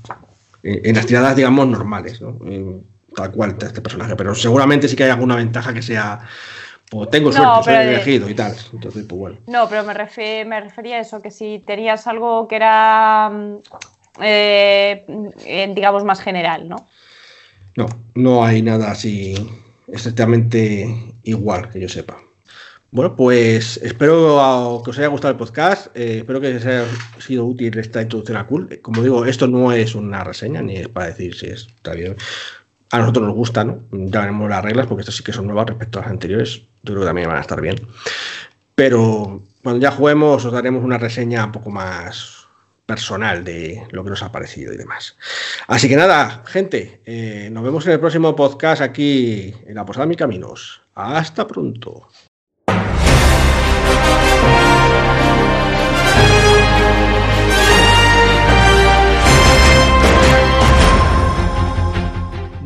[0.67, 2.37] Eh, En las tiradas, digamos, normales, ¿no?
[2.45, 2.81] Eh,
[3.15, 6.19] Tal cual este personaje, pero seguramente sí que hay alguna ventaja que sea,
[6.91, 8.53] pues tengo No, suerte, soy pero de- elegido y tal.
[8.73, 9.37] Entonces, pues bueno.
[9.47, 13.55] No, pero me, refe- me refería a eso, que si tenías algo que era, mm,
[14.21, 16.85] eh, digamos, más general, ¿no?
[17.75, 17.85] No,
[18.15, 19.35] no hay nada así
[19.87, 22.17] exactamente igual que yo sepa.
[22.89, 25.87] Bueno, pues espero que os haya gustado el podcast.
[25.95, 26.85] eh, espero que os haya
[27.19, 28.79] sido útil esta introducción a Cool.
[28.81, 32.15] Como digo, esto no es una reseña ni es para decir si está bien.
[32.91, 33.81] A nosotros nos gusta, ¿no?
[33.91, 36.61] Ya veremos las reglas porque estas sí que son nuevas respecto a las anteriores.
[36.83, 37.75] Yo creo que también van a estar bien.
[38.75, 42.47] Pero cuando ya juguemos os daremos una reseña un poco más
[42.85, 45.17] personal de lo que nos ha parecido y demás.
[45.67, 50.05] Así que nada, gente, eh, nos vemos en el próximo podcast aquí en la Posada
[50.05, 50.81] Mis Caminos.
[50.95, 52.07] Hasta pronto.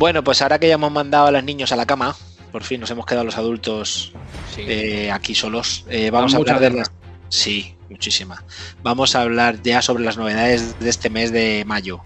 [0.01, 2.15] Bueno, pues ahora que ya hemos mandado a los niños a la cama,
[2.51, 4.13] por fin nos hemos quedado los adultos
[4.57, 6.91] eh, aquí solos, eh, vamos a hablar de las...
[7.29, 8.43] Sí, muchísima.
[8.81, 12.01] Vamos a hablar ya sobre las novedades de este mes de mayo.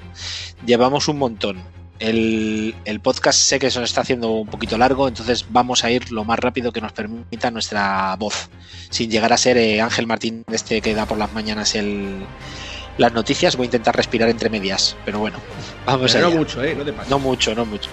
[0.65, 1.63] Llevamos un montón.
[1.99, 5.89] El, el podcast sé que se nos está haciendo un poquito largo, entonces vamos a
[5.89, 8.49] ir lo más rápido que nos permita nuestra voz,
[8.89, 12.25] sin llegar a ser eh, Ángel Martín, este que da por las mañanas el,
[12.97, 13.55] las noticias.
[13.55, 15.37] Voy a intentar respirar entre medias, pero bueno,
[15.85, 16.33] vamos Pero allá.
[16.35, 16.75] no mucho, ¿eh?
[16.75, 17.09] No te pases.
[17.11, 17.89] No mucho, no mucho.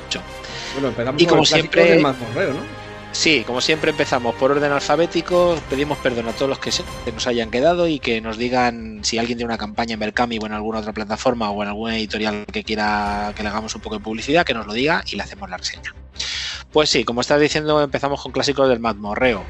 [0.75, 2.82] Bueno, empezamos Y con como el siempre- del ¿no?
[3.13, 6.83] Sí, como siempre empezamos por orden alfabético, pedimos perdón a todos los que se
[7.13, 10.47] nos hayan quedado y que nos digan si alguien tiene una campaña en Berkami o
[10.47, 13.97] en alguna otra plataforma o en alguna editorial que quiera que le hagamos un poco
[13.97, 15.95] de publicidad, que nos lo diga y le hacemos la reseña.
[16.73, 19.45] Pues sí, como estás diciendo, empezamos con clásicos del mazmorreo.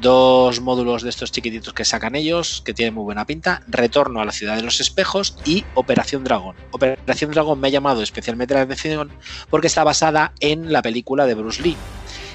[0.00, 3.62] Dos módulos de estos chiquititos que sacan ellos, que tienen muy buena pinta.
[3.66, 6.54] Retorno a la ciudad de los espejos y Operación Dragón.
[6.70, 9.10] Operación Dragón me ha llamado especialmente la atención
[9.50, 11.76] porque está basada en la película de Bruce Lee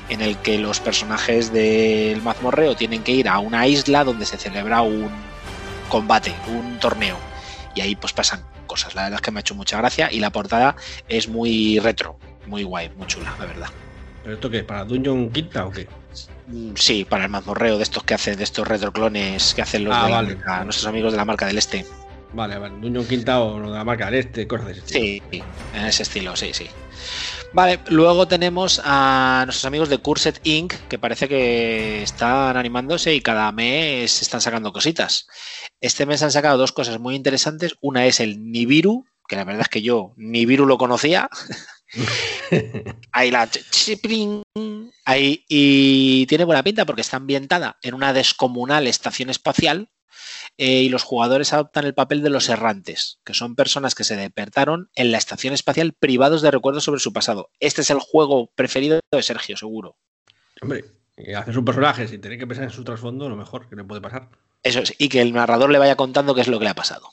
[0.09, 4.37] en el que los personajes del mazmorreo tienen que ir a una isla donde se
[4.37, 5.09] celebra un
[5.89, 7.17] combate, un torneo.
[7.73, 8.95] Y ahí pues pasan cosas.
[8.95, 10.75] La verdad es que me ha hecho mucha gracia y la portada
[11.07, 12.17] es muy retro,
[12.47, 13.69] muy guay, muy chula, la verdad.
[14.23, 14.63] ¿Pero esto qué?
[14.63, 15.87] ¿Para Dungeon Quinta o qué?
[16.47, 19.95] Mm, Sí, para el mazmorreo de estos que hacen, de estos retroclones que hacen los
[19.95, 20.35] Ah, de la vale.
[20.35, 21.85] marca, nuestros amigos de la marca del este.
[22.33, 22.75] Vale, vale.
[22.79, 25.03] Dungeon Quinta o lo de la marca del este, cosas de ese estilo.
[25.31, 26.67] Sí, en ese estilo, sí, sí.
[27.55, 33.21] Vale, luego tenemos a nuestros amigos de Curset Inc., que parece que están animándose y
[33.21, 35.25] cada mes están sacando cositas.
[35.79, 37.77] Este mes han sacado dos cosas muy interesantes.
[37.79, 41.29] Una es el Nibiru, que la verdad es que yo Nibiru lo conocía.
[43.13, 43.49] Ahí la.
[45.05, 49.87] Ahí, y tiene buena pinta porque está ambientada en una descomunal estación espacial
[50.57, 54.15] eh, y los jugadores adoptan el papel de los errantes, que son personas que se
[54.15, 57.49] despertaron en la estación espacial privados de recuerdos sobre su pasado.
[57.59, 59.97] Este es el juego preferido de Sergio, seguro.
[60.61, 60.85] Hombre,
[61.17, 63.83] y haces un personaje sin tener que pensar en su trasfondo, lo mejor que le
[63.83, 64.29] puede pasar.
[64.63, 66.75] Eso es, y que el narrador le vaya contando qué es lo que le ha
[66.75, 67.11] pasado.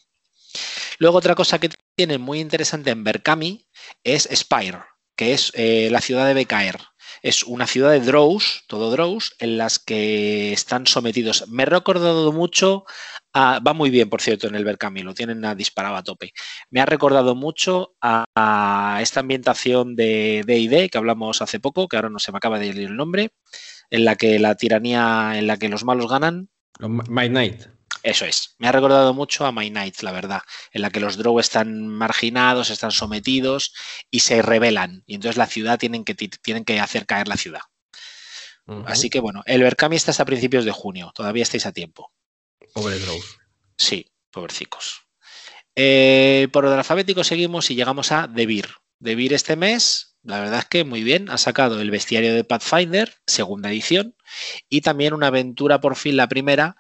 [0.99, 3.67] Luego otra cosa que tiene muy interesante en Berkami
[4.05, 4.83] es Spire,
[5.17, 6.79] que es eh, la ciudad de Becaer.
[7.23, 11.49] Es una ciudad de drows, todo drows, en las que están sometidos.
[11.49, 12.85] Me he recordado mucho,
[13.35, 16.33] a- va muy bien, por cierto, en el Berkami, lo tienen a disparado a tope.
[16.71, 21.97] Me ha recordado mucho a, a esta ambientación de D&D que hablamos hace poco, que
[21.97, 23.31] ahora no se me acaba de ir el nombre,
[23.91, 26.49] en la que la tiranía, en la que los malos ganan,
[27.09, 27.63] My Knight.
[28.03, 28.55] eso es.
[28.59, 30.41] Me ha recordado mucho a My Night, la verdad,
[30.73, 33.75] en la que los Drow están marginados, están sometidos
[34.11, 35.03] y se rebelan.
[35.07, 37.61] Y entonces la ciudad tienen que, ti- tienen que hacer caer la ciudad.
[38.87, 41.13] Así que bueno, el Berkami está hasta principios de junio.
[41.15, 42.11] Todavía estáis a tiempo.
[42.73, 42.97] Pobre.
[43.77, 45.03] Sí, pobrecicos.
[45.75, 48.69] Eh, por orden alfabético seguimos y llegamos a Debir.
[48.99, 53.17] Debir este mes, la verdad es que muy bien, ha sacado el bestiario de Pathfinder,
[53.27, 54.15] segunda edición,
[54.69, 56.77] y también una aventura por fin, la primera,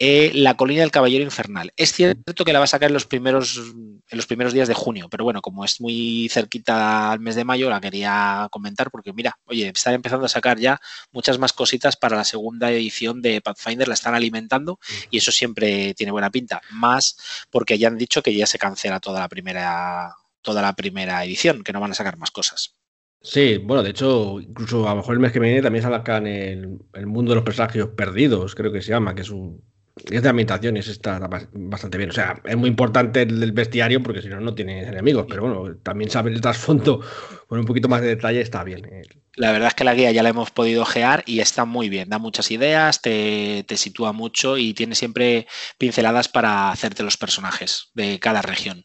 [0.00, 1.72] eh, La colina del caballero infernal.
[1.76, 4.74] Es cierto que la va a sacar en los primeros en los primeros días de
[4.74, 9.12] junio, pero bueno, como es muy cerquita al mes de mayo, la quería comentar porque
[9.12, 10.80] mira, oye, están empezando a sacar ya
[11.12, 15.94] muchas más cositas para la segunda edición de Pathfinder, la están alimentando y eso siempre
[15.94, 17.16] tiene buena pinta, más
[17.50, 21.62] porque ya han dicho que ya se cancela toda la primera toda la primera edición,
[21.62, 22.74] que no van a sacar más cosas.
[23.22, 26.78] Sí, bueno, de hecho, incluso a lo mejor el mes que viene también sacan el,
[26.94, 29.62] el mundo de los personajes perdidos, creo que se llama, que es un.
[30.10, 32.10] Es de ese está bas- bastante bien.
[32.10, 35.26] O sea, es muy importante el, el bestiario porque si no, no tienes enemigos.
[35.28, 37.00] Pero bueno, también saber el trasfondo
[37.46, 38.84] con un poquito más de detalle está bien.
[38.86, 39.02] eh.
[39.36, 42.08] La verdad es que la guía ya la hemos podido gear y está muy bien,
[42.08, 45.46] da muchas ideas, te, te sitúa mucho y tiene siempre
[45.78, 48.84] pinceladas para hacerte los personajes de cada región.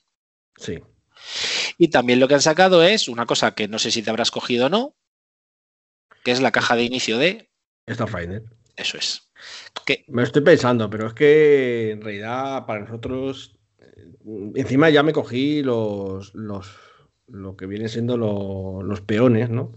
[0.58, 0.80] Sí.
[1.78, 4.32] Y también lo que han sacado es una cosa que no sé si te habrás
[4.32, 4.96] cogido o no,
[6.24, 7.50] que es la caja de inicio de...
[7.90, 8.44] Starfinder.
[8.76, 9.25] Eso es.
[9.86, 13.58] Que, Me estoy pensando, pero es que en realidad para nosotros.
[13.80, 16.34] eh, Encima ya me cogí los.
[16.36, 16.78] los
[17.28, 19.74] lo que vienen siendo los peones, ¿no?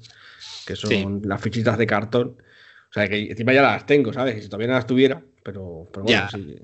[0.66, 2.42] Que son las fichitas de cartón.
[2.90, 4.36] O sea, que encima ya las tengo, ¿sabes?
[4.36, 6.56] Y si todavía no las tuviera, pero, bueno, sí.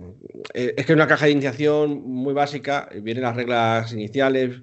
[0.52, 4.60] Eh, es que es una caja de iniciación muy básica, vienen las reglas iniciales,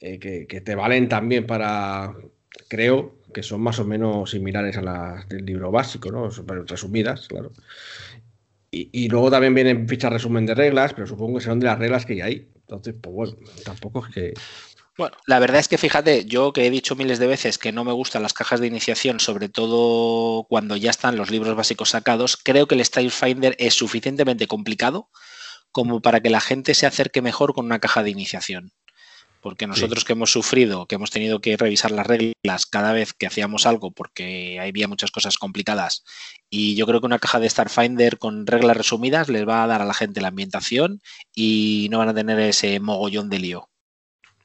[0.00, 2.14] eh, que, te valen también para,
[2.68, 6.30] creo, que son más o menos similares a las del libro básico, ¿no?
[6.64, 7.52] resumidas, claro.
[8.70, 12.06] Y, luego también vienen fichas resumen de reglas, pero supongo que serán de las reglas
[12.06, 12.48] que hay.
[12.54, 14.34] Entonces, pues bueno, tampoco es que.
[14.96, 17.84] Bueno, la verdad es que fíjate, yo que he dicho miles de veces que no
[17.84, 22.38] me gustan las cajas de iniciación, sobre todo cuando ya están los libros básicos sacados,
[22.42, 25.10] creo que el Style Finder es suficientemente complicado
[25.72, 28.72] como para que la gente se acerque mejor con una caja de iniciación
[29.46, 33.28] porque nosotros que hemos sufrido, que hemos tenido que revisar las reglas cada vez que
[33.28, 36.02] hacíamos algo, porque había muchas cosas complicadas,
[36.50, 39.82] y yo creo que una caja de Starfinder con reglas resumidas les va a dar
[39.82, 41.00] a la gente la ambientación
[41.32, 43.68] y no van a tener ese mogollón de lío.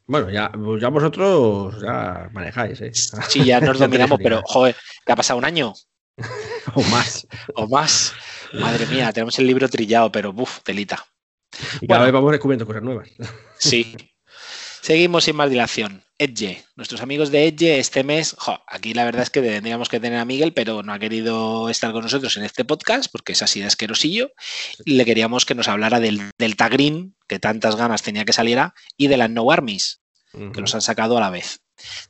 [0.06, 2.91] Bueno, ya, pues ya vosotros ya manejáis, ¿eh?
[2.94, 5.73] Sí, ya nos dominamos, pero joder, ¿qué ha pasado un año?
[6.76, 7.28] o más.
[7.56, 8.14] o más.
[8.53, 11.03] Madre mía, tenemos el libro trillado, pero buf, telita.
[11.82, 13.10] Y cada vez vamos descubriendo cosas nuevas.
[13.57, 13.95] Sí,
[14.82, 16.03] Seguimos sin más dilación.
[16.18, 16.64] Edge.
[16.76, 18.36] Nuestros amigos de Edge este mes,
[18.68, 21.91] aquí la verdad es que tendríamos que tener a Miguel, pero no ha querido estar
[21.91, 24.32] con nosotros en este podcast porque es así de asquerosillo.
[24.86, 28.74] Y le queríamos que nos hablara del Delta Green, que tantas ganas tenía que saliera,
[28.98, 30.02] y de las No Armies,
[30.32, 31.62] que los han sacado a la vez.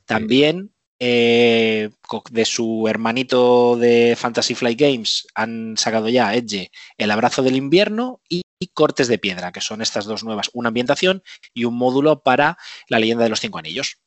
[0.06, 1.90] También eh,
[2.30, 8.20] de su hermanito de Fantasy Flight Games han sacado ya Edge, El Abrazo del Invierno
[8.28, 11.22] y Cortes de Piedra, que son estas dos nuevas, una ambientación
[11.54, 12.56] y un módulo para
[12.88, 13.98] la leyenda de los cinco anillos.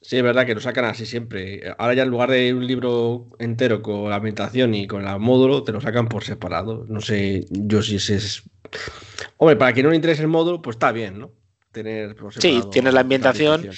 [0.00, 1.62] Sí, es verdad que lo sacan así siempre.
[1.78, 5.64] Ahora ya en lugar de un libro entero con la ambientación y con el módulo,
[5.64, 6.84] te lo sacan por separado.
[6.88, 8.42] No sé yo si ese es...
[9.36, 11.32] Hombre, para quien no le interese el módulo, pues está bien, ¿no?
[11.72, 13.68] Tener Sí, tienes la ambientación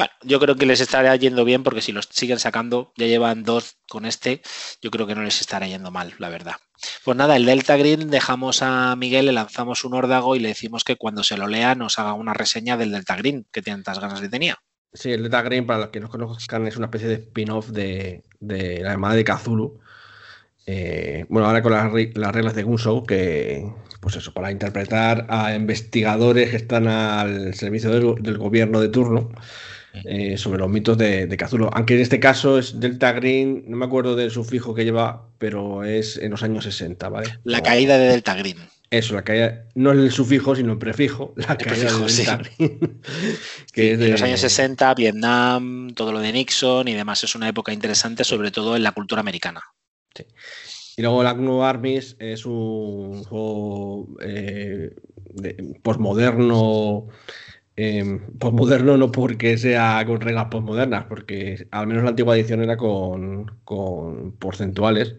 [0.00, 3.42] bueno, yo creo que les estará yendo bien porque si los siguen sacando, ya llevan
[3.42, 4.40] dos con este,
[4.80, 6.54] yo creo que no les estará yendo mal, la verdad.
[7.04, 10.84] Pues nada, el Delta Green dejamos a Miguel, le lanzamos un órdago y le decimos
[10.84, 14.22] que cuando se lo lea nos haga una reseña del Delta Green, que tantas ganas
[14.22, 14.56] de tenía.
[14.94, 18.22] Sí, el Delta Green, para los que no conozcan, es una especie de spin-off de,
[18.40, 19.80] la Armada de Cthulhu.
[20.64, 23.70] Eh, bueno, ahora con las, reglas de Gunshow, que,
[24.00, 29.28] pues eso, para interpretar a investigadores que están al servicio del gobierno de turno
[29.92, 33.86] eh, sobre los mitos de, de Aunque en este caso es Delta Green, no me
[33.86, 37.38] acuerdo del sufijo que lleva, pero es en los años 60, ¿vale?
[37.44, 38.58] La caída de Delta Green.
[38.90, 43.00] Eso, la caída, no el sufijo, sino el prefijo, la caída de Delta Green.
[43.72, 44.08] que es de...
[44.10, 47.22] los años 60, Vietnam, todo lo de Nixon y demás.
[47.24, 49.62] Es una época interesante, sobre todo en la cultura americana.
[50.14, 50.24] Sí.
[50.96, 54.94] Y luego la New Armies es un juego eh,
[55.82, 57.06] postmoderno
[57.76, 62.76] eh, postmoderno no porque sea con reglas postmodernas, porque al menos la antigua edición era
[62.76, 63.50] con,
[64.38, 65.16] porcentuales.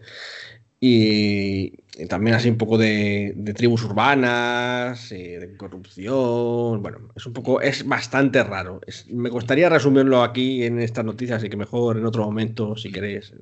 [0.78, 1.74] Y,
[2.08, 6.82] también así un poco de, tribus urbanas, eh, de corrupción.
[6.82, 8.80] Bueno, es un poco, es bastante raro.
[9.08, 13.32] me gustaría resumirlo aquí en estas noticias, así que mejor en otro momento, si queréis.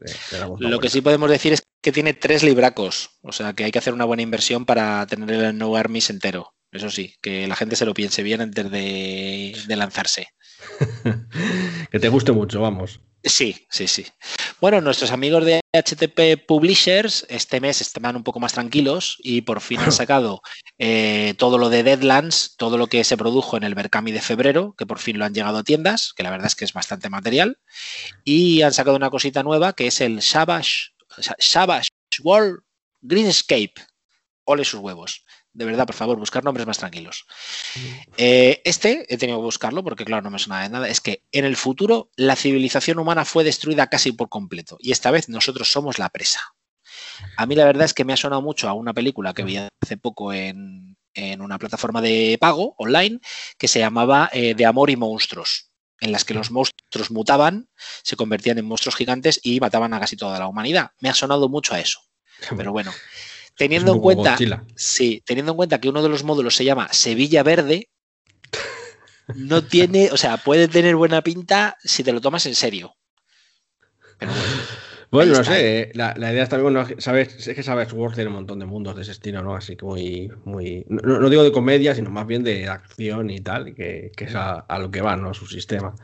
[0.59, 3.79] Lo que sí podemos decir es que tiene tres libracos, o sea que hay que
[3.79, 6.53] hacer una buena inversión para tener el No Armies entero.
[6.73, 10.29] Eso sí, que la gente se lo piense bien antes de, lanzarse.
[11.91, 13.01] que te guste mucho, vamos.
[13.25, 14.07] Sí, sí, sí.
[14.61, 19.61] Bueno, nuestros amigos de HTP Publishers este mes están un poco más tranquilos y por
[19.61, 20.43] fin han sacado
[20.79, 24.75] eh, todo lo de Deadlands, todo lo que se produjo en el Berkami de febrero,
[24.79, 27.11] que por fin lo han llegado a tiendas, que la verdad es que es bastante
[27.11, 27.59] material.
[28.25, 30.93] Y han sacado una cosita nueva que es el Savage,
[31.39, 31.89] Savage
[32.23, 32.61] World
[33.03, 33.75] Greenscape.
[34.45, 37.27] Ole sus huevos de verdad, por favor, buscar nombres más tranquilos.
[38.17, 41.25] Eh, este, he tenido que buscarlo porque, claro, no me suena de nada, es que
[41.33, 45.71] en el futuro la civilización humana fue destruida casi por completo y esta vez nosotros
[45.71, 46.41] somos la presa.
[47.37, 49.57] A mí la verdad es que me ha sonado mucho a una película que vi
[49.57, 50.97] hace poco en,
[51.39, 53.21] una plataforma de pago online
[53.59, 55.71] que se llamaba eh, De Amor y Monstruos
[56.01, 57.69] en las que los monstruos mutaban,
[58.03, 60.93] se convertían en monstruos gigantes y mataban a casi toda la humanidad.
[61.01, 62.01] Me ha sonado mucho a eso.
[62.57, 62.91] Pero bueno,
[63.61, 64.39] Teniendo en cuenta,
[64.75, 67.91] sí, teniendo en cuenta que uno de los módulos se llama Sevilla Verde,
[69.35, 72.97] no tiene, o sea, puede tener buena pinta si te lo tomas en serio.
[74.19, 74.90] Pero bueno.
[75.11, 75.93] Bueno, no sé, ¿eh?
[75.95, 79.03] la, idea está bien, sabes, es que sabes Wars tiene un montón de mundos de
[79.03, 79.57] ese estilo, ¿no?
[79.57, 83.75] Así que muy, muy, no, digo de comedia, sino más bien de acción y tal,
[83.75, 85.35] que, que es a, lo que va, ¿no?
[85.35, 85.97] Su sistema.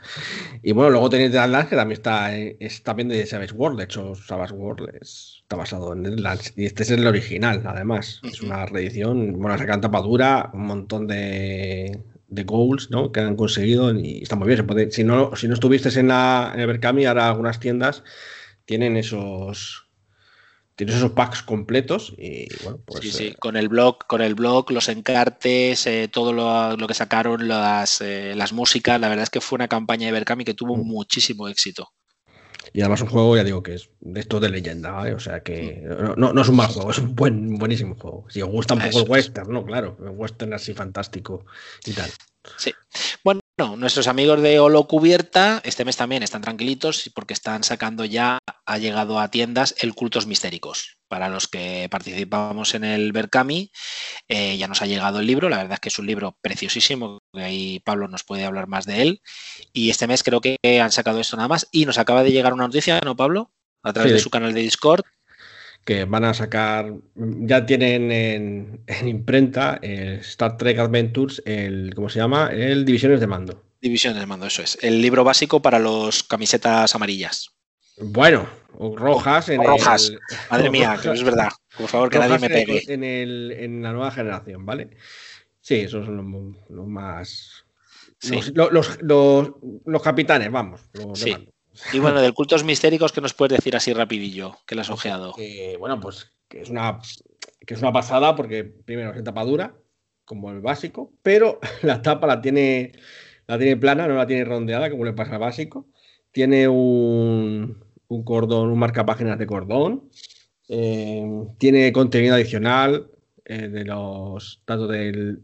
[0.61, 3.85] Y bueno, luego tenéis Deadlands, que también está, eh, es también de Savage World, de
[3.85, 8.67] hecho, Savage World está basado en Deadlands, y este es el original, además, es una
[8.67, 11.97] reedición, bueno, sacan tapadura, un montón de,
[12.27, 13.13] de goals ¿no?
[13.13, 14.59] que han conseguido y está muy bien.
[14.59, 18.03] Se puede, si, no, si no estuviste en, la, en el Berkami, ahora algunas tiendas
[18.67, 19.87] tienen esos
[20.77, 24.35] tienes esos packs completos y bueno, pues, sí, sí, eh, con el blog, con el
[24.35, 29.31] blog, los encartes, eh, todo lo, que sacaron, las, eh, las músicas, la verdad es
[29.31, 30.87] que fue una campaña de Berkami que tuvo mm.
[30.87, 31.89] muchísimo éxito.
[32.75, 35.15] Y además un juego, ya digo, que es de esto de leyenda, ¿vale?
[35.15, 35.83] O sea que
[36.17, 38.27] no, no, es un mal juego, es un buen, buenísimo juego.
[38.29, 39.65] Si os gusta un poco el western, ¿no?
[39.65, 41.47] Claro, el western así fantástico
[41.87, 42.11] y tal.
[42.59, 42.75] Sí.
[43.25, 48.39] Bueno, nuestros amigos de Holo Cubierta este mes también están tranquilitos porque están sacando ya,
[48.67, 50.99] ha llegado a tiendas el Cultos Mistéricos.
[51.09, 53.71] Para los que participamos en el Berkami,
[54.29, 55.49] eh, ya nos ha llegado el libro.
[55.49, 58.85] La verdad es que es un libro preciosísimo, que ahí Pablo nos puede hablar más
[58.85, 59.23] de él.
[59.73, 61.67] Y este mes creo que han sacado esto nada más.
[61.71, 63.53] Y nos acaba de llegar una noticia, ¿no, Pablo?
[63.83, 65.05] A través de su canal de Discord,
[65.87, 72.19] que van a sacar, ya tienen en, imprenta el Star Trek Adventures, el, ¿cómo se
[72.19, 72.51] llama?
[72.53, 73.63] El Divisiones de Mando.
[73.81, 74.77] Divisiones de Mando, eso es.
[74.83, 77.53] El libro básico para los camisetas amarillas.
[77.99, 79.49] Bueno, o rojas.
[79.49, 80.13] en rojas.
[80.51, 81.51] Madre mía, que es verdad.
[81.79, 82.83] Por favor, que nadie me pegue.
[82.89, 84.91] En, el, en, la nueva generación, ¿vale?
[85.61, 86.17] Sí, esos son
[86.69, 87.65] los, más...
[88.55, 90.81] Los, los, capitanes, vamos.
[91.15, 91.49] sí.
[91.93, 94.57] Y bueno, del cultos mistéricos, ¿qué nos puedes decir así rapidillo?
[94.67, 95.35] Que le has ojeado.
[95.79, 97.01] bueno, pues que es una
[97.67, 99.75] que es una pasada porque primero es tapa dura,
[100.25, 102.93] como el básico, pero la tapa la tiene,
[103.47, 105.87] la tiene plana, no la tiene rondeada, como le pasa al básico.
[106.31, 110.11] Tiene un, un cordón, un marcapáginas de cordón.
[110.69, 111.25] Eh,
[111.59, 113.11] tiene contenido adicional,
[113.49, 115.39] eh, de los datos de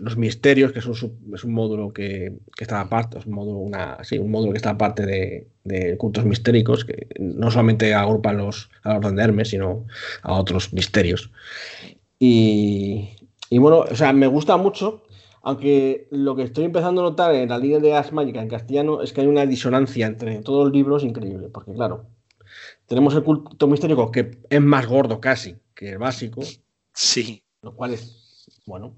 [0.00, 4.02] los misterios, que es un, es un módulo que, está aparte, es un módulo, una,
[4.02, 8.68] sí, un módulo que está aparte de, de, cultos mistéricos, que no solamente agrupa los,
[8.82, 9.86] a los de Hermes, sino
[10.22, 11.30] a otros misterios.
[12.18, 13.10] Y,
[13.48, 15.04] y, bueno, o sea, me gusta mucho,
[15.42, 19.12] aunque lo que estoy empezando a notar en la línea de As en castellano es
[19.12, 22.06] que hay una disonancia entre todos los libros increíble, porque claro,
[22.86, 26.40] tenemos el culto mistérico que es más gordo casi que el básico,
[26.98, 27.44] Sí.
[27.62, 28.96] Lo cual es, bueno.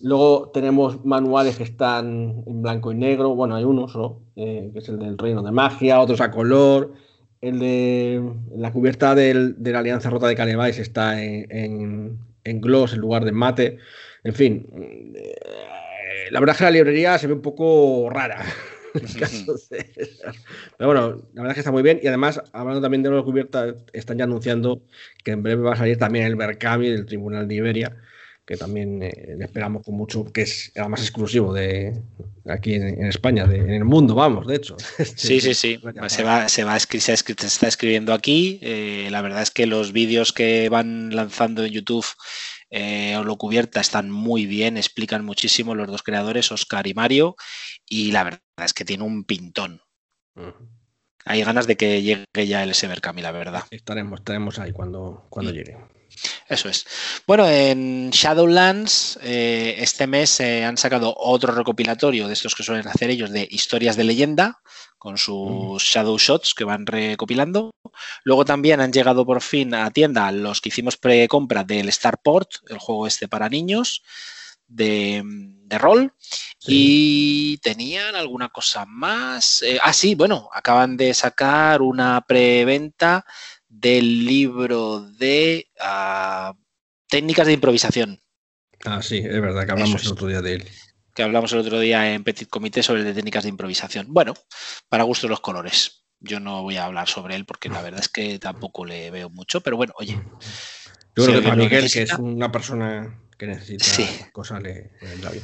[0.00, 3.34] Luego tenemos manuales que están en blanco y negro.
[3.34, 3.86] Bueno, hay uno
[4.34, 6.94] eh, que es el del Reino de Magia, otros a color.
[7.42, 13.26] El de la cubierta de la Alianza Rota de Canevais está en, gloss en lugar
[13.26, 13.78] de mate.
[14.24, 14.66] En fin,
[15.14, 15.34] eh,
[16.30, 18.42] la verdad es que la librería se ve un poco rara.
[20.78, 22.00] Pero bueno, la verdad es que está muy bien.
[22.02, 24.82] Y además, hablando también de la cubierta, están ya anunciando
[25.24, 27.96] que en breve va a salir también el Berkami del Tribunal de Iberia,
[28.46, 32.00] que también eh, le esperamos con mucho, que es además exclusivo de
[32.46, 34.76] aquí en, España, en el mundo, vamos, de hecho.
[35.16, 35.80] Sí, sí, sí.
[36.08, 38.58] Se, va, se, va, se, está escribiendo aquí.
[38.62, 42.06] Eh, la verdad es que los vídeos que van lanzando en YouTube
[42.70, 47.36] eh, o lo cubierta están muy bien, explican muchísimo los dos creadores, Oscar y Mario,
[47.86, 49.82] y la verdad es que tiene un pintón.
[51.24, 53.64] Hay ganas de que llegue ya el Severcami, la verdad.
[53.70, 55.54] Estaremos, estaremos ahí cuando, cuando mm.
[55.54, 55.76] llegue.
[56.48, 56.86] Eso es.
[57.26, 63.10] Bueno, en Shadowlands eh, este mes han sacado otro recopilatorio de estos que suelen hacer
[63.10, 64.60] ellos de historias de leyenda
[64.98, 67.70] con sus Shadow Shots que van recopilando.
[68.24, 72.78] Luego también han llegado por fin a tienda los que hicimos pre-compra del Starport, el
[72.78, 74.02] juego este para niños
[74.66, 75.24] de,
[75.78, 76.12] rol.
[76.66, 79.62] Y tenían alguna cosa más.
[79.62, 83.24] Eh, ah, sí, bueno, acaban de sacar una preventa
[83.68, 86.52] del libro de ah,
[87.08, 88.20] técnicas de improvisación.
[88.84, 90.68] Ah, sí, es verdad que hablamos el otro día de él
[91.18, 94.06] que hablamos el otro día en Petit Comité sobre de técnicas de improvisación.
[94.08, 94.34] Bueno,
[94.88, 96.04] para gusto los colores.
[96.20, 99.28] Yo no voy a hablar sobre él porque la verdad es que tampoco le veo
[99.28, 100.12] mucho, pero bueno, oye.
[101.16, 105.42] Yo creo que para Miguel, que es una persona que necesita cosas, le, le bien.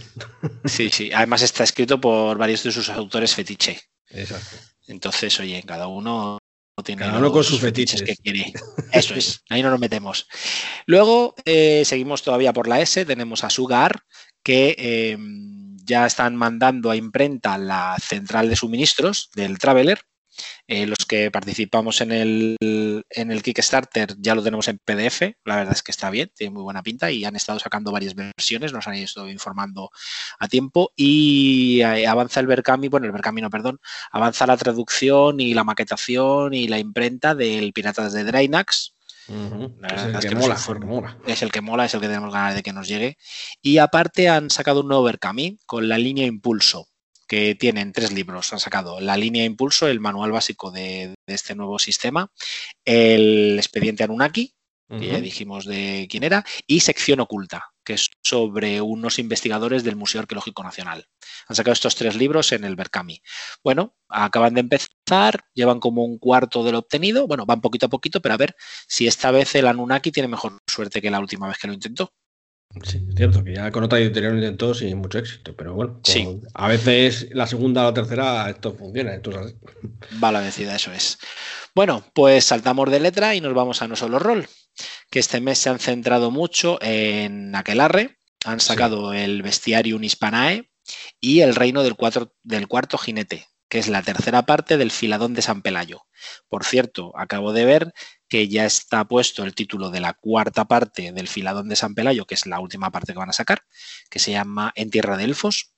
[0.64, 1.10] Sí, sí.
[1.12, 3.80] Además está escrito por varios de sus autores fetiche.
[4.10, 4.56] Exacto.
[4.86, 6.38] Entonces, oye, cada uno
[6.84, 8.00] tiene cada uno con sus fetiches.
[8.00, 8.52] que quiere.
[8.92, 10.28] Eso es, ahí no nos metemos.
[10.86, 14.04] Luego, eh, seguimos todavía por la S, tenemos a Sugar,
[14.44, 20.00] que em, ya están mandando a imprenta la central de suministros del Traveler.
[20.66, 22.56] Eh, los que participamos en el,
[23.10, 26.54] en el Kickstarter ya lo tenemos en PDF, la verdad es que está bien, tiene
[26.54, 29.90] muy buena pinta y han estado sacando varias versiones, nos han estado informando
[30.38, 33.78] a tiempo y eh, avanza el Berkami, bueno, el Berkami no, perdón,
[34.10, 38.93] avanza la traducción y la maquetación y la imprenta del Piratas de Drainax,
[39.28, 40.54] es el que, mola,
[41.26, 43.16] es el que mola, es el que tenemos ganas de que nos llegue.
[43.62, 46.88] Y aparte han sacado un nuevo Berkami con la línea Impulso,
[47.26, 48.52] que tienen tres libros.
[48.52, 52.30] Han sacado la línea Impulso, el manual básico de, este nuevo sistema,
[52.84, 54.52] el expediente Anunnaki,
[54.98, 59.96] que ya dijimos de quién era, y Sección Oculta, que es sobre unos investigadores del
[59.96, 61.06] Museo Arqueológico Nacional.
[61.48, 63.20] Han sacado estos tres libros en el Berkami.
[63.62, 67.90] Bueno, acaban de empezar, llevan como un cuarto de lo obtenido, bueno, van poquito a
[67.90, 68.54] poquito, pero a ver
[68.88, 72.12] si esta vez el Anunnaki tiene mejor suerte que la última vez que lo intentó.
[72.82, 76.00] Sí, es cierto, que ya con otra editorial lo intentó sin mucho éxito, pero bueno,
[76.02, 76.40] Sí.
[76.54, 79.54] a veces la segunda o la tercera esto funciona, esto es así.
[80.22, 81.18] Va la vencida, eso es.
[81.72, 84.48] Bueno, pues saltamos de letra y nos vamos a no solo rol,
[85.10, 90.70] que este mes se han centrado mucho en Aquelarre, han sacado el Bestiarium Hispanae
[91.20, 95.34] y el Reino del, cuatro- del Cuarto Jinete, que es la tercera parte del Filadón
[95.34, 96.02] de San Pelayo.
[96.48, 97.94] Por cierto, acabo de ver
[98.28, 102.26] que ya está puesto el título de la cuarta parte del Filadón de San Pelayo,
[102.26, 103.62] que es la última parte que van a sacar,
[104.10, 105.72] que se llama En Tierra de Elfos.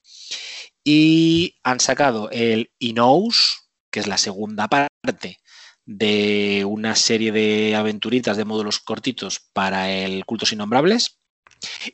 [0.83, 5.41] Y han sacado el Inous, que es la segunda parte
[5.87, 11.21] de una serie de aventuritas de módulos cortitos para el Cultos Innombrables.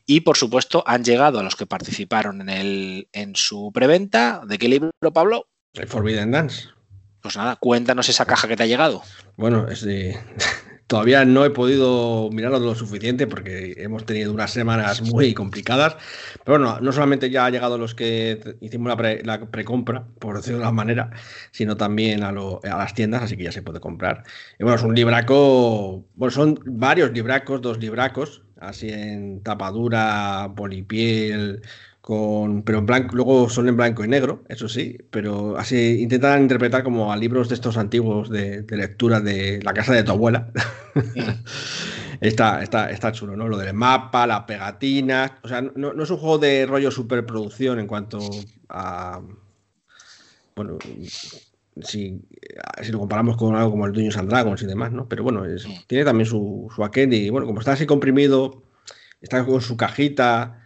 [0.06, 4.42] Y por supuesto han llegado a los que participaron en, el, en su preventa.
[4.46, 5.46] ¿De qué libro, Pablo?
[5.74, 6.68] El Forbidden Dance.
[7.20, 9.02] Pues nada, cuéntanos esa caja que te ha llegado.
[9.36, 10.18] Bueno, es de-
[10.86, 15.96] todavía no he podido mirarlo lo suficiente porque hemos tenido unas semanas muy complicadas.
[16.44, 20.58] Pero bueno, no solamente ya ha llegado los que hicimos la, pre- precompra, por decirlo
[20.58, 21.10] de alguna manera,
[21.50, 24.24] sino también a, a las tiendas, así que ya se puede comprar.
[24.58, 31.62] Y bueno, es un libraco, bueno, son varios libracos, dos libracos, así en tapadura, polipiel,
[32.02, 36.42] con, pero en blanco, luego son en blanco y negro, eso sí, pero así intentan
[36.42, 40.10] interpretar como a libros de estos antiguos de, de lectura de la casa de tu
[40.12, 40.50] abuela.
[42.20, 43.48] está, está, está chulo, ¿no?
[43.48, 45.32] Lo del mapa, las pegatinas.
[45.42, 48.18] O sea, no, no es un juego de rollo superproducción en cuanto
[48.68, 49.20] a.
[50.54, 50.78] Bueno,
[51.82, 52.20] si,
[52.82, 55.08] si lo comparamos con algo como el Dungeons and Dragons y demás, ¿no?
[55.08, 58.62] Pero bueno, es- tiene también su, su aquel y bueno, como está así comprimido,
[59.20, 60.61] está con su cajita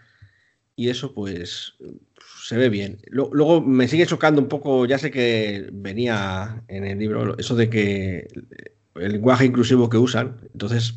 [0.76, 1.74] y eso pues
[2.44, 2.98] se ve bien.
[3.10, 7.68] Luego me sigue chocando un poco, ya sé que venía en el libro eso de
[7.68, 8.28] que
[8.94, 10.94] el lenguaje inclusivo que usan, entonces,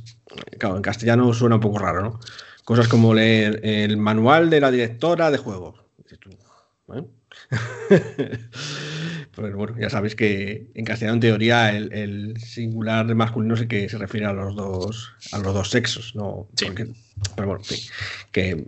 [0.60, 2.20] claro, en castellano suena un poco raro, ¿no?
[2.64, 5.82] Cosas como leer el manual de la directora de juegos.
[6.94, 7.04] ¿eh?
[9.36, 13.68] Pues bueno, ya sabéis que en castellano en teoría el, el singular de masculino sí
[13.68, 16.50] que se refiere a los dos, a los dos sexos, ¿no?
[16.58, 16.66] Sí.
[16.66, 16.88] Porque-
[17.36, 17.78] pero bueno, en fin,
[18.34, 18.68] que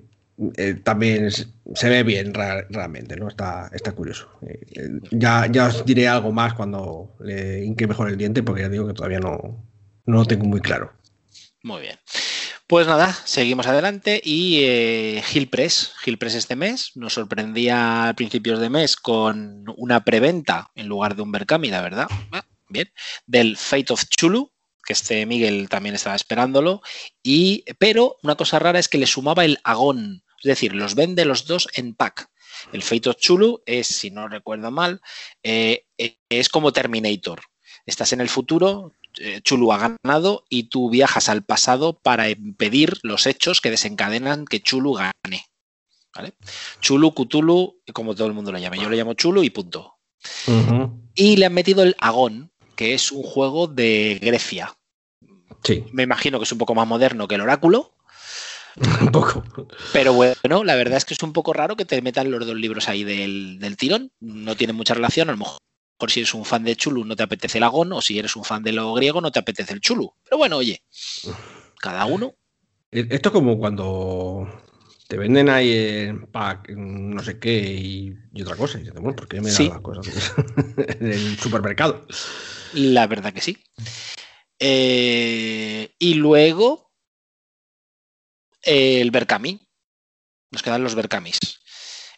[0.57, 3.27] eh, también se ve bien realmente, ¿no?
[3.27, 4.29] Está, está curioso.
[4.47, 8.61] Eh, eh, ya, ya os diré algo más cuando le hinque mejor el diente, porque
[8.61, 9.63] ya digo que todavía no,
[10.05, 10.93] no lo tengo muy claro.
[11.63, 11.99] Muy bien.
[12.71, 18.13] Pues nada, seguimos adelante y eh, Gil Press, Gil Press este mes nos sorprendía a
[18.13, 22.07] principios de mes con una preventa en lugar de un Berkami, la verdad.
[22.31, 22.89] Ah, Bien,
[23.27, 24.53] del Fate of Chulu,
[24.85, 26.81] que este Miguel también estaba esperándolo,
[27.21, 31.25] y pero una cosa rara es que le sumaba el Agón, es decir, los vende
[31.25, 32.29] los dos en pack.
[32.71, 35.01] El Fate of Chulu es, si no recuerdo mal,
[35.43, 37.41] eh, eh, es como Terminator.
[37.85, 42.97] Estás en el futuro, eh, Chulu ha ganado y tú viajas al pasado para impedir
[43.03, 45.45] los hechos que desencadenan que Chulu gane.
[46.13, 46.33] ¿Vale?
[46.81, 48.77] Chulu, Cthulhu, como todo el mundo lo llame.
[48.77, 49.95] Yo lo llamo Chulu y punto.
[51.15, 54.77] Y le han metido el Agón, que es un juego de Grecia.
[55.63, 57.93] Sí, Me imagino que es un poco más moderno que el Oráculo,
[59.01, 59.43] un poco.
[59.93, 62.55] pero bueno, la verdad es que es un poco raro que te metan los dos
[62.55, 64.11] libros ahí del, del tirón.
[64.19, 65.59] No tiene mucha relación, a lo mejor
[66.07, 68.43] si eres un fan de Chulu no te apetece el Agón, o si eres un
[68.43, 70.11] fan de lo griego no te apetece el Chulu.
[70.23, 70.81] Pero bueno, oye,
[71.79, 72.33] cada uno.
[72.91, 74.47] E- Esto es como cuando
[75.07, 75.71] te venden ahí
[76.07, 78.79] en pack no sé qué y, y otra cosa.
[78.79, 79.69] Y dices, bueno, ¿por qué me dan Sí.
[79.69, 80.33] las cosas
[80.99, 82.05] en el supermercado?
[82.73, 83.57] La verdad que sí.
[84.59, 86.90] Eh, y luego eh,
[88.63, 89.59] el Berkami.
[90.51, 91.39] Nos quedan los Berkamis.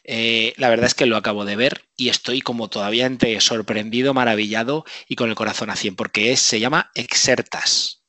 [0.03, 4.13] Eh, la verdad es que lo acabo de ver y estoy como todavía entre sorprendido,
[4.13, 8.03] maravillado y con el corazón a 100, porque es, se llama Exertas.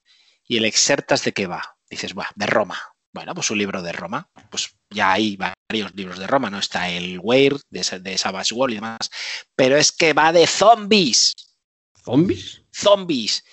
[0.46, 1.76] ¿Y el Exertas de qué va?
[1.88, 2.80] Dices, va, de Roma.
[3.12, 4.28] Bueno, pues un libro de Roma.
[4.50, 6.58] Pues ya hay varios libros de Roma, ¿no?
[6.58, 9.10] Está el Weir de, de Savage Wall y demás.
[9.54, 11.32] Pero es que va de zombies
[12.04, 12.62] ¿Zombies?
[12.72, 13.44] zombies.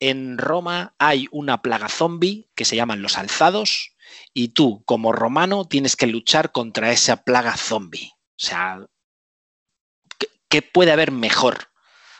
[0.00, 3.91] En Roma hay una plaga zombie que se llaman los alzados
[4.34, 8.12] y tú, como romano, tienes que luchar contra esa plaga zombie.
[8.14, 8.86] O sea,
[10.18, 11.68] ¿qué, qué puede haber mejor?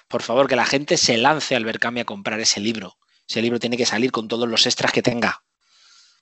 [0.09, 2.97] Por favor, que la gente se lance al Berkami a comprar ese libro.
[3.29, 5.43] Ese libro tiene que salir con todos los extras que tenga.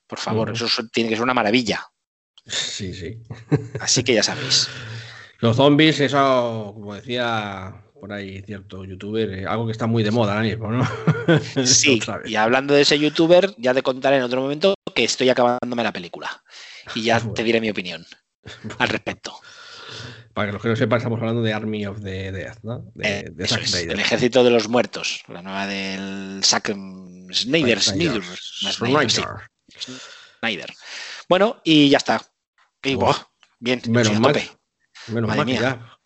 [0.07, 1.85] Por favor, eso es- tiene que ser una maravilla.
[2.45, 3.17] Sí, sí.
[3.79, 4.69] Así que ya sabéis.
[5.39, 10.09] Los zombies, eso, como decía por ahí cierto youtuber, eh, algo que está muy de
[10.11, 10.87] moda ahora mismo, ¿no?
[11.65, 15.83] Sí, y hablando de ese youtuber, ya te contaré en otro momento que estoy acabándome
[15.83, 16.43] la película.
[16.95, 17.33] Y ya Bueno.
[17.35, 18.05] te diré mi opinión
[18.79, 19.35] al respecto.
[20.33, 22.85] Para que los que no sepan, estamos hablando de Army of the Death, ¿no?
[22.95, 23.91] De, Eh, de eso Zack es, Snyder.
[23.91, 28.23] el ejército de los muertos, la nueva del Zack Snyder, Snyder, Snyder.
[28.23, 29.21] Snyder, sí,
[29.77, 29.99] Snyder.
[30.39, 30.73] Snyder.
[31.27, 32.21] Bueno, y ya está.
[32.81, 33.15] Y, buah,
[33.59, 34.31] bien, Menos mal.
[34.33, 34.49] tope.
[35.07, 35.61] Menos Madre mal que mía.
[35.61, 35.97] ya.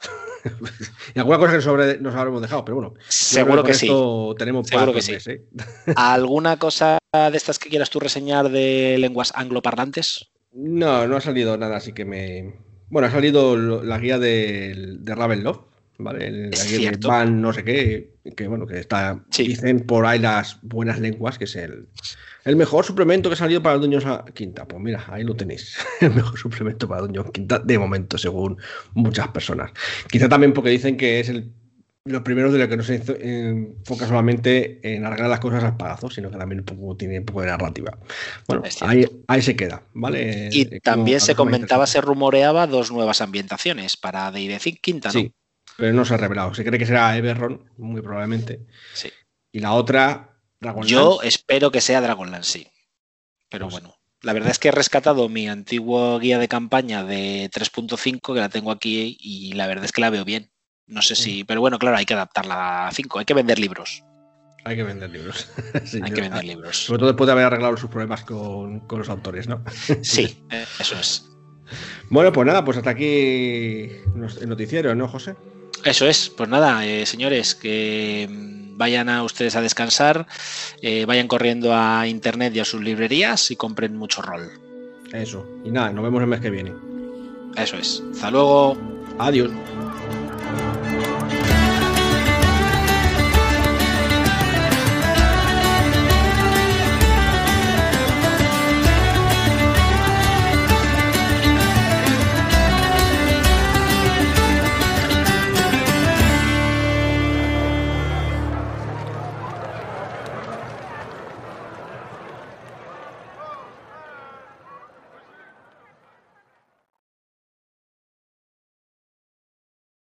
[1.16, 2.94] y alguna cosa que sobre, nos habremos dejado, pero bueno.
[3.08, 3.88] Seguro que sí.
[4.38, 5.14] Tenemos Seguro que sí.
[5.14, 5.46] ¿eh?
[5.96, 6.98] ¿Alguna cosa
[7.32, 10.28] de estas que quieras tú reseñar de lenguas angloparlantes?
[10.54, 12.54] No, no ha salido nada, así que me.
[12.90, 15.62] Bueno, ha salido la guía de, de Ravenloft,
[15.98, 16.28] ¿vale?
[16.28, 17.08] El- Es la guía cierto.
[17.08, 19.24] de Van, no sé qué, que bueno, que está.
[19.32, 19.48] Sí.
[19.48, 21.88] Dicen por ahí las buenas lenguas, que es el,
[22.46, 24.66] el mejor suplemento que ha salido para Dungeons a Quinta.
[24.68, 25.76] Pues mira, ahí lo tenéis.
[26.02, 28.58] El mejor suplemento para Dungeons Quinta de momento, según
[28.94, 29.72] muchas personas.
[30.10, 31.52] Quizá también porque dicen que es el.
[32.08, 35.76] Lo primero de lo que no se eh, enfoca solamente en arreglar las cosas al
[35.76, 37.98] pagazo, sino que también un poco, tiene un poco de narrativa.
[38.48, 40.50] Bueno, ahí, ahí se queda, ¿vale?
[40.52, 45.14] Y como también se comentaba, se rumoreaba dos nuevas ambientaciones para D&D Quinta, ¿no?
[45.14, 45.34] Sí,
[45.78, 46.54] pero no se ha revelado.
[46.54, 48.60] Se cree que será Everron, muy probablemente.
[48.94, 49.10] Sí.
[49.52, 50.94] Y la otra, Dragonlance.
[50.94, 52.68] Yo espero que sea Dragonlance, sí.
[53.50, 57.50] Pero Pues- bueno, la verdad es que he rescatado mi antiguo guía de campaña de
[57.52, 60.52] 3.5, que la tengo aquí, y la verdad es que la veo bien.
[60.88, 64.04] No sé si, pero bueno, claro, hay que adaptarla a 5, hay que vender libros.
[64.64, 65.48] Hay que vender libros.
[65.86, 66.78] Sí, Hay que vender libros.
[66.78, 69.64] Sobre todo después de haber arreglado sus problemas con, con los autores, ¿no?
[70.02, 70.44] Sí,
[70.80, 71.26] eso es.
[72.10, 75.36] Bueno, pues nada, pues hasta aquí el noticiero, ¿no, José?
[75.84, 80.28] Eso es, pues nada, eh, señores, que mm, vayan a ustedes a descansar,
[80.82, 84.50] eh, vayan corriendo a internet y a sus librerías y compren mucho rol.
[85.14, 85.48] Eso.
[85.64, 86.74] Y nada, nos vemos el mes que viene.
[87.56, 88.04] Eso es.
[88.14, 88.78] Hasta luego.
[89.20, 89.52] Adiós.